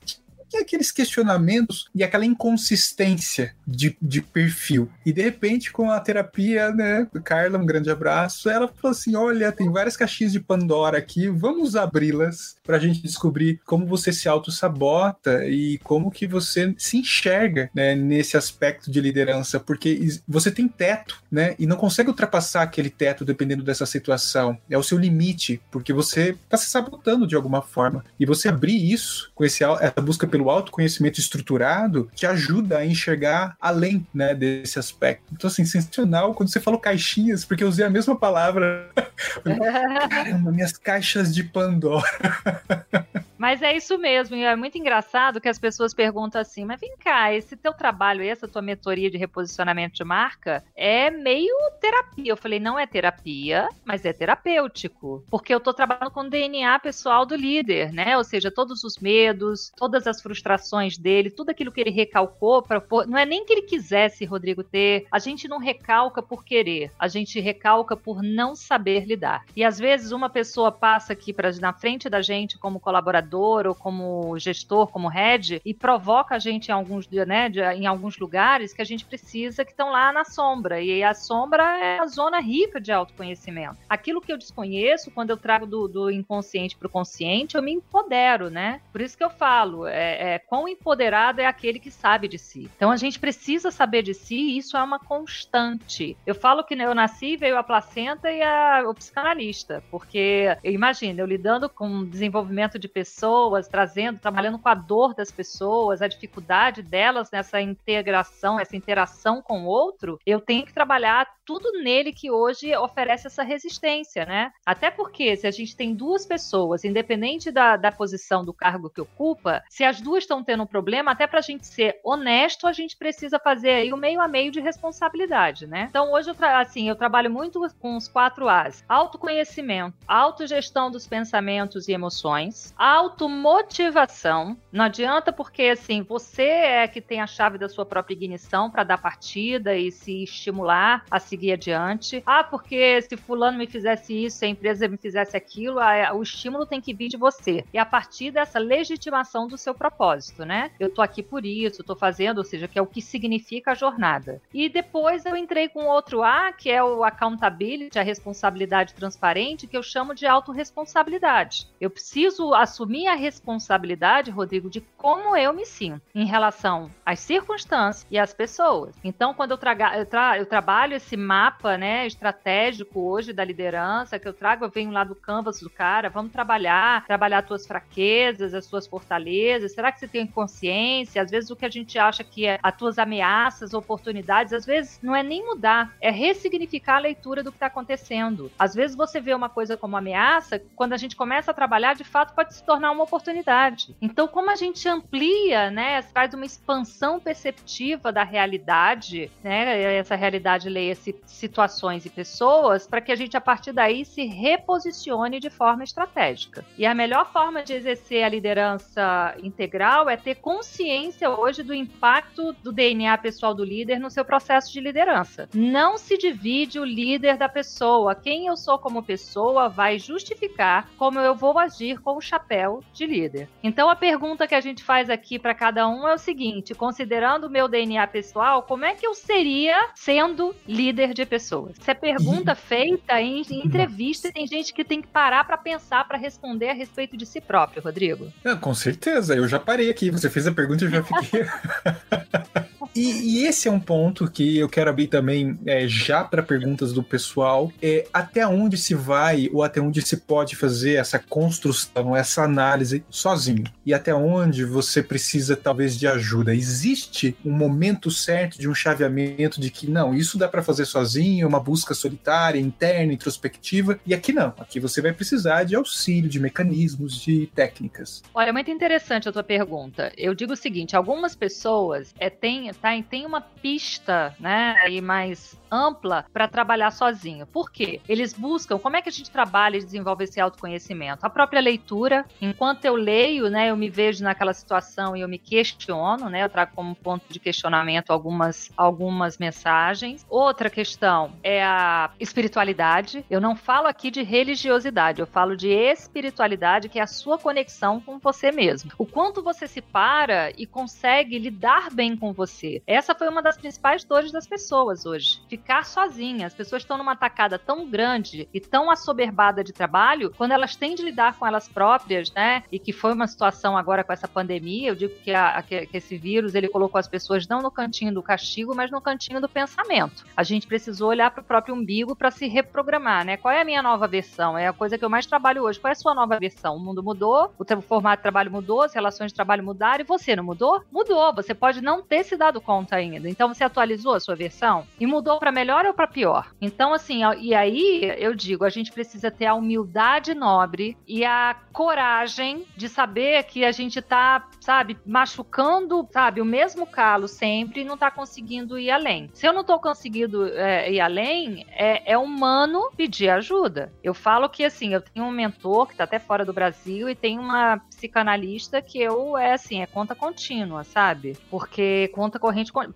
tinha 0.53 0.63
aqueles 0.63 0.93
questionamentos 0.93 1.89
e 1.95 2.05
aquela 2.05 2.27
inconsistência 2.27 3.55
de, 3.67 3.97
de 4.01 4.21
perfil. 4.21 4.91
E 5.05 5.13
de 5.13 5.23
repente, 5.23 5.73
com 5.73 5.91
a 5.91 5.99
terapia, 5.99 6.71
né, 6.71 7.09
Carla, 7.25 7.59
um 7.59 7.67
grande 7.67 7.91
abraço, 7.91 8.51
ela 8.51 8.69
falou 8.69 8.93
assim: 8.93 9.17
olha, 9.17 9.51
tem 9.51 9.71
várias 9.71 9.97
caixinhas 9.97 10.33
de 10.33 10.41
Pandora 10.41 10.99
aqui, 10.99 11.29
vamos 11.29 11.75
abri-las 11.75 12.57
para 12.63 12.77
a 12.77 12.81
gente 12.81 13.03
descobrir 13.03 13.61
como 13.65 13.87
você 13.87 14.13
se 14.13 14.29
auto-sabota 14.29 15.47
e 15.47 15.79
como 15.79 16.11
que 16.11 16.27
você 16.27 16.75
se 16.77 16.99
enxerga 16.99 17.71
né, 17.75 17.95
nesse 17.95 18.37
aspecto 18.37 18.91
de 18.91 19.01
liderança, 19.01 19.59
porque 19.59 20.21
você 20.29 20.51
tem 20.51 20.69
teto, 20.69 21.23
né, 21.31 21.55
e 21.59 21.67
não 21.67 21.77
consegue 21.77 22.11
ultrapassar 22.11 22.63
aquele 22.63 22.91
teto 22.91 23.25
dependendo 23.25 23.63
dessa 23.63 23.87
situação. 23.87 24.59
É 24.69 24.77
o 24.77 24.83
seu 24.83 24.99
limite, 24.99 25.61
porque 25.71 25.93
você 25.93 26.37
está 26.45 26.57
se 26.57 26.69
sabotando 26.69 27.27
de 27.27 27.35
alguma 27.35 27.63
forma. 27.63 28.05
E 28.21 28.27
você 28.27 28.49
abrir 28.49 28.93
isso 28.93 29.31
com 29.35 29.45
esse, 29.45 29.65
essa 29.65 30.01
busca 30.01 30.27
pelo 30.27 30.42
pelo 30.43 30.51
autoconhecimento 30.51 31.21
estruturado 31.21 32.11
te 32.15 32.27
ajuda 32.27 32.79
a 32.79 32.87
enxergar 32.87 33.57
além 33.61 34.05
né, 34.13 34.35
desse 34.35 34.79
aspecto. 34.79 35.25
Então, 35.33 35.49
assim, 35.49 35.65
sensacional 35.65 36.35
quando 36.35 36.51
você 36.51 36.59
falou 36.61 36.81
caixinhas, 36.81 37.45
porque 37.45 37.63
eu 37.63 37.69
usei 37.69 37.85
a 37.85 37.91
mesma 37.91 38.17
palavra. 38.17 38.91
Caramba, 40.11 40.51
minhas 40.51 40.73
caixas 40.73 41.33
de 41.33 41.45
Pandora. 41.45 42.03
Mas 43.43 43.61
é 43.61 43.77
isso 43.77 43.99
mesmo, 43.99 44.37
e 44.37 44.45
é 44.45 44.55
muito 44.55 44.79
engraçado 44.79 45.41
que 45.41 45.49
as 45.49 45.59
pessoas 45.59 45.93
perguntam 45.93 46.41
assim: 46.41 46.65
mas 46.65 46.81
vem 46.81 46.97
cá, 46.97 47.35
esse 47.35 47.57
teu 47.57 47.75
trabalho, 47.75 48.23
essa 48.23 48.47
tua 48.47 48.63
mentoria 48.63 49.11
de 49.11 49.19
reposicionamento 49.19 49.97
de 49.97 50.05
marca 50.05 50.63
é 50.77 51.11
meio 51.11 51.53
terapia. 51.81 52.31
Eu 52.31 52.37
falei: 52.37 52.61
não 52.61 52.79
é 52.79 52.87
terapia, 52.87 53.69
mas 53.85 54.05
é 54.05 54.13
terapêutico. 54.13 55.25
Porque 55.29 55.53
eu 55.53 55.59
tô 55.59 55.75
trabalhando 55.75 56.13
com 56.13 56.21
o 56.21 56.31
DNA 56.31 56.79
pessoal 56.79 57.27
do 57.27 57.35
líder, 57.35 57.93
né? 57.93 58.17
Ou 58.17 58.23
seja, 58.23 58.49
todos 58.49 58.85
os 58.85 58.97
medos, 58.99 59.73
todas 59.77 60.07
as 60.07 60.23
frustrações 60.23 60.97
dele, 60.97 61.29
tudo 61.29 61.51
aquilo 61.51 61.73
que 61.73 61.81
ele 61.81 61.91
recalcou 61.91 62.63
para 62.63 62.81
não 63.09 63.19
é 63.19 63.27
nem 63.27 63.45
que 63.45 63.53
ele 63.55 63.63
quisesse, 63.63 64.25
Rodrigo, 64.25 64.63
ter. 64.63 65.09
A 65.11 65.19
gente 65.19 65.49
não 65.49 65.59
recalca 65.59 66.23
por 66.23 66.45
querer, 66.45 66.93
a 66.97 67.09
gente 67.09 67.41
recalca 67.41 67.97
por 67.97 68.23
não 68.23 68.55
saber 68.55 69.05
lidar. 69.05 69.45
E 69.57 69.65
às 69.65 69.81
vezes 69.81 70.13
uma 70.13 70.31
pessoa 70.31 70.71
passa 70.71 71.13
aqui 71.13 71.33
para 71.33 71.51
na 71.59 71.73
frente 71.73 72.09
da 72.09 72.23
gente 72.23 72.57
como 72.57 72.79
colaborador 72.79 73.32
ou 73.41 73.75
como 73.75 74.39
gestor, 74.39 74.89
como 74.89 75.09
head, 75.09 75.61
e 75.65 75.75
provoca 75.75 76.35
a 76.35 76.39
gente 76.39 76.69
em 76.69 76.73
alguns, 76.73 77.09
né, 77.09 77.49
em 77.75 77.87
alguns 77.87 78.19
lugares 78.19 78.73
que 78.73 78.83
a 78.83 78.85
gente 78.85 79.05
precisa, 79.05 79.65
que 79.65 79.71
estão 79.71 79.91
lá 79.91 80.13
na 80.13 80.25
sombra. 80.25 80.81
E 80.81 81.03
a 81.03 81.15
sombra 81.15 81.63
é 81.79 81.99
a 81.99 82.07
zona 82.07 82.41
rica 82.41 82.81
de 82.81 82.93
autoconhecimento. 82.93 83.77
Aquilo 83.89 84.21
que 84.21 84.33
eu 84.33 84.39
desconheço, 84.39 85.11
quando 85.11 85.31
eu 85.31 85.37
trago 85.37 85.67
do, 85.67 85.89
do 85.89 86.11
inconsciente 86.11 86.77
para 86.77 86.87
o 86.87 86.91
consciente, 86.91 87.57
eu 87.57 87.63
me 87.63 87.73
empodero, 87.73 88.51
né? 88.51 88.81
Por 88.93 89.01
isso 89.01 89.17
que 89.17 89.25
eu 89.25 89.31
falo, 89.31 89.87
é, 89.87 90.35
é, 90.35 90.39
quão 90.39 90.69
empoderado 90.69 91.41
é 91.41 91.47
aquele 91.47 91.79
que 91.79 91.91
sabe 91.91 92.29
de 92.29 92.39
si. 92.39 92.71
Então 92.77 92.91
a 92.91 92.97
gente 92.97 93.19
precisa 93.19 93.71
saber 93.71 94.03
de 94.03 94.15
si 94.15 94.37
e 94.37 94.59
isso 94.59 94.77
é 94.77 94.83
uma 94.83 94.99
constante. 94.99 96.17
Eu 96.27 96.35
falo 96.35 96.65
que 96.65 96.75
eu 96.75 96.95
nasci, 96.95 97.37
veio 97.37 97.57
a 97.57 97.63
placenta 97.63 98.31
e 98.31 98.43
a, 98.43 98.85
o 98.87 98.95
psicanalista, 98.95 99.83
porque 99.91 100.57
imagina, 100.65 101.21
eu 101.21 101.27
lidando 101.27 101.69
com 101.69 102.05
desenvolvimento 102.05 102.79
de 102.79 102.89
pessoas 102.89 103.22
pessoas, 103.23 103.69
trazendo, 103.69 104.19
trabalhando 104.19 104.59
com 104.59 104.69
a 104.69 104.75
dor 104.75 105.15
das 105.15 105.31
pessoas, 105.31 106.03
a 106.03 106.09
dificuldade 106.09 106.83
delas 106.83 107.31
nessa 107.31 107.61
integração, 107.61 108.59
essa 108.59 108.77
interação 108.77 109.41
com 109.41 109.63
o 109.63 109.67
outro, 109.67 110.19
eu 110.27 110.41
tenho 110.41 110.67
que 110.67 110.75
trabalhar 110.75 111.29
tudo 111.45 111.71
nele 111.83 112.13
que 112.13 112.31
hoje 112.33 112.75
oferece 112.77 113.29
essa 113.29 113.45
resistência, 113.45 114.25
né? 114.27 114.53
Até 114.67 114.91
porque 114.91 115.37
se 115.37 115.47
a 115.47 115.51
gente 115.53 115.77
tem 115.77 115.95
duas 115.95 116.27
pessoas, 116.27 116.85
independente 116.85 117.53
da, 117.53 117.77
da 117.77 117.93
posição 117.93 118.45
do 118.45 118.53
cargo 118.53 118.91
que 118.91 119.01
ocupa, 119.01 119.63
se 119.71 119.85
as 119.85 120.01
duas 120.01 120.25
estão 120.25 120.43
tendo 120.43 120.65
um 120.65 120.67
problema, 120.67 121.13
até 121.13 121.27
para 121.27 121.39
a 121.39 121.43
gente 121.43 121.67
ser 121.67 122.01
honesto, 122.03 122.67
a 122.67 122.73
gente 122.73 122.97
precisa 122.97 123.39
fazer 123.39 123.71
aí 123.71 123.93
o 123.93 123.97
meio 123.97 124.21
a 124.21 124.27
meio 124.27 124.51
de 124.51 124.61
responsabilidade, 124.61 125.67
né? 125.67 125.87
Então 125.89 126.13
hoje 126.13 126.31
eu, 126.31 126.37
assim, 126.41 126.89
eu 126.89 126.97
trabalho 126.97 127.31
muito 127.31 127.61
com 127.79 127.97
os 127.97 128.09
quatro 128.09 128.49
As: 128.49 128.85
autoconhecimento, 128.89 129.97
autogestão 130.09 130.91
dos 130.91 131.07
pensamentos 131.07 131.87
e 131.87 131.93
emoções, 131.93 132.75
automotivação. 133.13 134.57
Não 134.73 134.87
adianta 134.87 135.33
porque 135.33 135.65
assim, 135.65 136.03
você 136.03 136.43
é 136.43 136.89
que 136.89 137.01
tem 137.01 137.21
a 137.21 137.27
chave 137.27 137.59
da 137.59 137.69
sua 137.69 137.85
própria 137.85 138.15
ignição 138.15 138.71
para 138.71 138.85
dar 138.85 138.99
partida 138.99 139.77
e 139.77 139.93
se 139.93 140.25
estimular 140.25 141.05
a 141.11 141.19
seguir 141.19 141.53
adiante. 141.53 142.23
Ah, 142.25 142.43
porque 142.43 143.03
se 143.03 143.17
fulano 143.17 143.59
me 143.59 143.67
fizesse 143.67 144.25
isso, 144.25 144.39
se 144.39 144.47
a 144.47 144.49
empresa 144.49 144.89
me 144.89 144.97
fizesse 144.97 145.37
aquilo, 145.37 145.79
o 146.15 146.23
estímulo 146.23 146.65
tem 146.65 146.81
que 146.81 146.95
vir 146.95 147.09
de 147.09 147.17
você. 147.17 147.65
E 147.73 147.79
a 147.79 147.85
partir 147.85 148.31
dessa 148.31 148.59
legitimação 148.59 149.47
do 149.47 149.59
seu 149.59 149.75
propósito, 149.75 150.45
né? 150.45 150.71
Eu 150.81 150.89
tô 150.89 151.03
aqui 151.03 151.23
por 151.23 151.45
isso, 151.45 151.85
tô 151.85 151.95
fazendo, 151.95 152.39
ou 152.39 152.45
seja, 152.45 152.67
que 152.67 152.79
é 152.79 152.83
o 152.83 152.87
que 152.87 153.03
significa 153.03 153.73
a 153.73 153.75
jornada. 153.75 154.41
E 154.55 154.69
depois 154.69 155.27
eu 155.27 155.37
entrei 155.37 155.69
com 155.69 155.85
outro 155.85 156.23
A, 156.23 156.53
que 156.53 156.71
é 156.71 156.83
o 156.83 157.05
accountability, 157.05 157.99
a 157.99 158.03
responsabilidade 158.03 158.95
transparente, 158.95 159.67
que 159.67 159.77
eu 159.77 159.83
chamo 159.83 160.15
de 160.15 160.27
autorresponsabilidade. 160.27 161.69
Eu 161.81 161.91
preciso 161.91 162.55
assumir 162.55 162.92
assumir 162.93 163.09
a 163.09 163.15
responsabilidade, 163.15 164.31
Rodrigo, 164.31 164.69
de 164.69 164.83
como 164.99 165.35
eu 165.35 165.55
me 165.55 165.65
sinto 165.65 166.03
em 166.15 166.27
relação 166.27 166.91
às 167.07 167.21
circunstâncias 167.21 168.07
e 168.11 168.19
às 168.19 168.35
pessoas. 168.35 168.95
Então, 169.03 169.33
quando 169.33 169.53
eu, 169.53 169.59
traga, 169.59 169.99
eu, 169.99 170.05
tra, 170.05 170.39
eu 170.39 170.45
trabalho 170.45 170.95
esse 170.95 171.17
mapa 171.17 171.79
né, 171.79 172.07
estratégico 172.07 173.01
hoje 173.01 173.33
da 173.33 173.43
liderança, 173.43 174.19
que 174.19 174.29
eu 174.29 174.35
trago, 174.35 174.65
eu 174.65 174.71
venho 174.71 174.91
lá 174.91 175.05
do 175.05 175.15
canvas 175.15 175.61
do 175.61 175.71
cara, 175.71 176.11
vamos 176.11 176.33
trabalhar, 176.33 177.07
trabalhar 177.07 177.39
as 177.39 177.47
tuas 177.47 177.67
fraquezas, 177.67 178.53
as 178.53 178.67
suas 178.67 178.87
fortalezas. 178.87 179.73
Será 179.73 179.91
que 179.91 179.99
você 179.99 180.09
tem 180.09 180.27
consciência? 180.27 181.23
Às 181.23 181.31
vezes 181.31 181.51
o 181.51 181.57
que 181.57 181.65
a 181.65 181.71
gente 181.71 181.99
acha 181.99 182.23
que 182.23 182.47
é 182.47 182.59
as 182.63 182.77
tuas 182.77 182.99
ameaças, 182.99 183.73
oportunidades, 183.73 184.53
às 184.53 184.67
vezes 184.67 185.01
não 185.03 185.17
é 185.17 185.23
nem 185.23 185.45
mudar, 185.45 185.95
é 185.99 186.11
ressignificar 186.11 186.97
a 186.97 187.01
leitura 187.01 187.43
do 187.43 187.51
que 187.51 187.57
está 187.57 187.67
acontecendo. 187.67 188.51
Às 188.59 188.75
vezes 188.75 188.95
você 188.95 189.19
vê 189.19 189.33
uma 189.33 189.49
coisa 189.49 189.79
como 189.79 189.97
ameaça, 189.97 190.63
quando 190.77 190.93
a 190.93 190.99
gente 190.99 191.17
começa 191.17 191.51
a 191.51 191.55
trabalhar, 191.55 191.95
de 191.95 192.05
fato 192.05 192.35
pode 192.35 192.55
se 192.55 192.63
tornar 192.63 192.82
uma 192.91 193.05
oportunidade. 193.05 193.95
Então, 194.01 194.27
como 194.27 194.51
a 194.51 194.57
gente 194.57 194.89
amplia, 194.89 195.71
né, 195.71 196.03
faz 196.03 196.35
uma 196.35 196.45
expansão 196.45 197.21
perceptiva 197.21 198.13
da 198.13 198.25
realidade, 198.25 199.31
né, 199.43 199.97
essa 199.97 200.17
realidade 200.17 200.69
leia-se 200.69 201.15
situações 201.27 202.05
e 202.07 202.11
pessoas, 202.11 202.87
para 202.87 203.01
que 203.01 203.13
a 203.13 203.17
gente 203.17 203.37
a 203.37 203.41
partir 203.41 203.73
daí 203.73 204.05
se 204.05 204.25
reposicione 204.25 205.41
de 205.41 205.51
forma 205.51 205.85
estratégica. 205.85 206.65
E 206.77 206.87
a 206.87 206.95
melhor 206.95 207.31
forma 207.33 207.63
de 207.63 207.75
exercer 207.75 208.25
a 208.25 208.29
liderança 208.29 209.35
integral 209.43 210.09
é 210.09 210.17
ter 210.17 210.37
consciência 210.37 211.31
hoje 211.31 211.63
do 211.63 211.75
impacto 211.75 212.53
do 212.63 212.73
DNA 212.73 213.17
pessoal 213.19 213.55
do 213.55 213.65
líder 213.65 213.99
no 213.99 214.11
seu 214.11 214.25
processo 214.25 214.73
de 214.73 214.81
liderança. 214.81 215.49
Não 215.55 215.99
se 215.99 216.17
divide 216.17 216.79
o 216.79 216.85
líder 216.85 217.37
da 217.37 217.49
pessoa. 217.49 218.15
Quem 218.15 218.47
eu 218.47 218.57
sou 218.57 218.79
como 218.79 219.03
pessoa 219.03 219.69
vai 219.69 219.99
justificar 219.99 220.89
como 220.97 221.19
eu 221.21 221.35
vou 221.35 221.59
agir 221.59 222.01
com 222.01 222.17
o 222.17 222.21
chapéu 222.21 222.72
de 222.93 223.07
líder. 223.07 223.49
Então 223.63 223.91
a 223.91 223.97
pergunta 223.97 224.47
que 224.47 224.55
a 224.55 224.61
gente 224.61 224.83
faz 224.85 225.11
aqui 225.11 225.39
para 225.39 225.55
cada 225.55 225.89
um 225.89 226.07
é 226.07 226.15
o 226.15 226.19
seguinte: 226.19 226.75
considerando 226.75 227.47
o 227.47 227.51
meu 227.51 227.69
DNA 227.69 228.07
pessoal, 228.07 228.63
como 228.63 228.85
é 228.85 228.95
que 228.95 229.07
eu 229.07 229.15
seria 229.15 229.91
sendo 229.95 230.55
líder 230.67 231.13
de 231.13 231.27
pessoas? 231.27 231.77
Isso 231.79 231.91
é 231.91 231.95
pergunta 231.95 232.55
feita 232.57 233.21
em 233.21 233.43
entrevista 233.65 234.33
tem 234.33 234.47
gente 234.47 234.73
que 234.73 234.85
tem 234.85 235.01
que 235.01 235.09
parar 235.09 235.45
para 235.45 235.57
pensar 235.57 236.07
para 236.07 236.19
responder 236.19 236.71
a 236.71 236.73
respeito 236.73 237.17
de 237.17 237.27
si 237.27 237.41
próprio, 237.41 237.83
Rodrigo. 237.83 238.33
É, 238.45 238.55
com 238.55 238.75
certeza, 238.75 239.35
eu 239.35 239.47
já 239.47 239.59
parei 239.59 239.91
aqui. 239.91 240.11
Você 240.11 240.31
fez 240.31 240.47
a 240.47 240.53
pergunta 240.53 240.85
e 240.85 240.87
eu 240.87 240.91
já 240.91 241.03
fiquei. 241.03 241.45
E, 242.95 243.41
e, 243.41 243.47
esse 243.47 243.69
é 243.69 243.71
um 243.71 243.81
ponto 243.81 244.31
que 244.31 244.59
eu 244.59 244.69
quero 244.69 244.91
abrir 244.91 245.09
também 245.09 245.59
é, 245.67 245.89
já 245.89 246.23
para 246.23 246.43
perguntas 246.43 246.93
do 246.93 247.03
pessoal. 247.03 247.73
É 247.81 248.07
até 248.13 248.47
onde 248.47 248.77
se 248.77 248.95
vai 248.95 249.49
ou 249.53 249.63
até 249.63 249.81
onde 249.81 250.03
se 250.03 250.19
pode 250.19 250.57
fazer 250.57 250.95
essa 250.95 251.19
construção, 251.19 252.15
essa 252.15 252.43
análise 252.43 253.05
sozinho? 253.09 253.65
E 253.85 253.95
até 253.95 254.15
onde 254.15 254.65
você 254.65 255.03
precisa 255.03 255.57
talvez 255.57 255.99
de 255.99 256.07
ajuda? 256.07 256.55
Existe 256.55 257.37
um 257.45 257.53
momento 257.53 258.11
certo 258.11 258.59
de 258.59 258.69
um 258.69 258.75
chaveamento 258.75 259.61
de 259.61 259.71
que 259.71 259.91
não, 259.91 260.15
isso 260.15 260.37
dá 260.37 260.49
para 260.49 260.63
fazer 260.63 260.85
sozinho, 260.85 261.45
é 261.45 261.49
uma 261.49 261.61
busca 261.61 261.95
solitária, 261.95 262.59
interna, 262.59 263.13
introspectiva. 263.13 263.99
E 264.07 264.13
aqui 264.13 264.33
não. 264.33 264.53
Aqui 264.59 264.79
você 264.79 265.01
vai 265.01 265.13
precisar 265.13 265.65
de 265.65 265.75
auxílio, 265.75 266.29
de 266.29 266.39
mecanismos, 266.39 267.21
de 267.21 267.47
técnicas. 267.55 268.23
Olha, 268.35 268.53
muito 268.53 268.71
interessante 268.71 269.29
a 269.29 269.33
tua 269.33 269.43
pergunta. 269.43 270.13
Eu 270.17 270.35
digo 270.35 270.53
o 270.53 270.57
seguinte: 270.57 270.95
algumas 270.95 271.35
pessoas 271.35 272.15
é, 272.19 272.29
têm 272.29 272.69
tá, 272.83 272.91
tem 273.09 273.25
uma 273.25 273.41
pista, 273.41 274.35
né, 274.39 274.77
aí 274.83 275.01
mais 275.01 275.57
ampla 275.71 276.27
para 276.33 276.47
trabalhar 276.47 276.91
sozinho. 276.91 277.47
Por 277.47 277.71
quê? 277.71 278.01
Eles 278.07 278.35
buscam 278.35 278.79
como 278.79 278.97
é 278.97 279.03
que 279.03 279.09
a 279.09 279.13
gente 279.13 279.31
trabalha 279.31 279.79
e 279.79 279.85
desenvolve 279.85 280.25
esse 280.25 280.39
autoconhecimento. 280.39 281.25
A 281.25 281.31
própria 281.31 281.61
leitura, 281.61 282.27
enquanto 282.41 282.85
eu 282.85 282.95
leio, 282.95 283.49
né, 283.49 283.71
eu 283.71 283.77
me 283.77 283.89
vejo 283.89 284.23
naquela 284.23 284.53
situação 284.53 285.17
e 285.17 285.23
eu 285.23 285.29
me 285.29 285.39
questiono, 285.39 286.29
né, 286.29 286.45
eu 286.45 286.49
trago 286.51 286.73
como 286.75 286.95
ponto 286.95 287.25
de 287.33 287.41
questionamento 287.41 288.11
algumas, 288.11 288.71
algumas 288.77 289.39
mensagens. 289.39 290.27
Outra 290.29 290.69
questão 290.69 291.33
é 291.43 291.65
a 291.65 292.11
espiritualidade. 292.21 293.25
Eu 293.31 293.41
não 293.41 293.57
falo 293.57 293.87
aqui 293.87 294.11
de 294.11 294.23
religiosidade, 294.23 295.21
eu 295.21 295.27
falo 295.27 295.57
de 295.57 295.69
espiritualidade, 295.69 296.89
que 296.89 296.99
é 296.99 297.03
a 297.03 297.07
sua 297.07 297.39
conexão 297.39 298.01
com 298.01 298.19
você 298.19 298.53
mesmo. 298.53 298.91
O 298.99 299.07
quanto 299.07 299.43
você 299.43 299.67
se 299.67 299.81
para 299.81 300.51
e 300.57 300.67
consegue 300.67 301.39
lidar 301.39 301.91
bem 301.91 302.17
com 302.17 302.33
você. 302.33 302.72
Essa 302.87 303.15
foi 303.15 303.29
uma 303.29 303.43
das 303.43 303.57
principais 303.57 304.05
dores 304.05 304.31
das 304.31 304.47
pessoas 304.47 305.05
hoje 305.05 305.43
ficar 305.49 305.85
sozinha. 305.85 306.47
As 306.47 306.55
pessoas 306.55 306.83
estão 306.83 306.97
numa 306.97 307.15
tacada 307.15 307.59
tão 307.59 307.89
grande 307.89 308.49
e 308.55 308.61
tão 308.61 308.91
assoberbada 308.91 309.63
de 309.63 309.73
trabalho, 309.73 310.33
quando 310.37 310.53
elas 310.53 310.77
têm 310.77 310.95
de 310.95 311.03
lidar 311.03 311.37
com 311.37 311.47
elas 311.47 311.69
próprias, 311.69 312.33
né? 312.33 312.63
E 312.73 312.79
que 312.79 312.93
foi 312.93 313.13
uma 313.13 313.27
situação 313.27 313.77
agora 313.77 314.03
com 314.03 314.13
essa 314.13 314.27
pandemia, 314.27 314.89
eu 314.89 314.95
digo 314.95 315.15
que, 315.23 315.33
a, 315.33 315.63
que, 315.63 315.89
esse 315.93 316.17
vírus 316.17 316.55
ele 316.55 316.69
colocou 316.69 316.99
as 316.99 317.09
pessoas 317.09 317.47
não 317.47 317.61
no 317.61 317.71
cantinho 317.71 318.15
do 318.15 318.23
castigo, 318.23 318.75
mas 318.75 318.91
no 318.91 319.01
cantinho 319.01 319.41
do 319.41 319.49
pensamento. 319.49 320.25
A 320.35 320.43
gente 320.43 320.67
precisou 320.67 321.11
olhar 321.11 321.31
para 321.31 321.43
o 321.43 321.45
próprio 321.45 321.75
umbigo 321.75 322.17
para 322.17 322.31
se 322.31 322.47
reprogramar, 322.47 323.27
né? 323.27 323.37
Qual 323.37 323.53
é 323.53 323.61
a 323.61 323.65
minha 323.65 323.83
nova 323.83 324.09
versão? 324.09 324.57
É 324.57 324.69
a 324.69 324.73
coisa 324.73 324.97
que 324.97 325.05
eu 325.05 325.11
mais 325.11 325.27
trabalho 325.27 325.65
hoje. 325.65 325.79
Qual 325.79 325.91
é 325.91 325.93
a 325.93 325.97
sua 325.97 326.15
nova 326.15 326.39
versão? 326.39 326.77
O 326.77 326.81
mundo 326.81 327.03
mudou, 327.03 327.53
o 327.59 327.83
formato 327.83 328.19
de 328.19 328.23
trabalho 328.23 328.51
mudou, 328.51 328.83
as 328.83 328.95
relações 328.95 329.33
de 329.33 329.35
trabalho 329.35 329.63
mudaram 329.63 330.03
e 330.03 330.07
você 330.07 330.35
não 330.35 330.45
mudou? 330.45 330.83
Mudou. 330.91 331.35
Você 331.35 331.55
pode 331.55 331.83
não 331.83 332.03
ter 332.03 332.25
se 332.25 332.37
dado 332.37 332.61
conta 332.63 332.97
ainda. 332.97 333.29
Então 333.29 333.53
você 333.53 333.65
atualizou 333.65 334.15
a 334.15 334.21
sua 334.21 334.35
versão 334.35 334.87
e 334.99 335.07
mudou 335.07 335.39
para 335.39 335.53
melhor 335.53 335.85
ou 335.85 335.93
para 335.93 336.07
pior. 336.07 336.53
Então, 336.61 336.95
assim, 336.95 337.21
e 337.41 337.55
aí 337.55 338.15
eu 338.19 338.35
digo, 338.35 338.65
a 338.65 338.71
gente 338.71 338.93
precisa 338.93 339.31
ter 339.31 339.47
a 339.47 339.55
humildade 339.55 340.35
nobre 340.35 340.97
e 341.07 341.25
a 341.25 341.57
coragem 341.73 342.65
de 342.77 342.89
saber 342.89 343.43
que 343.45 343.65
a 343.65 343.73
gente 343.73 344.01
tá, 344.01 344.47
sabe, 344.61 344.97
machucando, 345.07 346.07
sabe, 346.13 346.41
o 346.41 346.45
mesmo 346.45 346.87
calo 346.87 347.27
sempre 347.27 347.81
e 347.81 347.85
não 347.85 347.97
tá 347.97 348.11
conseguindo 348.11 348.79
ir 348.79 348.91
além. 348.91 349.31
Se 349.33 349.47
eu 349.47 349.53
não 349.53 349.65
tô 349.65 349.79
conseguindo 349.79 350.47
é, 350.47 350.93
ir 350.93 351.01
além, 351.01 351.67
é, 351.71 352.13
é 352.13 352.19
humano 352.19 352.91
pedir 352.97 353.29
ajuda. 353.31 353.93
Eu 354.03 354.15
falo 354.15 354.49
que, 354.49 354.65
assim, 354.65 354.95
eu 354.95 355.01
tenho 355.01 355.27
um 355.27 355.31
mentor 355.31 355.87
que 355.87 355.97
tá 355.97 356.05
até 356.05 356.19
fora 356.19 356.45
do 356.45 356.53
Brasil 356.53 357.09
e 357.09 357.15
tem 357.15 357.39
uma 357.39 357.79
psicanalista 357.91 358.83
que 358.83 359.01
eu, 359.01 359.37
é 359.37 359.55
assim, 359.55 359.83
é 359.83 359.87
conta 359.87 360.15
contínua, 360.15 360.85
sabe? 360.85 361.37
Porque 361.51 362.09
conta 362.09 362.39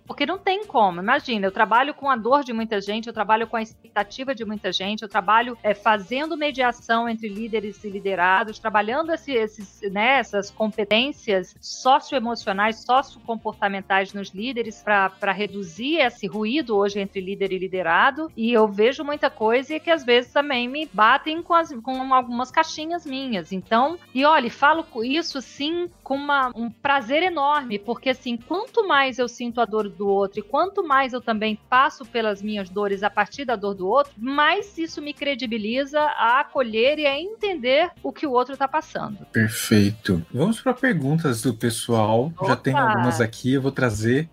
porque 0.07 0.27
não 0.27 0.39
tem 0.39 0.67
como. 0.67 1.01
Imagina, 1.01 1.47
eu 1.47 1.53
trabalho 1.53 1.95
com 1.95 2.11
a 2.11 2.17
dor 2.17 2.45
de 2.45 2.53
muita 2.53 2.81
gente, 2.81 3.07
eu 3.07 3.13
trabalho 3.13 3.47
com 3.47 3.57
a 3.57 3.63
expectativa 3.63 4.35
de 4.35 4.45
muita 4.45 4.73
gente, 4.73 5.03
eu 5.03 5.09
trabalho 5.09 5.57
é, 5.63 5.75
fazendo 5.75 6.37
mediação 6.37 7.09
entre 7.09 7.29
líderes 7.29 7.83
e 7.85 7.91
liderados, 7.91 8.59
trabalhando 8.59 9.13
esse, 9.13 9.33
esses, 9.33 9.81
né, 9.91 10.19
essas 10.19 10.51
competências 10.51 11.55
socioemocionais, 11.61 12.85
sociocomportamentais 12.85 14.13
nos 14.13 14.31
líderes 14.31 14.83
para 14.83 15.33
reduzir 15.33 16.01
esse 16.01 16.27
ruído 16.27 16.77
hoje 16.77 17.01
entre 17.01 17.21
líder 17.21 17.53
e 17.53 17.59
liderado. 17.59 18.31
E 18.37 18.53
eu 18.53 18.69
vejo 18.69 19.05
muita 19.05 19.31
coisa 19.31 19.79
que 19.81 19.91
às 19.91 20.05
vezes 20.05 20.33
também 20.33 20.69
me 20.69 20.89
batem 20.93 21.43
com, 21.43 21.55
as, 21.55 21.73
com 21.83 22.13
algumas 22.13 22.51
caixinhas 22.51 23.07
minhas. 23.07 23.53
Então, 23.53 23.99
e 24.15 24.25
olha, 24.25 24.51
falo 24.51 24.87
isso 25.05 25.41
sim 25.41 25.89
com 26.03 26.17
uma, 26.17 26.53
um 26.55 26.71
prazer 26.71 27.23
enorme, 27.23 27.79
porque 27.79 28.11
assim, 28.11 28.37
quanto 28.37 28.87
mais 28.87 29.19
eu 29.19 29.29
sinto 29.29 29.46
a 29.61 29.65
dor 29.65 29.89
do 29.89 30.07
outro 30.07 30.41
e 30.41 30.43
quanto 30.43 30.87
mais 30.87 31.13
eu 31.13 31.21
também 31.21 31.59
passo 31.69 32.05
pelas 32.05 32.37
as 32.37 32.43
minhas 32.43 32.69
dores 32.69 33.03
a 33.03 33.09
partir 33.09 33.47
da 33.47 33.57
dor 33.57 33.75
do 33.75 33.89
outro, 33.89 34.13
mais 34.19 34.77
isso 34.77 35.01
me 35.01 35.15
credibiliza 35.15 36.01
a 36.01 36.41
acolher 36.41 36.99
e 36.99 37.07
a 37.07 37.19
entender 37.19 37.91
o 38.03 38.13
que 38.13 38.27
o 38.27 38.33
outro 38.33 38.53
está 38.53 38.69
passando. 38.69 39.25
Perfeito. 39.33 40.25
Vamos 40.33 40.61
para 40.61 40.75
perguntas 40.75 41.41
do 41.41 41.55
pessoal. 41.55 42.31
Opa. 42.37 42.49
Já 42.49 42.57
tem 42.57 42.75
algumas 42.75 43.21
aqui, 43.23 43.55
eu 43.55 43.63
vou 43.63 43.73
trazer 43.73 44.29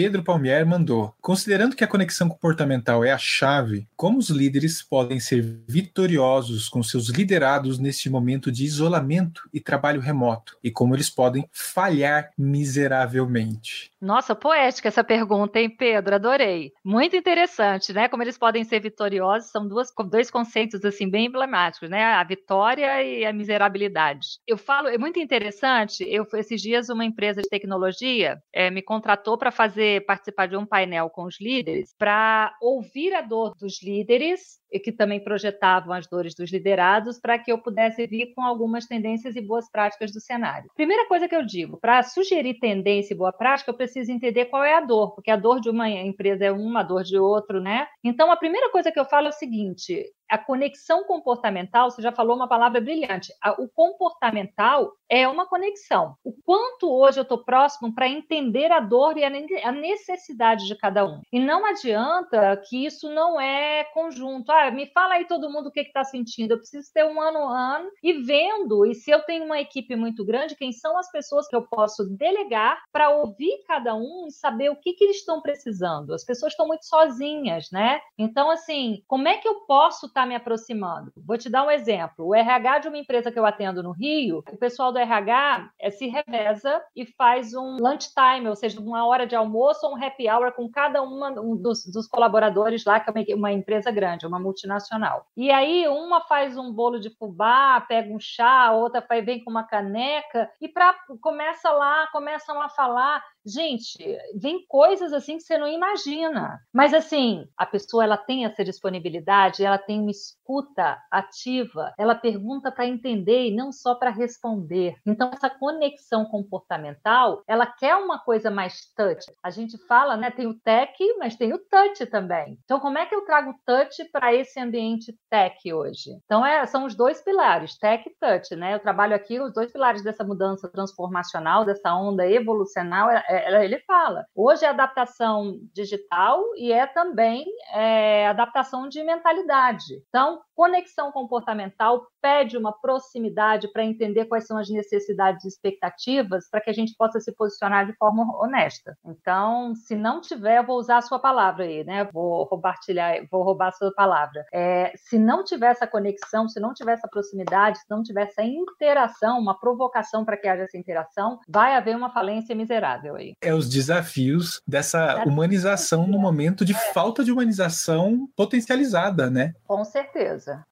Pedro 0.00 0.22
Palmier 0.22 0.66
mandou. 0.66 1.14
Considerando 1.20 1.76
que 1.76 1.84
a 1.84 1.86
conexão 1.86 2.26
comportamental 2.26 3.04
é 3.04 3.12
a 3.12 3.18
chave, 3.18 3.86
como 3.94 4.16
os 4.16 4.30
líderes 4.30 4.82
podem 4.82 5.20
ser 5.20 5.42
vitoriosos 5.68 6.70
com 6.70 6.82
seus 6.82 7.10
liderados 7.10 7.78
neste 7.78 8.08
momento 8.08 8.50
de 8.50 8.64
isolamento 8.64 9.42
e 9.52 9.60
trabalho 9.60 10.00
remoto? 10.00 10.56
E 10.64 10.70
como 10.70 10.94
eles 10.94 11.10
podem 11.10 11.46
falhar 11.52 12.30
miseravelmente? 12.38 13.90
Nossa, 14.00 14.34
poética 14.34 14.88
essa 14.88 15.04
pergunta, 15.04 15.60
hein, 15.60 15.68
Pedro? 15.68 16.14
Adorei. 16.14 16.72
Muito 16.82 17.14
interessante, 17.14 17.92
né? 17.92 18.08
Como 18.08 18.22
eles 18.22 18.38
podem 18.38 18.64
ser 18.64 18.80
vitoriosos, 18.80 19.50
são 19.50 19.68
duas, 19.68 19.92
dois 20.08 20.30
conceitos 20.30 20.82
assim 20.82 21.10
bem 21.10 21.26
emblemáticos, 21.26 21.90
né? 21.90 22.04
A 22.04 22.24
vitória 22.24 23.04
e 23.04 23.26
a 23.26 23.34
miserabilidade. 23.34 24.38
Eu 24.46 24.56
falo, 24.56 24.88
é 24.88 24.96
muito 24.96 25.18
interessante. 25.18 26.02
Eu 26.08 26.26
esses 26.32 26.62
dias 26.62 26.88
uma 26.88 27.04
empresa 27.04 27.42
de 27.42 27.48
tecnologia 27.50 28.40
é, 28.50 28.70
me 28.70 28.80
contratou 28.80 29.36
para 29.36 29.50
fazer 29.50 29.89
participar 29.98 30.46
de 30.46 30.56
um 30.56 30.66
painel 30.66 31.08
com 31.08 31.24
os 31.24 31.40
líderes 31.40 31.94
para 31.96 32.54
ouvir 32.60 33.14
a 33.14 33.22
dor 33.22 33.56
dos 33.56 33.82
líderes 33.82 34.59
que 34.78 34.92
também 34.92 35.22
projetavam 35.22 35.92
as 35.92 36.06
dores 36.06 36.34
dos 36.34 36.52
liderados 36.52 37.18
para 37.18 37.38
que 37.38 37.50
eu 37.50 37.58
pudesse 37.58 38.06
vir 38.06 38.32
com 38.34 38.42
algumas 38.42 38.86
tendências 38.86 39.34
e 39.34 39.40
boas 39.40 39.70
práticas 39.70 40.12
do 40.12 40.20
cenário. 40.20 40.70
Primeira 40.74 41.06
coisa 41.08 41.28
que 41.28 41.34
eu 41.34 41.44
digo, 41.44 41.78
para 41.78 42.02
sugerir 42.02 42.60
tendência 42.60 43.14
e 43.14 43.16
boa 43.16 43.32
prática, 43.32 43.70
eu 43.70 43.76
preciso 43.76 44.12
entender 44.12 44.46
qual 44.46 44.62
é 44.62 44.74
a 44.74 44.80
dor, 44.80 45.14
porque 45.14 45.30
a 45.30 45.36
dor 45.36 45.60
de 45.60 45.68
uma 45.68 45.88
empresa 45.88 46.44
é 46.44 46.52
uma, 46.52 46.80
a 46.80 46.84
dor 46.84 47.02
de 47.02 47.18
outro, 47.18 47.60
né? 47.60 47.86
Então, 48.04 48.30
a 48.30 48.36
primeira 48.36 48.70
coisa 48.70 48.92
que 48.92 49.00
eu 49.00 49.04
falo 49.04 49.26
é 49.26 49.30
o 49.30 49.32
seguinte: 49.32 50.04
a 50.30 50.38
conexão 50.38 51.04
comportamental, 51.04 51.90
você 51.90 52.00
já 52.00 52.12
falou 52.12 52.36
uma 52.36 52.48
palavra 52.48 52.80
brilhante. 52.80 53.32
O 53.58 53.68
comportamental 53.68 54.92
é 55.08 55.26
uma 55.26 55.46
conexão. 55.46 56.14
O 56.24 56.32
quanto 56.44 56.88
hoje 56.88 57.18
eu 57.18 57.22
estou 57.22 57.44
próximo 57.44 57.92
para 57.92 58.08
entender 58.08 58.70
a 58.70 58.78
dor 58.78 59.18
e 59.18 59.24
a 59.24 59.72
necessidade 59.72 60.66
de 60.66 60.76
cada 60.76 61.04
um. 61.04 61.20
E 61.32 61.40
não 61.40 61.66
adianta 61.66 62.56
que 62.68 62.86
isso 62.86 63.10
não 63.10 63.40
é 63.40 63.84
conjunto. 63.92 64.52
Ah, 64.52 64.59
me 64.70 64.86
fala 64.92 65.14
aí 65.14 65.26
todo 65.26 65.50
mundo 65.50 65.68
o 65.68 65.70
que 65.70 65.80
está 65.80 66.02
sentindo. 66.02 66.52
Eu 66.52 66.58
preciso 66.58 66.90
ter 66.92 67.04
um 67.04 67.20
ano 67.20 67.38
a 67.48 67.76
ano 67.76 67.90
e 68.02 68.14
vendo. 68.14 68.84
E 68.84 68.94
se 68.94 69.10
eu 69.10 69.22
tenho 69.22 69.44
uma 69.44 69.60
equipe 69.60 69.94
muito 69.94 70.24
grande, 70.24 70.56
quem 70.56 70.72
são 70.72 70.98
as 70.98 71.10
pessoas 71.10 71.46
que 71.46 71.54
eu 71.54 71.62
posso 71.62 72.04
delegar 72.16 72.82
para 72.92 73.10
ouvir 73.10 73.62
cada 73.66 73.94
um 73.94 74.26
e 74.26 74.32
saber 74.32 74.70
o 74.70 74.76
que, 74.76 74.92
que 74.92 75.04
eles 75.04 75.18
estão 75.18 75.40
precisando? 75.40 76.12
As 76.12 76.24
pessoas 76.24 76.52
estão 76.52 76.66
muito 76.66 76.84
sozinhas, 76.84 77.70
né? 77.70 78.00
Então, 78.18 78.50
assim, 78.50 79.02
como 79.06 79.28
é 79.28 79.38
que 79.38 79.48
eu 79.48 79.60
posso 79.66 80.06
estar 80.06 80.22
tá 80.22 80.26
me 80.26 80.34
aproximando? 80.34 81.12
Vou 81.16 81.38
te 81.38 81.48
dar 81.48 81.64
um 81.64 81.70
exemplo. 81.70 82.26
O 82.26 82.34
RH 82.34 82.80
de 82.80 82.88
uma 82.88 82.98
empresa 82.98 83.30
que 83.30 83.38
eu 83.38 83.46
atendo 83.46 83.82
no 83.82 83.92
Rio, 83.92 84.42
o 84.50 84.56
pessoal 84.56 84.92
do 84.92 84.98
RH 84.98 85.70
é, 85.78 85.90
se 85.90 86.06
reveza 86.08 86.82
e 86.96 87.06
faz 87.06 87.54
um 87.54 87.76
lunch 87.80 88.10
time, 88.14 88.48
ou 88.48 88.56
seja, 88.56 88.80
uma 88.80 89.06
hora 89.06 89.26
de 89.26 89.36
almoço 89.36 89.86
ou 89.86 89.94
um 89.94 90.04
happy 90.04 90.28
hour 90.28 90.52
com 90.52 90.68
cada 90.68 91.02
uma 91.02 91.30
um 91.40 91.56
dos, 91.56 91.84
dos, 91.86 92.06
colaboradores 92.06 92.84
lá, 92.84 92.98
que 92.98 93.10
é 93.10 93.34
uma 93.34 93.52
empresa 93.52 93.90
grande, 93.90 94.26
uma 94.26 94.38
multinacional. 94.50 95.26
E 95.36 95.50
aí, 95.50 95.86
uma 95.88 96.20
faz 96.20 96.56
um 96.58 96.72
bolo 96.72 96.98
de 96.98 97.10
fubá, 97.10 97.80
pega 97.80 98.12
um 98.12 98.20
chá, 98.20 98.72
outra 98.72 99.00
vem 99.22 99.42
com 99.42 99.50
uma 99.50 99.64
caneca, 99.64 100.50
e 100.60 100.68
pra, 100.68 100.94
começa 101.20 101.70
lá, 101.70 102.06
começam 102.08 102.60
a 102.60 102.68
falar 102.68 103.24
Gente, 103.44 103.98
vem 104.34 104.64
coisas 104.66 105.12
assim 105.12 105.36
que 105.36 105.42
você 105.42 105.56
não 105.56 105.68
imagina. 105.68 106.58
Mas 106.72 106.92
assim, 106.92 107.46
a 107.56 107.64
pessoa 107.64 108.04
ela 108.04 108.16
tem 108.16 108.44
essa 108.44 108.64
disponibilidade, 108.64 109.64
ela 109.64 109.78
tem 109.78 110.00
uma 110.00 110.10
escuta 110.10 110.98
ativa, 111.10 111.92
ela 111.98 112.14
pergunta 112.14 112.70
para 112.70 112.86
entender 112.86 113.46
e 113.48 113.54
não 113.54 113.72
só 113.72 113.94
para 113.94 114.10
responder. 114.10 114.96
Então 115.06 115.30
essa 115.32 115.48
conexão 115.48 116.24
comportamental, 116.26 117.42
ela 117.46 117.66
quer 117.66 117.96
uma 117.96 118.18
coisa 118.18 118.50
mais 118.50 118.92
touch. 118.94 119.24
A 119.42 119.50
gente 119.50 119.78
fala, 119.86 120.16
né, 120.16 120.30
tem 120.30 120.46
o 120.46 120.58
tech, 120.60 120.92
mas 121.18 121.36
tem 121.36 121.54
o 121.54 121.58
touch 121.58 122.04
também. 122.06 122.58
Então 122.64 122.78
como 122.78 122.98
é 122.98 123.06
que 123.06 123.14
eu 123.14 123.24
trago 123.24 123.54
touch 123.64 124.04
para 124.12 124.34
esse 124.34 124.60
ambiente 124.60 125.16
tech 125.30 125.72
hoje? 125.72 126.10
Então 126.24 126.44
é, 126.44 126.66
são 126.66 126.84
os 126.84 126.94
dois 126.94 127.22
pilares, 127.22 127.78
tech 127.78 128.06
e 128.06 128.14
touch, 128.20 128.54
né? 128.54 128.74
Eu 128.74 128.80
trabalho 128.80 129.14
aqui 129.14 129.40
os 129.40 129.52
dois 129.52 129.72
pilares 129.72 130.02
dessa 130.02 130.24
mudança 130.24 130.68
transformacional, 130.68 131.64
dessa 131.64 131.94
onda 131.94 132.26
evolucional 132.26 133.10
é, 133.10 133.24
ele 133.30 133.78
fala. 133.80 134.24
Hoje 134.34 134.64
é 134.64 134.68
adaptação 134.68 135.58
digital 135.72 136.42
e 136.56 136.72
é 136.72 136.86
também 136.86 137.44
é, 137.72 138.26
adaptação 138.28 138.88
de 138.88 139.02
mentalidade. 139.02 140.02
Então, 140.08 140.40
conexão 140.54 141.10
comportamental 141.12 142.06
pede 142.20 142.56
uma 142.56 142.72
proximidade 142.72 143.70
para 143.72 143.84
entender 143.84 144.26
quais 144.26 144.46
são 144.46 144.58
as 144.58 144.68
necessidades 144.68 145.44
e 145.44 145.48
expectativas 145.48 146.48
para 146.50 146.60
que 146.60 146.70
a 146.70 146.72
gente 146.72 146.94
possa 146.96 147.20
se 147.20 147.34
posicionar 147.34 147.86
de 147.86 147.94
forma 147.94 148.24
honesta. 148.38 148.96
Então, 149.04 149.74
se 149.74 149.96
não 149.96 150.20
tiver, 150.20 150.62
vou 150.64 150.78
usar 150.78 150.98
a 150.98 151.02
sua 151.02 151.18
palavra 151.18 151.64
aí, 151.64 151.84
né? 151.84 152.04
Vou 152.12 152.46
compartilhar, 152.46 153.14
vou 153.30 153.42
roubar 153.42 153.68
a 153.68 153.72
sua 153.72 153.92
palavra. 153.94 154.44
É, 154.52 154.92
se 154.96 155.18
não 155.18 155.42
tiver 155.44 155.70
essa 155.70 155.86
conexão, 155.86 156.48
se 156.48 156.60
não 156.60 156.74
tiver 156.74 156.92
essa 156.92 157.08
proximidade, 157.08 157.78
se 157.78 157.86
não 157.88 158.02
tiver 158.02 158.24
essa 158.24 158.42
interação, 158.42 159.38
uma 159.38 159.58
provocação 159.58 160.24
para 160.24 160.36
que 160.36 160.48
haja 160.48 160.64
essa 160.64 160.76
interação, 160.76 161.38
vai 161.48 161.74
haver 161.74 161.96
uma 161.96 162.12
falência 162.12 162.54
miserável 162.54 163.16
aí. 163.20 163.34
É 163.40 163.54
os 163.54 163.68
desafios 163.68 164.60
dessa 164.66 165.22
humanização 165.24 166.06
no 166.06 166.18
momento 166.18 166.64
de 166.64 166.74
falta 166.92 167.24
de 167.24 167.30
humanização 167.30 168.28
potencializada, 168.36 169.30
né? 169.30 169.52
Com 169.66 169.84
certeza. 169.84 170.64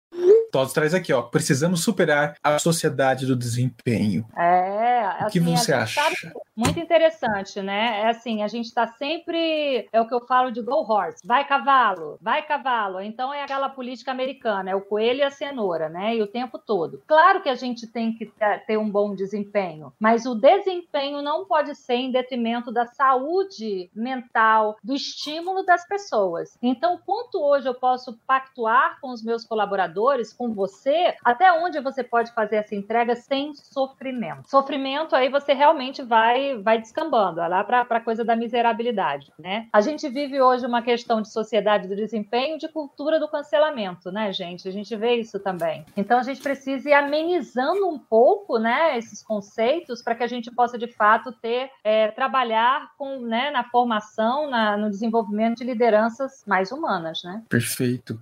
Todos 0.50 0.72
traz 0.72 0.94
aqui, 0.94 1.12
ó. 1.12 1.22
Precisamos 1.22 1.82
superar 1.82 2.34
a 2.42 2.58
sociedade 2.58 3.26
do 3.26 3.36
desempenho. 3.36 4.26
É. 4.36 5.24
O 5.24 5.30
que 5.30 5.38
assim, 5.38 5.56
você 5.56 5.72
acha? 5.72 6.02
Sabe, 6.02 6.16
muito 6.58 6.80
interessante, 6.80 7.62
né? 7.62 8.00
É 8.00 8.08
assim, 8.08 8.42
a 8.42 8.48
gente 8.48 8.66
está 8.66 8.86
sempre. 8.86 9.88
É 9.92 10.00
o 10.00 10.08
que 10.08 10.14
eu 10.14 10.26
falo 10.26 10.50
de 10.50 10.60
go 10.60 10.84
horse. 10.88 11.24
Vai 11.24 11.46
cavalo, 11.46 12.18
vai 12.20 12.42
cavalo. 12.42 13.00
Então 13.00 13.32
é 13.32 13.44
aquela 13.44 13.68
política 13.68 14.10
americana, 14.10 14.70
é 14.70 14.74
o 14.74 14.80
coelho 14.80 15.20
e 15.20 15.22
a 15.22 15.30
cenoura, 15.30 15.88
né? 15.88 16.16
E 16.16 16.22
o 16.22 16.26
tempo 16.26 16.58
todo. 16.58 17.00
Claro 17.06 17.40
que 17.40 17.48
a 17.48 17.54
gente 17.54 17.86
tem 17.86 18.12
que 18.12 18.32
ter 18.66 18.76
um 18.76 18.90
bom 18.90 19.14
desempenho, 19.14 19.92
mas 20.00 20.26
o 20.26 20.34
desempenho 20.34 21.22
não 21.22 21.44
pode 21.44 21.76
ser 21.76 21.94
em 21.94 22.10
detrimento 22.10 22.72
da 22.72 22.86
saúde 22.86 23.88
mental, 23.94 24.76
do 24.82 24.94
estímulo 24.94 25.64
das 25.64 25.86
pessoas. 25.86 26.58
Então, 26.60 26.98
quanto 27.06 27.40
hoje 27.40 27.68
eu 27.68 27.74
posso 27.74 28.18
pactuar 28.26 28.98
com 29.00 29.12
os 29.12 29.22
meus 29.22 29.44
colaboradores, 29.44 30.32
com 30.32 30.52
você, 30.52 31.14
até 31.24 31.52
onde 31.52 31.80
você 31.80 32.02
pode 32.02 32.32
fazer 32.32 32.56
essa 32.56 32.74
entrega 32.74 33.14
sem 33.14 33.54
sofrimento? 33.54 34.48
Sofrimento 34.48 35.14
aí 35.14 35.28
você 35.28 35.52
realmente 35.52 36.02
vai 36.02 36.47
vai, 36.56 36.80
descambando, 36.80 37.40
lá 37.40 37.64
para 37.64 37.82
a 37.82 38.00
coisa 38.00 38.24
da 38.24 38.36
miserabilidade, 38.36 39.32
né? 39.38 39.68
A 39.72 39.80
gente 39.80 40.08
vive 40.08 40.40
hoje 40.40 40.66
uma 40.66 40.82
questão 40.82 41.20
de 41.20 41.32
sociedade 41.32 41.88
do 41.88 41.96
desempenho, 41.96 42.58
de 42.58 42.68
cultura 42.68 43.18
do 43.18 43.28
cancelamento, 43.28 44.10
né, 44.10 44.32
gente? 44.32 44.68
A 44.68 44.72
gente 44.72 44.94
vê 44.96 45.16
isso 45.16 45.38
também. 45.38 45.84
Então 45.96 46.18
a 46.18 46.22
gente 46.22 46.40
precisa 46.40 46.90
ir 46.90 46.92
amenizando 46.92 47.88
um 47.88 47.98
pouco, 47.98 48.58
né, 48.58 48.96
esses 48.98 49.22
conceitos 49.22 50.02
para 50.02 50.14
que 50.14 50.22
a 50.22 50.26
gente 50.26 50.50
possa 50.50 50.78
de 50.78 50.88
fato 50.88 51.32
ter 51.32 51.70
é, 51.84 52.08
trabalhar 52.08 52.92
com, 52.96 53.20
né, 53.20 53.50
na 53.50 53.64
formação, 53.64 54.48
na, 54.50 54.76
no 54.76 54.90
desenvolvimento 54.90 55.58
de 55.58 55.64
lideranças 55.64 56.44
mais 56.46 56.72
humanas, 56.72 57.22
né? 57.22 57.42
Perfeito. 57.48 58.20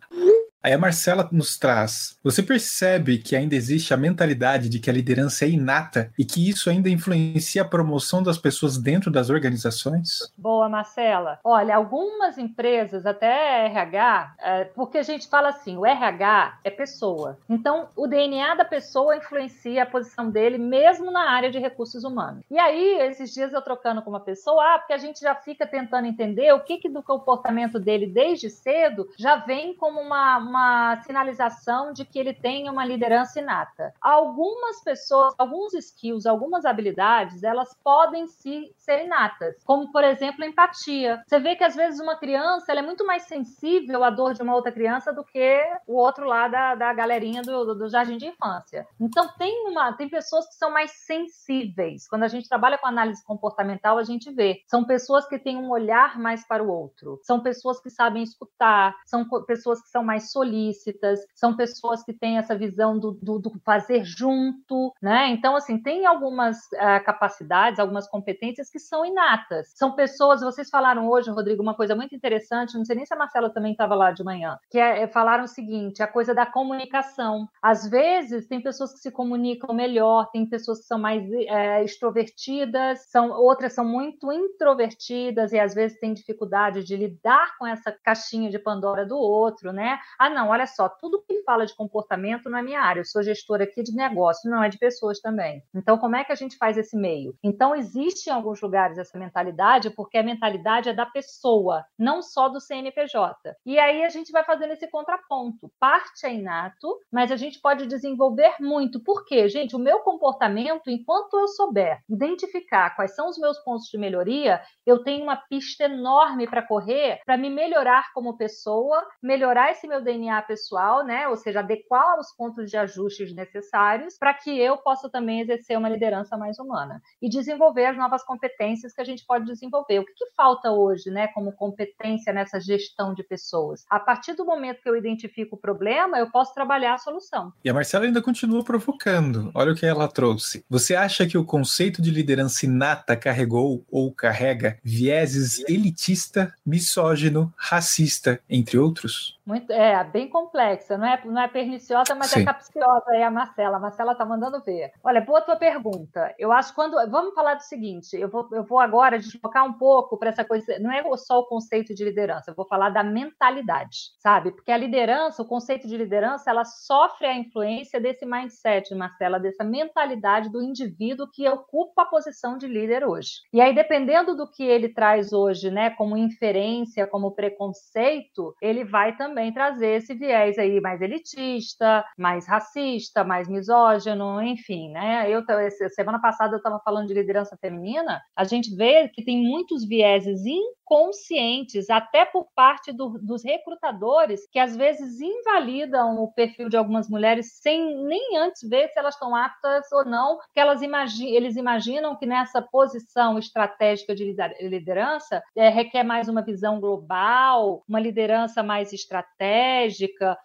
Aí 0.66 0.72
a 0.72 0.78
Marcela 0.78 1.28
nos 1.30 1.56
traz. 1.56 2.18
Você 2.24 2.42
percebe 2.42 3.18
que 3.18 3.36
ainda 3.36 3.54
existe 3.54 3.94
a 3.94 3.96
mentalidade 3.96 4.68
de 4.68 4.80
que 4.80 4.90
a 4.90 4.92
liderança 4.92 5.44
é 5.44 5.48
inata 5.50 6.10
e 6.18 6.24
que 6.24 6.50
isso 6.50 6.68
ainda 6.68 6.88
influencia 6.88 7.62
a 7.62 7.64
promoção 7.64 8.20
das 8.20 8.36
pessoas 8.36 8.76
dentro 8.76 9.08
das 9.08 9.30
organizações? 9.30 10.28
Boa, 10.36 10.68
Marcela. 10.68 11.38
Olha, 11.44 11.76
algumas 11.76 12.36
empresas, 12.36 13.06
até 13.06 13.66
RH, 13.66 14.34
é, 14.40 14.64
porque 14.64 14.98
a 14.98 15.04
gente 15.04 15.28
fala 15.28 15.50
assim, 15.50 15.76
o 15.76 15.86
RH 15.86 16.58
é 16.64 16.70
pessoa. 16.70 17.38
Então, 17.48 17.88
o 17.94 18.08
DNA 18.08 18.56
da 18.56 18.64
pessoa 18.64 19.16
influencia 19.16 19.84
a 19.84 19.86
posição 19.86 20.28
dele, 20.28 20.58
mesmo 20.58 21.12
na 21.12 21.30
área 21.30 21.48
de 21.48 21.60
recursos 21.60 22.02
humanos. 22.02 22.42
E 22.50 22.58
aí, 22.58 23.02
esses 23.02 23.32
dias 23.32 23.52
eu 23.52 23.62
trocando 23.62 24.02
com 24.02 24.10
uma 24.10 24.18
pessoa, 24.18 24.74
ah, 24.74 24.78
porque 24.80 24.94
a 24.94 24.98
gente 24.98 25.20
já 25.20 25.36
fica 25.36 25.64
tentando 25.64 26.08
entender 26.08 26.52
o 26.52 26.64
que, 26.64 26.78
que 26.78 26.88
do 26.88 27.04
comportamento 27.04 27.78
dele 27.78 28.08
desde 28.08 28.50
cedo 28.50 29.08
já 29.16 29.36
vem 29.36 29.72
como 29.72 30.00
uma, 30.00 30.38
uma 30.38 30.55
uma 30.56 30.96
sinalização 31.02 31.92
de 31.92 32.04
que 32.04 32.18
ele 32.18 32.32
tem 32.32 32.68
uma 32.70 32.84
liderança 32.84 33.38
inata. 33.38 33.92
Algumas 34.00 34.82
pessoas, 34.82 35.34
alguns 35.36 35.74
skills, 35.74 36.26
algumas 36.26 36.64
habilidades, 36.64 37.42
elas 37.42 37.74
podem 37.84 38.26
se, 38.26 38.74
ser 38.78 39.04
inatas, 39.04 39.56
como 39.64 39.92
por 39.92 40.02
exemplo 40.02 40.44
empatia. 40.44 41.22
Você 41.26 41.38
vê 41.38 41.54
que 41.54 41.64
às 41.64 41.76
vezes 41.76 42.00
uma 42.00 42.16
criança 42.16 42.72
é 42.72 42.82
muito 42.82 43.06
mais 43.06 43.24
sensível 43.24 44.02
à 44.02 44.10
dor 44.10 44.32
de 44.32 44.42
uma 44.42 44.54
outra 44.54 44.72
criança 44.72 45.12
do 45.12 45.24
que 45.24 45.62
o 45.86 45.94
outro 45.94 46.26
lá 46.26 46.48
da, 46.48 46.74
da 46.74 46.92
galerinha 46.92 47.42
do, 47.42 47.74
do 47.74 47.88
jardim 47.88 48.16
de 48.16 48.26
infância. 48.26 48.86
Então 49.00 49.28
tem 49.38 49.68
uma, 49.68 49.92
tem 49.92 50.08
pessoas 50.08 50.46
que 50.48 50.54
são 50.54 50.70
mais 50.70 50.90
sensíveis. 50.92 52.08
Quando 52.08 52.22
a 52.22 52.28
gente 52.28 52.48
trabalha 52.48 52.78
com 52.78 52.86
análise 52.86 53.24
comportamental, 53.24 53.98
a 53.98 54.04
gente 54.04 54.30
vê. 54.32 54.62
São 54.66 54.84
pessoas 54.84 55.26
que 55.26 55.38
têm 55.38 55.56
um 55.56 55.70
olhar 55.70 56.18
mais 56.18 56.46
para 56.46 56.62
o 56.62 56.70
outro. 56.70 57.20
São 57.22 57.40
pessoas 57.40 57.80
que 57.80 57.90
sabem 57.90 58.22
escutar. 58.22 58.96
São 59.04 59.26
pessoas 59.46 59.82
que 59.82 59.88
são 59.88 60.02
mais 60.02 60.30
solícitas, 60.36 61.20
são 61.34 61.56
pessoas 61.56 62.04
que 62.04 62.12
têm 62.12 62.36
essa 62.36 62.54
visão 62.54 62.98
do, 62.98 63.12
do, 63.22 63.38
do 63.38 63.52
fazer 63.64 64.04
junto, 64.04 64.92
né? 65.00 65.28
Então, 65.30 65.56
assim, 65.56 65.82
tem 65.82 66.04
algumas 66.04 66.58
uh, 66.74 67.02
capacidades, 67.06 67.80
algumas 67.80 68.06
competências 68.06 68.68
que 68.70 68.78
são 68.78 69.02
inatas. 69.06 69.72
São 69.74 69.92
pessoas, 69.92 70.42
vocês 70.42 70.68
falaram 70.68 71.08
hoje, 71.08 71.30
Rodrigo, 71.30 71.62
uma 71.62 71.74
coisa 71.74 71.94
muito 71.94 72.14
interessante, 72.14 72.76
não 72.76 72.84
sei 72.84 72.96
nem 72.96 73.06
se 73.06 73.14
a 73.14 73.16
Marcela 73.16 73.48
também 73.48 73.72
estava 73.72 73.94
lá 73.94 74.12
de 74.12 74.22
manhã, 74.22 74.58
que 74.70 74.78
é, 74.78 75.02
é, 75.02 75.08
falaram 75.08 75.44
o 75.44 75.48
seguinte, 75.48 76.02
a 76.02 76.06
coisa 76.06 76.34
da 76.34 76.44
comunicação. 76.44 77.48
Às 77.62 77.88
vezes, 77.88 78.46
tem 78.46 78.60
pessoas 78.60 78.92
que 78.92 78.98
se 78.98 79.10
comunicam 79.10 79.74
melhor, 79.74 80.28
tem 80.30 80.44
pessoas 80.44 80.80
que 80.80 80.86
são 80.86 80.98
mais 80.98 81.22
é, 81.32 81.82
extrovertidas, 81.82 83.06
são, 83.10 83.30
outras 83.30 83.72
são 83.72 83.86
muito 83.86 84.30
introvertidas 84.30 85.52
e 85.52 85.58
às 85.58 85.74
vezes 85.74 85.98
têm 85.98 86.12
dificuldade 86.12 86.84
de 86.84 86.94
lidar 86.94 87.56
com 87.58 87.66
essa 87.66 87.90
caixinha 87.90 88.50
de 88.50 88.58
Pandora 88.58 89.06
do 89.06 89.16
outro, 89.16 89.72
né? 89.72 89.98
Ah, 90.26 90.30
não, 90.30 90.48
olha 90.48 90.66
só, 90.66 90.88
tudo 90.88 91.22
que 91.22 91.42
fala 91.42 91.64
de 91.64 91.74
comportamento 91.74 92.50
não 92.50 92.58
é 92.58 92.62
minha 92.62 92.80
área, 92.80 93.00
eu 93.00 93.04
sou 93.04 93.22
gestora 93.22 93.64
aqui 93.64 93.82
de 93.82 93.94
negócio, 93.94 94.50
não 94.50 94.62
é 94.62 94.68
de 94.68 94.78
pessoas 94.78 95.20
também. 95.20 95.62
Então, 95.74 95.98
como 95.98 96.16
é 96.16 96.24
que 96.24 96.32
a 96.32 96.36
gente 96.36 96.56
faz 96.56 96.76
esse 96.76 96.96
meio? 96.96 97.34
Então, 97.42 97.74
existe 97.74 98.28
em 98.28 98.32
alguns 98.32 98.60
lugares 98.60 98.98
essa 98.98 99.18
mentalidade, 99.18 99.90
porque 99.90 100.18
a 100.18 100.22
mentalidade 100.22 100.88
é 100.88 100.92
da 100.92 101.06
pessoa, 101.06 101.84
não 101.98 102.22
só 102.22 102.48
do 102.48 102.60
CNPJ. 102.60 103.54
E 103.64 103.78
aí 103.78 104.04
a 104.04 104.08
gente 104.08 104.32
vai 104.32 104.44
fazendo 104.44 104.72
esse 104.72 104.88
contraponto. 104.90 105.70
Parte 105.78 106.26
é 106.26 106.34
inato, 106.34 106.98
mas 107.12 107.30
a 107.30 107.36
gente 107.36 107.60
pode 107.60 107.86
desenvolver 107.86 108.56
muito. 108.60 109.00
Por 109.00 109.24
quê, 109.24 109.48
gente? 109.48 109.76
O 109.76 109.78
meu 109.78 110.00
comportamento, 110.00 110.90
enquanto 110.90 111.38
eu 111.38 111.48
souber 111.48 112.00
identificar 112.08 112.96
quais 112.96 113.14
são 113.14 113.28
os 113.28 113.38
meus 113.38 113.58
pontos 113.60 113.86
de 113.86 113.98
melhoria, 113.98 114.60
eu 114.84 115.02
tenho 115.02 115.22
uma 115.22 115.36
pista 115.36 115.84
enorme 115.84 116.48
para 116.48 116.62
correr 116.62 117.20
para 117.24 117.36
me 117.36 117.50
melhorar 117.50 118.12
como 118.12 118.36
pessoa, 118.36 119.06
melhorar 119.22 119.70
esse 119.70 119.86
meu 119.86 120.00
DNA 120.00 120.15
pessoal, 120.46 121.04
né? 121.04 121.28
Ou 121.28 121.36
seja, 121.36 121.60
adequar 121.60 122.18
os 122.18 122.32
pontos 122.32 122.70
de 122.70 122.76
ajustes 122.76 123.34
necessários 123.34 124.16
para 124.18 124.32
que 124.34 124.58
eu 124.58 124.78
possa 124.78 125.08
também 125.10 125.40
exercer 125.40 125.76
uma 125.76 125.88
liderança 125.88 126.36
mais 126.36 126.58
humana 126.58 127.02
e 127.20 127.28
desenvolver 127.28 127.86
as 127.86 127.96
novas 127.96 128.22
competências 128.24 128.92
que 128.92 129.00
a 129.00 129.04
gente 129.04 129.24
pode 129.26 129.44
desenvolver. 129.44 129.98
O 129.98 130.04
que, 130.04 130.12
que 130.14 130.26
falta 130.36 130.70
hoje, 130.70 131.10
né, 131.10 131.28
como 131.28 131.52
competência 131.52 132.32
nessa 132.32 132.60
gestão 132.60 133.14
de 133.14 133.22
pessoas? 133.22 133.84
A 133.90 134.00
partir 134.00 134.34
do 134.34 134.44
momento 134.44 134.82
que 134.82 134.88
eu 134.88 134.96
identifico 134.96 135.56
o 135.56 135.58
problema, 135.58 136.18
eu 136.18 136.30
posso 136.30 136.54
trabalhar 136.54 136.94
a 136.94 136.98
solução. 136.98 137.52
E 137.64 137.70
a 137.70 137.74
Marcela 137.74 138.04
ainda 138.04 138.22
continua 138.22 138.64
provocando. 138.64 139.50
Olha 139.54 139.72
o 139.72 139.74
que 139.74 139.86
ela 139.86 140.08
trouxe. 140.08 140.64
Você 140.68 140.94
acha 140.94 141.26
que 141.26 141.38
o 141.38 141.44
conceito 141.44 142.00
de 142.00 142.10
liderança 142.10 142.66
inata 142.66 143.16
carregou 143.16 143.84
ou 143.90 144.12
carrega 144.12 144.78
vieses 144.82 145.58
elitista, 145.68 146.54
misógino, 146.64 147.52
racista, 147.56 148.40
entre 148.48 148.78
outros? 148.78 149.36
Muito, 149.46 149.70
é, 149.72 149.94
bem 150.06 150.28
complexa, 150.28 150.96
não 150.96 151.06
é, 151.06 151.20
não 151.24 151.42
é 151.42 151.48
perniciosa, 151.48 152.14
mas 152.14 152.32
é 152.32 152.36
Sim. 152.36 152.42
é 152.42 152.44
capciosa 152.44 153.10
aí 153.10 153.22
a 153.22 153.30
Marcela. 153.30 153.76
A 153.76 153.80
Marcela 153.80 154.14
tá 154.14 154.24
mandando 154.24 154.62
ver. 154.62 154.92
Olha, 155.02 155.20
boa 155.20 155.40
tua 155.40 155.56
pergunta. 155.56 156.34
Eu 156.38 156.52
acho 156.52 156.74
quando. 156.74 156.94
Vamos 157.10 157.34
falar 157.34 157.54
do 157.54 157.62
seguinte: 157.62 158.16
eu 158.16 158.28
vou, 158.28 158.48
eu 158.52 158.64
vou 158.64 158.78
agora 158.78 159.18
deslocar 159.18 159.64
um 159.64 159.72
pouco 159.72 160.18
para 160.18 160.30
essa 160.30 160.44
coisa. 160.44 160.78
Não 160.78 160.92
é 160.92 161.02
só 161.16 161.40
o 161.40 161.46
conceito 161.46 161.94
de 161.94 162.04
liderança, 162.04 162.50
eu 162.50 162.54
vou 162.54 162.66
falar 162.66 162.90
da 162.90 163.02
mentalidade, 163.02 164.12
sabe? 164.18 164.52
Porque 164.52 164.70
a 164.70 164.76
liderança, 164.76 165.42
o 165.42 165.46
conceito 165.46 165.86
de 165.88 165.96
liderança, 165.96 166.50
ela 166.50 166.64
sofre 166.64 167.26
a 167.26 167.36
influência 167.36 168.00
desse 168.00 168.26
mindset, 168.26 168.94
Marcela, 168.94 169.38
dessa 169.38 169.64
mentalidade 169.64 170.50
do 170.50 170.62
indivíduo 170.62 171.28
que 171.32 171.48
ocupa 171.48 172.02
a 172.02 172.06
posição 172.06 172.58
de 172.58 172.66
líder 172.66 173.04
hoje. 173.04 173.40
E 173.52 173.60
aí, 173.60 173.74
dependendo 173.74 174.36
do 174.36 174.50
que 174.50 174.64
ele 174.64 174.88
traz 174.88 175.32
hoje, 175.32 175.70
né, 175.70 175.90
como 175.90 176.16
inferência, 176.16 177.06
como 177.06 177.32
preconceito, 177.32 178.54
ele 178.60 178.84
vai 178.84 179.16
também 179.16 179.52
trazer 179.52 179.95
esse 179.96 180.14
viés 180.14 180.58
aí 180.58 180.80
mais 180.80 181.00
elitista, 181.00 182.04
mais 182.16 182.46
racista, 182.46 183.24
mais 183.24 183.48
misógino, 183.48 184.42
enfim, 184.42 184.90
né? 184.90 185.28
Eu 185.30 185.42
semana 185.90 186.20
passada 186.20 186.54
eu 186.54 186.58
estava 186.58 186.80
falando 186.80 187.08
de 187.08 187.14
liderança 187.14 187.56
feminina, 187.60 188.22
a 188.34 188.44
gente 188.44 188.74
vê 188.74 189.08
que 189.08 189.24
tem 189.24 189.42
muitos 189.42 189.86
vieses 189.86 190.36
conscientes, 190.84 191.90
até 191.90 192.24
por 192.24 192.46
parte 192.54 192.92
do, 192.92 193.18
dos 193.20 193.44
recrutadores, 193.44 194.46
que 194.52 194.58
às 194.58 194.76
vezes 194.76 195.20
invalidam 195.20 196.22
o 196.22 196.32
perfil 196.32 196.68
de 196.68 196.76
algumas 196.76 197.08
mulheres 197.08 197.58
sem 197.60 198.04
nem 198.04 198.38
antes 198.38 198.66
ver 198.68 198.88
se 198.88 198.98
elas 198.98 199.14
estão 199.14 199.34
aptas 199.34 199.90
ou 199.92 200.04
não, 200.04 200.38
que 200.54 200.60
elas 200.60 200.82
imagi 200.82 201.26
eles 201.26 201.56
imaginam 201.56 202.16
que 202.16 202.24
nessa 202.24 202.62
posição 202.62 203.36
estratégica 203.36 204.14
de 204.14 204.32
liderança 204.60 205.42
é, 205.56 205.68
requer 205.68 206.04
mais 206.04 206.28
uma 206.28 206.42
visão 206.42 206.78
global, 206.78 207.82
uma 207.88 207.98
liderança 207.98 208.62
mais 208.62 208.92
estratégica, 208.92 209.85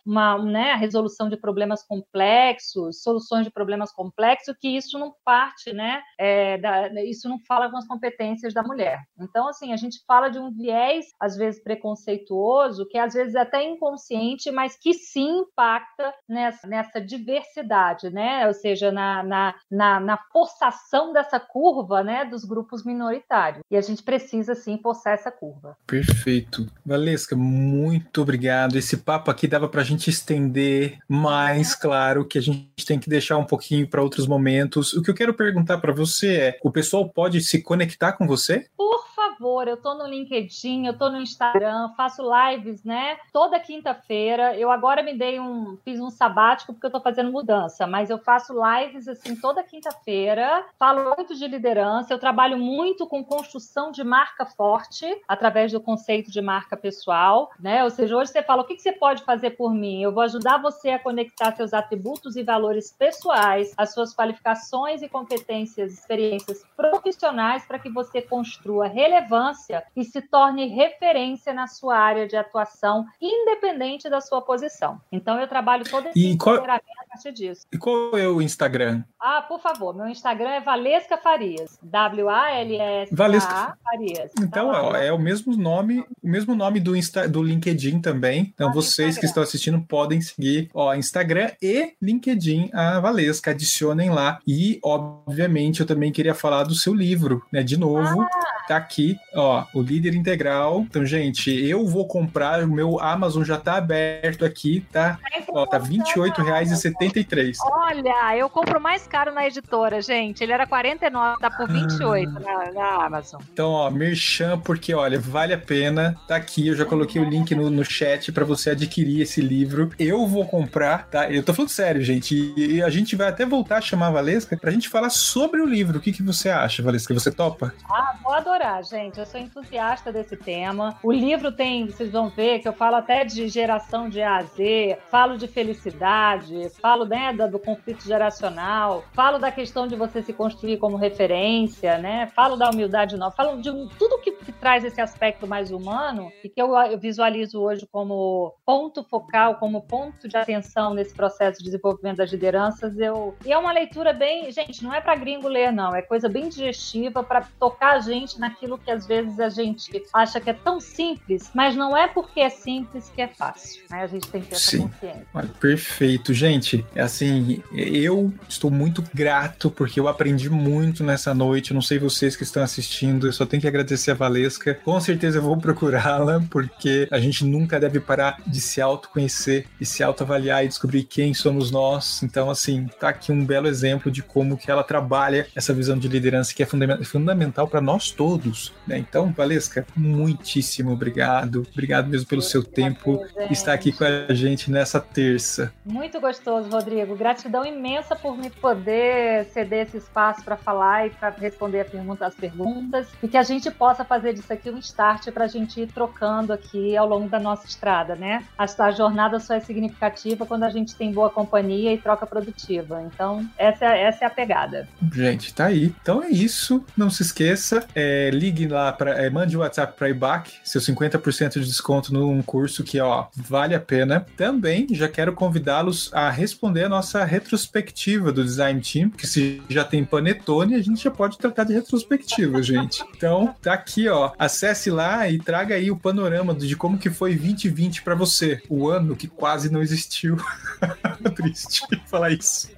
uma 0.05 0.37
né, 0.37 0.75
resolução 0.75 1.29
de 1.29 1.37
problemas 1.37 1.83
complexos, 1.83 3.01
soluções 3.01 3.45
de 3.45 3.51
problemas 3.51 3.91
complexos, 3.91 4.55
que 4.59 4.67
isso 4.67 4.97
não 4.97 5.13
parte, 5.23 5.73
né? 5.73 6.01
É, 6.19 6.57
da, 6.57 7.03
isso 7.03 7.27
não 7.27 7.39
fala 7.47 7.69
com 7.69 7.77
as 7.77 7.87
competências 7.87 8.53
da 8.53 8.63
mulher. 8.63 8.99
Então, 9.19 9.47
assim, 9.47 9.73
a 9.73 9.77
gente 9.77 10.03
fala 10.05 10.29
de 10.29 10.39
um 10.39 10.51
viés, 10.51 11.05
às 11.19 11.35
vezes 11.35 11.63
preconceituoso, 11.63 12.87
que 12.87 12.97
às 12.97 13.13
vezes 13.13 13.35
é 13.35 13.41
até 13.41 13.63
inconsciente, 13.63 14.51
mas 14.51 14.77
que 14.77 14.93
sim 14.93 15.39
impacta 15.39 16.13
nessa, 16.27 16.67
nessa 16.67 17.01
diversidade, 17.01 18.09
né? 18.09 18.47
Ou 18.47 18.53
seja, 18.53 18.91
na, 18.91 19.23
na, 19.23 19.55
na, 19.69 19.99
na 19.99 20.17
forçação 20.31 21.13
dessa 21.13 21.39
curva, 21.39 22.03
né, 22.03 22.25
dos 22.25 22.43
grupos 22.43 22.83
minoritários. 22.83 23.63
E 23.69 23.75
a 23.75 23.81
gente 23.81 24.03
precisa 24.03 24.55
sim 24.55 24.79
forçar 24.81 25.13
essa 25.13 25.31
curva. 25.31 25.77
Perfeito. 25.85 26.67
Valesca, 26.85 27.35
muito 27.35 28.21
obrigado. 28.21 28.75
Esse 28.75 28.97
papo 28.97 29.30
aqui 29.31 29.47
dava 29.47 29.67
para 29.67 29.81
a 29.81 29.83
gente 29.83 30.09
estender 30.09 30.97
mais, 31.07 31.73
claro, 31.73 32.25
que 32.25 32.37
a 32.37 32.41
gente 32.41 32.85
tem 32.85 32.99
que 32.99 33.09
deixar 33.09 33.37
um 33.37 33.45
pouquinho 33.45 33.87
para 33.87 34.01
outros 34.01 34.27
momentos. 34.27 34.93
O 34.93 35.01
que 35.01 35.09
eu 35.09 35.15
quero 35.15 35.33
perguntar 35.33 35.79
para 35.79 35.93
você 35.93 36.35
é: 36.35 36.59
o 36.63 36.71
pessoal 36.71 37.09
pode 37.09 37.41
se 37.41 37.61
conectar 37.61 38.13
com 38.13 38.27
você? 38.27 38.67
Por 38.77 39.05
favor, 39.41 39.67
eu 39.67 39.75
tô 39.75 39.95
no 39.95 40.05
LinkedIn, 40.05 40.85
eu 40.85 40.95
tô 40.95 41.09
no 41.09 41.19
Instagram, 41.19 41.89
faço 41.97 42.21
lives, 42.21 42.83
né? 42.83 43.17
Toda 43.33 43.59
quinta-feira. 43.59 44.55
Eu 44.55 44.69
agora 44.69 45.01
me 45.01 45.17
dei 45.17 45.39
um, 45.39 45.77
fiz 45.83 45.99
um 45.99 46.11
sabático 46.11 46.73
porque 46.73 46.85
eu 46.85 46.91
tô 46.91 47.01
fazendo 47.01 47.31
mudança, 47.31 47.87
mas 47.87 48.11
eu 48.11 48.19
faço 48.19 48.53
lives 48.53 49.07
assim 49.07 49.35
toda 49.35 49.63
quinta-feira. 49.63 50.63
Falo 50.77 51.15
muito 51.15 51.35
de 51.35 51.47
liderança, 51.47 52.13
eu 52.13 52.19
trabalho 52.19 52.55
muito 52.55 53.07
com 53.07 53.23
construção 53.23 53.91
de 53.91 54.03
marca 54.03 54.45
forte 54.45 55.07
através 55.27 55.71
do 55.71 55.81
conceito 55.81 56.29
de 56.29 56.39
marca 56.39 56.77
pessoal, 56.77 57.49
né? 57.59 57.83
Ou 57.83 57.89
seja, 57.89 58.15
hoje 58.15 58.31
você 58.31 58.43
fala 58.43 58.61
o 58.61 58.65
que, 58.65 58.75
que 58.75 58.81
você 58.83 58.91
pode 58.91 59.23
fazer 59.23 59.51
por 59.51 59.73
mim? 59.73 60.03
Eu 60.03 60.11
vou 60.11 60.21
ajudar 60.21 60.61
você 60.61 60.91
a 60.91 60.99
conectar 60.99 61.55
seus 61.55 61.73
atributos 61.73 62.35
e 62.35 62.43
valores 62.43 62.91
pessoais, 62.91 63.73
as 63.75 63.91
suas 63.91 64.13
qualificações 64.15 65.01
e 65.01 65.09
competências, 65.09 65.91
experiências 65.91 66.63
profissionais 66.77 67.65
para 67.65 67.79
que 67.79 67.89
você 67.89 68.21
construa 68.21 68.87
relevância 68.87 69.30
relevância 69.31 69.83
e 69.95 70.03
se 70.03 70.21
torne 70.21 70.67
referência 70.67 71.53
na 71.53 71.67
sua 71.67 71.97
área 71.97 72.27
de 72.27 72.35
atuação, 72.35 73.05
independente 73.21 74.09
da 74.09 74.19
sua 74.19 74.41
posição. 74.41 74.99
Então, 75.11 75.39
eu 75.39 75.47
trabalho 75.47 75.89
todo 75.89 76.07
esse 76.07 76.19
e 76.19 76.37
qual... 76.37 76.57
a 76.57 76.79
partir 77.09 77.31
disso. 77.31 77.65
E 77.71 77.77
qual 77.77 78.17
é 78.17 78.27
o 78.27 78.41
Instagram? 78.41 79.03
Ah, 79.19 79.41
por 79.41 79.59
favor, 79.59 79.95
meu 79.95 80.07
Instagram 80.07 80.49
é 80.49 80.61
Valesca 80.61 81.17
Farias. 81.17 81.79
W-A-L-S-K 81.81 83.77
Farias. 83.83 84.31
Então, 84.39 84.71
tá 84.71 85.03
é 85.03 85.11
o 85.11 85.19
mesmo 85.19 85.55
nome, 85.55 86.01
o 86.21 86.27
mesmo 86.27 86.55
nome 86.55 86.79
do, 86.79 86.95
Insta, 86.95 87.27
do 87.27 87.41
LinkedIn 87.41 88.01
também. 88.01 88.51
Então, 88.53 88.69
ah, 88.69 88.73
vocês 88.73 89.09
Instagram. 89.09 89.19
que 89.19 89.25
estão 89.25 89.43
assistindo 89.43 89.81
podem 89.81 90.21
seguir 90.21 90.69
ó, 90.73 90.93
Instagram 90.93 91.51
e 91.61 91.93
LinkedIn 92.01 92.69
a 92.73 92.99
Valesca. 92.99 93.51
Adicionem 93.51 94.09
lá. 94.09 94.39
E, 94.47 94.79
obviamente, 94.83 95.81
eu 95.81 95.85
também 95.85 96.11
queria 96.11 96.33
falar 96.33 96.63
do 96.63 96.75
seu 96.75 96.93
livro, 96.93 97.43
né? 97.51 97.63
De 97.63 97.77
novo, 97.77 98.21
ah. 98.21 98.65
tá 98.67 98.77
aqui 98.77 99.17
ó, 99.33 99.65
o 99.73 99.81
líder 99.81 100.13
integral. 100.15 100.81
Então, 100.81 101.05
gente, 101.05 101.51
eu 101.51 101.85
vou 101.85 102.07
comprar, 102.07 102.63
o 102.63 102.67
meu 102.67 102.99
Amazon 102.99 103.43
já 103.43 103.57
tá 103.57 103.75
aberto 103.75 104.45
aqui, 104.45 104.85
tá? 104.91 105.17
Ó, 105.49 105.65
tá 105.65 105.77
R$28,73. 105.77 107.57
Olha, 107.63 108.37
eu 108.37 108.49
compro 108.49 108.79
mais 108.79 109.07
caro 109.07 109.33
na 109.33 109.47
editora, 109.47 110.01
gente. 110.01 110.43
Ele 110.43 110.51
era 110.51 110.67
49, 110.67 111.39
tá 111.39 111.49
por 111.49 111.67
28 111.67 112.29
ah. 112.29 112.39
na, 112.39 112.71
na 112.71 113.05
Amazon. 113.05 113.41
Então, 113.51 113.71
ó, 113.71 113.89
merchan, 113.89 114.59
porque, 114.59 114.93
olha, 114.93 115.19
vale 115.19 115.53
a 115.53 115.57
pena. 115.57 116.15
Tá 116.27 116.35
aqui, 116.35 116.67
eu 116.67 116.75
já 116.75 116.85
coloquei 116.85 117.21
o 117.21 117.25
link 117.25 117.53
no, 117.55 117.69
no 117.69 117.83
chat 117.83 118.31
para 118.31 118.45
você 118.45 118.71
adquirir 118.71 119.21
esse 119.21 119.41
livro. 119.41 119.91
Eu 119.97 120.25
vou 120.27 120.45
comprar, 120.45 121.07
tá? 121.07 121.29
Eu 121.29 121.43
tô 121.43 121.53
falando 121.53 121.69
sério, 121.69 122.01
gente. 122.01 122.53
E 122.57 122.81
a 122.81 122.89
gente 122.89 123.15
vai 123.15 123.29
até 123.29 123.45
voltar 123.45 123.77
a 123.77 123.81
chamar 123.81 124.07
a 124.07 124.11
Valesca 124.11 124.57
pra 124.57 124.71
gente 124.71 124.89
falar 124.89 125.09
sobre 125.09 125.61
o 125.61 125.65
livro. 125.65 125.97
O 125.97 126.01
que, 126.01 126.11
que 126.11 126.23
você 126.23 126.49
acha, 126.49 126.83
Valesca? 126.83 127.13
Você 127.13 127.31
topa? 127.31 127.73
Ah, 127.89 128.15
vou 128.23 128.33
adorar, 128.33 128.83
gente 128.83 129.10
gente. 129.11 129.19
Eu 129.19 129.25
sou 129.25 129.39
entusiasta 129.39 130.11
desse 130.11 130.37
tema. 130.37 130.97
O 131.03 131.11
livro 131.11 131.51
tem, 131.51 131.85
vocês 131.85 132.11
vão 132.11 132.29
ver, 132.29 132.59
que 132.59 132.67
eu 132.67 132.73
falo 132.73 132.95
até 132.95 133.25
de 133.25 133.47
geração 133.47 134.09
de 134.09 134.21
A 134.21 134.37
a 134.37 134.43
Z, 134.43 134.97
falo 135.09 135.37
de 135.37 135.47
felicidade, 135.47 136.69
falo 136.81 137.05
né, 137.05 137.33
do 137.33 137.59
conflito 137.59 138.03
geracional, 138.03 139.03
falo 139.13 139.37
da 139.37 139.51
questão 139.51 139.85
de 139.85 139.95
você 139.95 140.21
se 140.21 140.31
construir 140.31 140.77
como 140.77 140.95
referência, 140.95 141.97
né? 141.97 142.27
Falo 142.27 142.55
da 142.55 142.69
humildade 142.69 143.17
nova, 143.17 143.35
falo 143.35 143.61
de 143.61 143.69
tudo 143.97 144.19
que, 144.19 144.31
que 144.31 144.51
traz 144.51 144.83
esse 144.85 145.01
aspecto 145.01 145.45
mais 145.45 145.71
humano 145.71 146.31
e 146.43 146.49
que 146.49 146.61
eu, 146.61 146.75
eu 146.75 146.97
visualizo 146.97 147.61
hoje 147.61 147.85
como 147.91 148.55
ponto 148.65 149.03
focal, 149.03 149.55
como 149.55 149.81
ponto 149.81 150.27
de 150.27 150.37
atenção 150.37 150.93
nesse 150.93 151.13
processo 151.13 151.59
de 151.59 151.65
desenvolvimento 151.65 152.17
das 152.17 152.31
lideranças. 152.31 152.97
Eu, 152.97 153.35
e 153.45 153.51
é 153.51 153.57
uma 153.57 153.73
leitura 153.73 154.13
bem, 154.13 154.51
gente, 154.51 154.83
não 154.83 154.93
é 154.93 155.01
para 155.01 155.15
gringo 155.15 155.47
ler, 155.47 155.71
não, 155.71 155.93
é 155.93 156.01
coisa 156.01 156.29
bem 156.29 156.47
digestiva 156.47 157.23
para 157.23 157.41
tocar 157.59 157.95
a 157.95 157.99
gente 157.99 158.39
naquilo 158.39 158.77
que 158.77 158.90
às 158.91 159.07
vezes 159.07 159.39
a 159.39 159.49
gente 159.49 160.03
acha 160.13 160.39
que 160.39 160.49
é 160.49 160.53
tão 160.53 160.79
simples, 160.79 161.49
mas 161.53 161.75
não 161.75 161.95
é 161.95 162.07
porque 162.07 162.39
é 162.39 162.49
simples 162.49 163.11
que 163.13 163.21
é 163.21 163.27
fácil. 163.27 163.83
Né? 163.89 164.01
A 164.01 164.07
gente 164.07 164.27
tem 164.27 164.41
que 164.41 164.47
ter 164.47 164.55
essa 164.55 164.71
Sim. 164.71 164.87
consciência. 164.87 165.27
Olha, 165.33 165.49
perfeito, 165.59 166.33
gente. 166.33 166.85
É 166.95 167.01
assim, 167.01 167.61
eu 167.73 168.33
estou 168.47 168.69
muito 168.69 169.03
grato 169.13 169.71
porque 169.71 169.99
eu 169.99 170.07
aprendi 170.07 170.49
muito 170.49 171.03
nessa 171.03 171.33
noite. 171.33 171.73
Não 171.73 171.81
sei 171.81 171.99
vocês 171.99 172.35
que 172.35 172.43
estão 172.43 172.63
assistindo, 172.63 173.27
eu 173.27 173.33
só 173.33 173.45
tenho 173.45 173.61
que 173.61 173.67
agradecer 173.67 174.11
a 174.11 174.15
Valesca. 174.15 174.75
Com 174.75 174.99
certeza 174.99 175.37
eu 175.37 175.41
vou 175.41 175.57
procurá-la 175.57 176.43
porque 176.49 177.07
a 177.11 177.19
gente 177.19 177.45
nunca 177.45 177.79
deve 177.79 177.99
parar 177.99 178.37
de 178.45 178.59
se 178.59 178.81
autoconhecer 178.81 179.65
e 179.79 179.85
se 179.85 180.03
autoavaliar 180.03 180.63
e 180.63 180.67
descobrir 180.67 181.03
quem 181.03 181.33
somos 181.33 181.71
nós. 181.71 182.21
Então, 182.23 182.49
assim, 182.49 182.87
tá 182.99 183.09
aqui 183.09 183.31
um 183.31 183.45
belo 183.45 183.67
exemplo 183.67 184.11
de 184.11 184.21
como 184.21 184.57
que 184.57 184.69
ela 184.69 184.83
trabalha 184.83 185.47
essa 185.55 185.73
visão 185.73 185.97
de 185.97 186.07
liderança 186.07 186.53
que 186.53 186.63
é 186.63 186.67
fundamental 187.03 187.67
para 187.67 187.81
nós 187.81 188.11
todos. 188.11 188.73
Né? 188.87 188.97
Então, 188.97 189.31
Valesca, 189.31 189.85
muitíssimo 189.95 190.91
obrigado. 190.91 191.65
Obrigado 191.71 192.07
mesmo 192.07 192.27
pelo 192.27 192.41
seu 192.41 192.63
tempo 192.63 193.23
estar 193.49 193.73
aqui 193.73 193.91
com 193.91 194.03
a 194.03 194.33
gente 194.33 194.71
nessa 194.71 194.99
terça. 194.99 195.71
Muito 195.85 196.19
gostoso, 196.19 196.69
Rodrigo. 196.69 197.15
Gratidão 197.15 197.65
imensa 197.65 198.15
por 198.15 198.37
me 198.37 198.49
poder 198.49 199.45
ceder 199.45 199.87
esse 199.87 199.97
espaço 199.97 200.43
para 200.43 200.57
falar 200.57 201.07
e 201.07 201.09
para 201.11 201.29
responder 201.29 201.81
pergunta, 201.91 202.25
as 202.25 202.35
perguntas 202.35 203.07
e 203.21 203.27
que 203.27 203.37
a 203.37 203.43
gente 203.43 203.69
possa 203.69 204.03
fazer 204.03 204.33
disso 204.33 204.51
aqui 204.51 204.69
um 204.69 204.77
start 204.77 205.29
para 205.31 205.45
a 205.45 205.47
gente 205.47 205.81
ir 205.81 205.87
trocando 205.87 206.53
aqui 206.53 206.95
ao 206.95 207.07
longo 207.07 207.27
da 207.29 207.39
nossa 207.39 207.65
estrada, 207.67 208.15
né? 208.15 208.43
A, 208.57 208.91
jornada 208.91 209.39
só 209.39 209.53
é 209.53 209.59
significativa 209.59 210.45
quando 210.45 210.63
a 210.63 210.69
gente 210.69 210.95
tem 210.95 211.11
boa 211.11 211.29
companhia 211.29 211.93
e 211.93 211.97
troca 211.97 212.25
produtiva. 212.25 213.01
Então, 213.03 213.47
essa, 213.57 213.85
é, 213.85 214.03
essa 214.03 214.25
é 214.25 214.27
a 214.27 214.29
pegada. 214.29 214.87
Gente, 215.13 215.53
tá 215.53 215.65
aí. 215.65 215.93
Então 216.01 216.23
é 216.23 216.29
isso. 216.29 216.83
Não 216.95 217.09
se 217.09 217.23
esqueça, 217.23 217.85
é, 217.95 218.29
ligue 218.31 218.67
lá, 218.71 218.95
é, 219.17 219.29
mande 219.29 219.55
o 219.55 219.59
um 219.59 219.61
WhatsApp 219.63 219.93
para 219.97 220.09
IBAC, 220.09 220.53
seu 220.63 220.81
50% 220.81 221.59
de 221.59 221.65
desconto 221.65 222.13
num 222.13 222.41
curso 222.41 222.83
que, 222.83 222.99
ó, 222.99 223.27
vale 223.35 223.75
a 223.75 223.79
pena. 223.79 224.25
Também 224.35 224.87
já 224.91 225.07
quero 225.07 225.33
convidá-los 225.33 226.09
a 226.13 226.29
responder 226.29 226.85
a 226.85 226.89
nossa 226.89 227.23
retrospectiva 227.23 228.31
do 228.31 228.43
Design 228.43 228.81
Team, 228.81 229.09
que 229.09 229.27
se 229.27 229.61
já 229.69 229.83
tem 229.83 230.03
panetone, 230.03 230.75
a 230.75 230.81
gente 230.81 231.03
já 231.03 231.11
pode 231.11 231.37
tratar 231.37 231.63
de 231.63 231.73
retrospectiva, 231.73 232.61
gente. 232.63 233.03
Então, 233.15 233.55
tá 233.61 233.73
aqui, 233.73 234.07
ó. 234.07 234.31
Acesse 234.37 234.89
lá 234.89 235.29
e 235.29 235.39
traga 235.39 235.75
aí 235.75 235.91
o 235.91 235.97
panorama 235.97 236.53
de 236.53 236.75
como 236.75 236.97
que 236.97 237.09
foi 237.09 237.35
2020 237.35 238.01
para 238.03 238.15
você, 238.15 238.61
o 238.69 238.87
ano 238.87 239.15
que 239.15 239.27
quase 239.27 239.71
não 239.71 239.81
existiu. 239.81 240.37
Triste 241.35 241.81
falar 242.07 242.31
isso. 242.31 242.69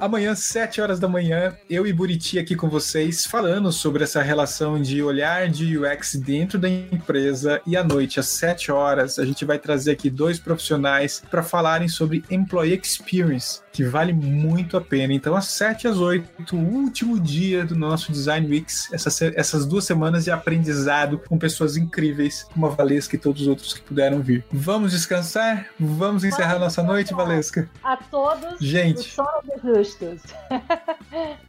Amanhã, 0.00 0.34
7 0.34 0.80
horas 0.80 0.98
da 0.98 1.08
manhã, 1.08 1.56
eu 1.68 1.86
e 1.86 1.92
Buriti 1.92 2.38
aqui 2.38 2.54
com 2.54 2.68
vocês, 2.68 3.26
falando 3.26 3.70
sobre 3.72 4.04
essa 4.04 4.22
relação 4.22 4.80
de 4.80 5.02
olhar 5.02 5.21
de 5.48 5.78
UX 5.78 6.16
dentro 6.16 6.58
da 6.58 6.68
empresa. 6.68 7.60
E 7.66 7.76
à 7.76 7.84
noite, 7.84 8.18
às 8.18 8.26
7 8.26 8.72
horas, 8.72 9.18
a 9.18 9.24
gente 9.24 9.44
vai 9.44 9.58
trazer 9.58 9.92
aqui 9.92 10.10
dois 10.10 10.40
profissionais 10.40 11.22
para 11.30 11.42
falarem 11.42 11.86
sobre 11.86 12.24
Employee 12.30 12.80
Experience, 12.82 13.60
que 13.72 13.84
vale 13.84 14.12
muito 14.12 14.76
a 14.76 14.80
pena. 14.80 15.12
Então, 15.12 15.36
às 15.36 15.46
7 15.46 15.86
às 15.86 15.98
8, 15.98 16.56
o 16.56 16.58
último 16.58 17.20
dia 17.20 17.64
do 17.64 17.76
nosso 17.76 18.10
Design 18.10 18.48
Weeks, 18.48 18.92
essas, 18.92 19.22
essas 19.22 19.64
duas 19.64 19.84
semanas 19.84 20.24
de 20.24 20.30
aprendizado 20.30 21.18
com 21.28 21.38
pessoas 21.38 21.76
incríveis, 21.76 22.44
como 22.52 22.66
a 22.66 22.70
Valesca 22.70 23.14
e 23.14 23.18
todos 23.18 23.42
os 23.42 23.48
outros 23.48 23.74
que 23.74 23.80
puderam 23.80 24.20
vir. 24.20 24.44
Vamos 24.50 24.90
descansar? 24.90 25.66
Vamos 25.78 26.24
encerrar 26.24 26.54
Vamos 26.54 26.62
nossa 26.62 26.82
noite, 26.82 27.14
Valesca? 27.14 27.70
A 27.82 27.96
todos, 27.96 28.58
gente. 28.60 28.98
O 28.98 29.02
sono 29.02 29.42
dos 29.44 29.62
justos. 29.62 30.20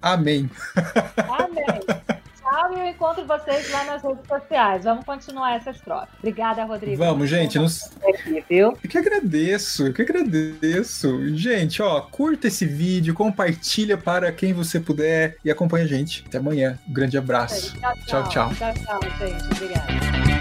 Amém. 0.01 0.49
Amém 1.28 2.22
e 2.73 2.79
eu 2.79 2.85
encontro 2.85 3.25
vocês 3.25 3.71
lá 3.71 3.83
nas 3.85 4.03
redes 4.03 4.27
sociais. 4.27 4.83
Vamos 4.83 5.05
continuar 5.05 5.55
essas 5.55 5.79
trocas. 5.79 6.09
Obrigada, 6.19 6.63
Rodrigo. 6.63 6.97
Vamos, 6.97 7.29
gente. 7.29 7.57
Nos... 7.57 7.91
Aqui, 8.07 8.43
viu? 8.49 8.77
Eu 8.83 8.89
que 8.89 8.97
agradeço, 8.97 9.87
eu 9.87 9.93
que 9.93 10.01
agradeço. 10.01 11.35
Gente, 11.35 11.81
ó, 11.81 12.01
curta 12.01 12.47
esse 12.47 12.65
vídeo, 12.65 13.13
compartilha 13.13 13.97
para 13.97 14.31
quem 14.31 14.53
você 14.53 14.79
puder 14.79 15.37
e 15.43 15.51
acompanha 15.51 15.85
a 15.85 15.87
gente. 15.87 16.23
Até 16.27 16.37
amanhã. 16.37 16.77
Um 16.87 16.93
grande 16.93 17.17
abraço. 17.17 17.75
Tchau, 17.79 17.93
tchau. 18.05 18.23
Tchau, 18.23 18.53
tchau, 18.53 18.73
tchau, 18.73 18.99
tchau 18.99 19.27
gente. 19.27 19.45
Obrigada. 19.45 20.33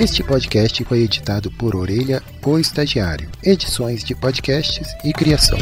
Este 0.00 0.22
podcast 0.22 0.84
foi 0.84 1.00
editado 1.00 1.50
por 1.50 1.74
Orelha, 1.74 2.22
o 2.46 2.56
Estagiário. 2.56 3.28
Edições 3.42 4.04
de 4.04 4.14
podcasts 4.14 4.86
e 5.04 5.12
criação. 5.12 5.58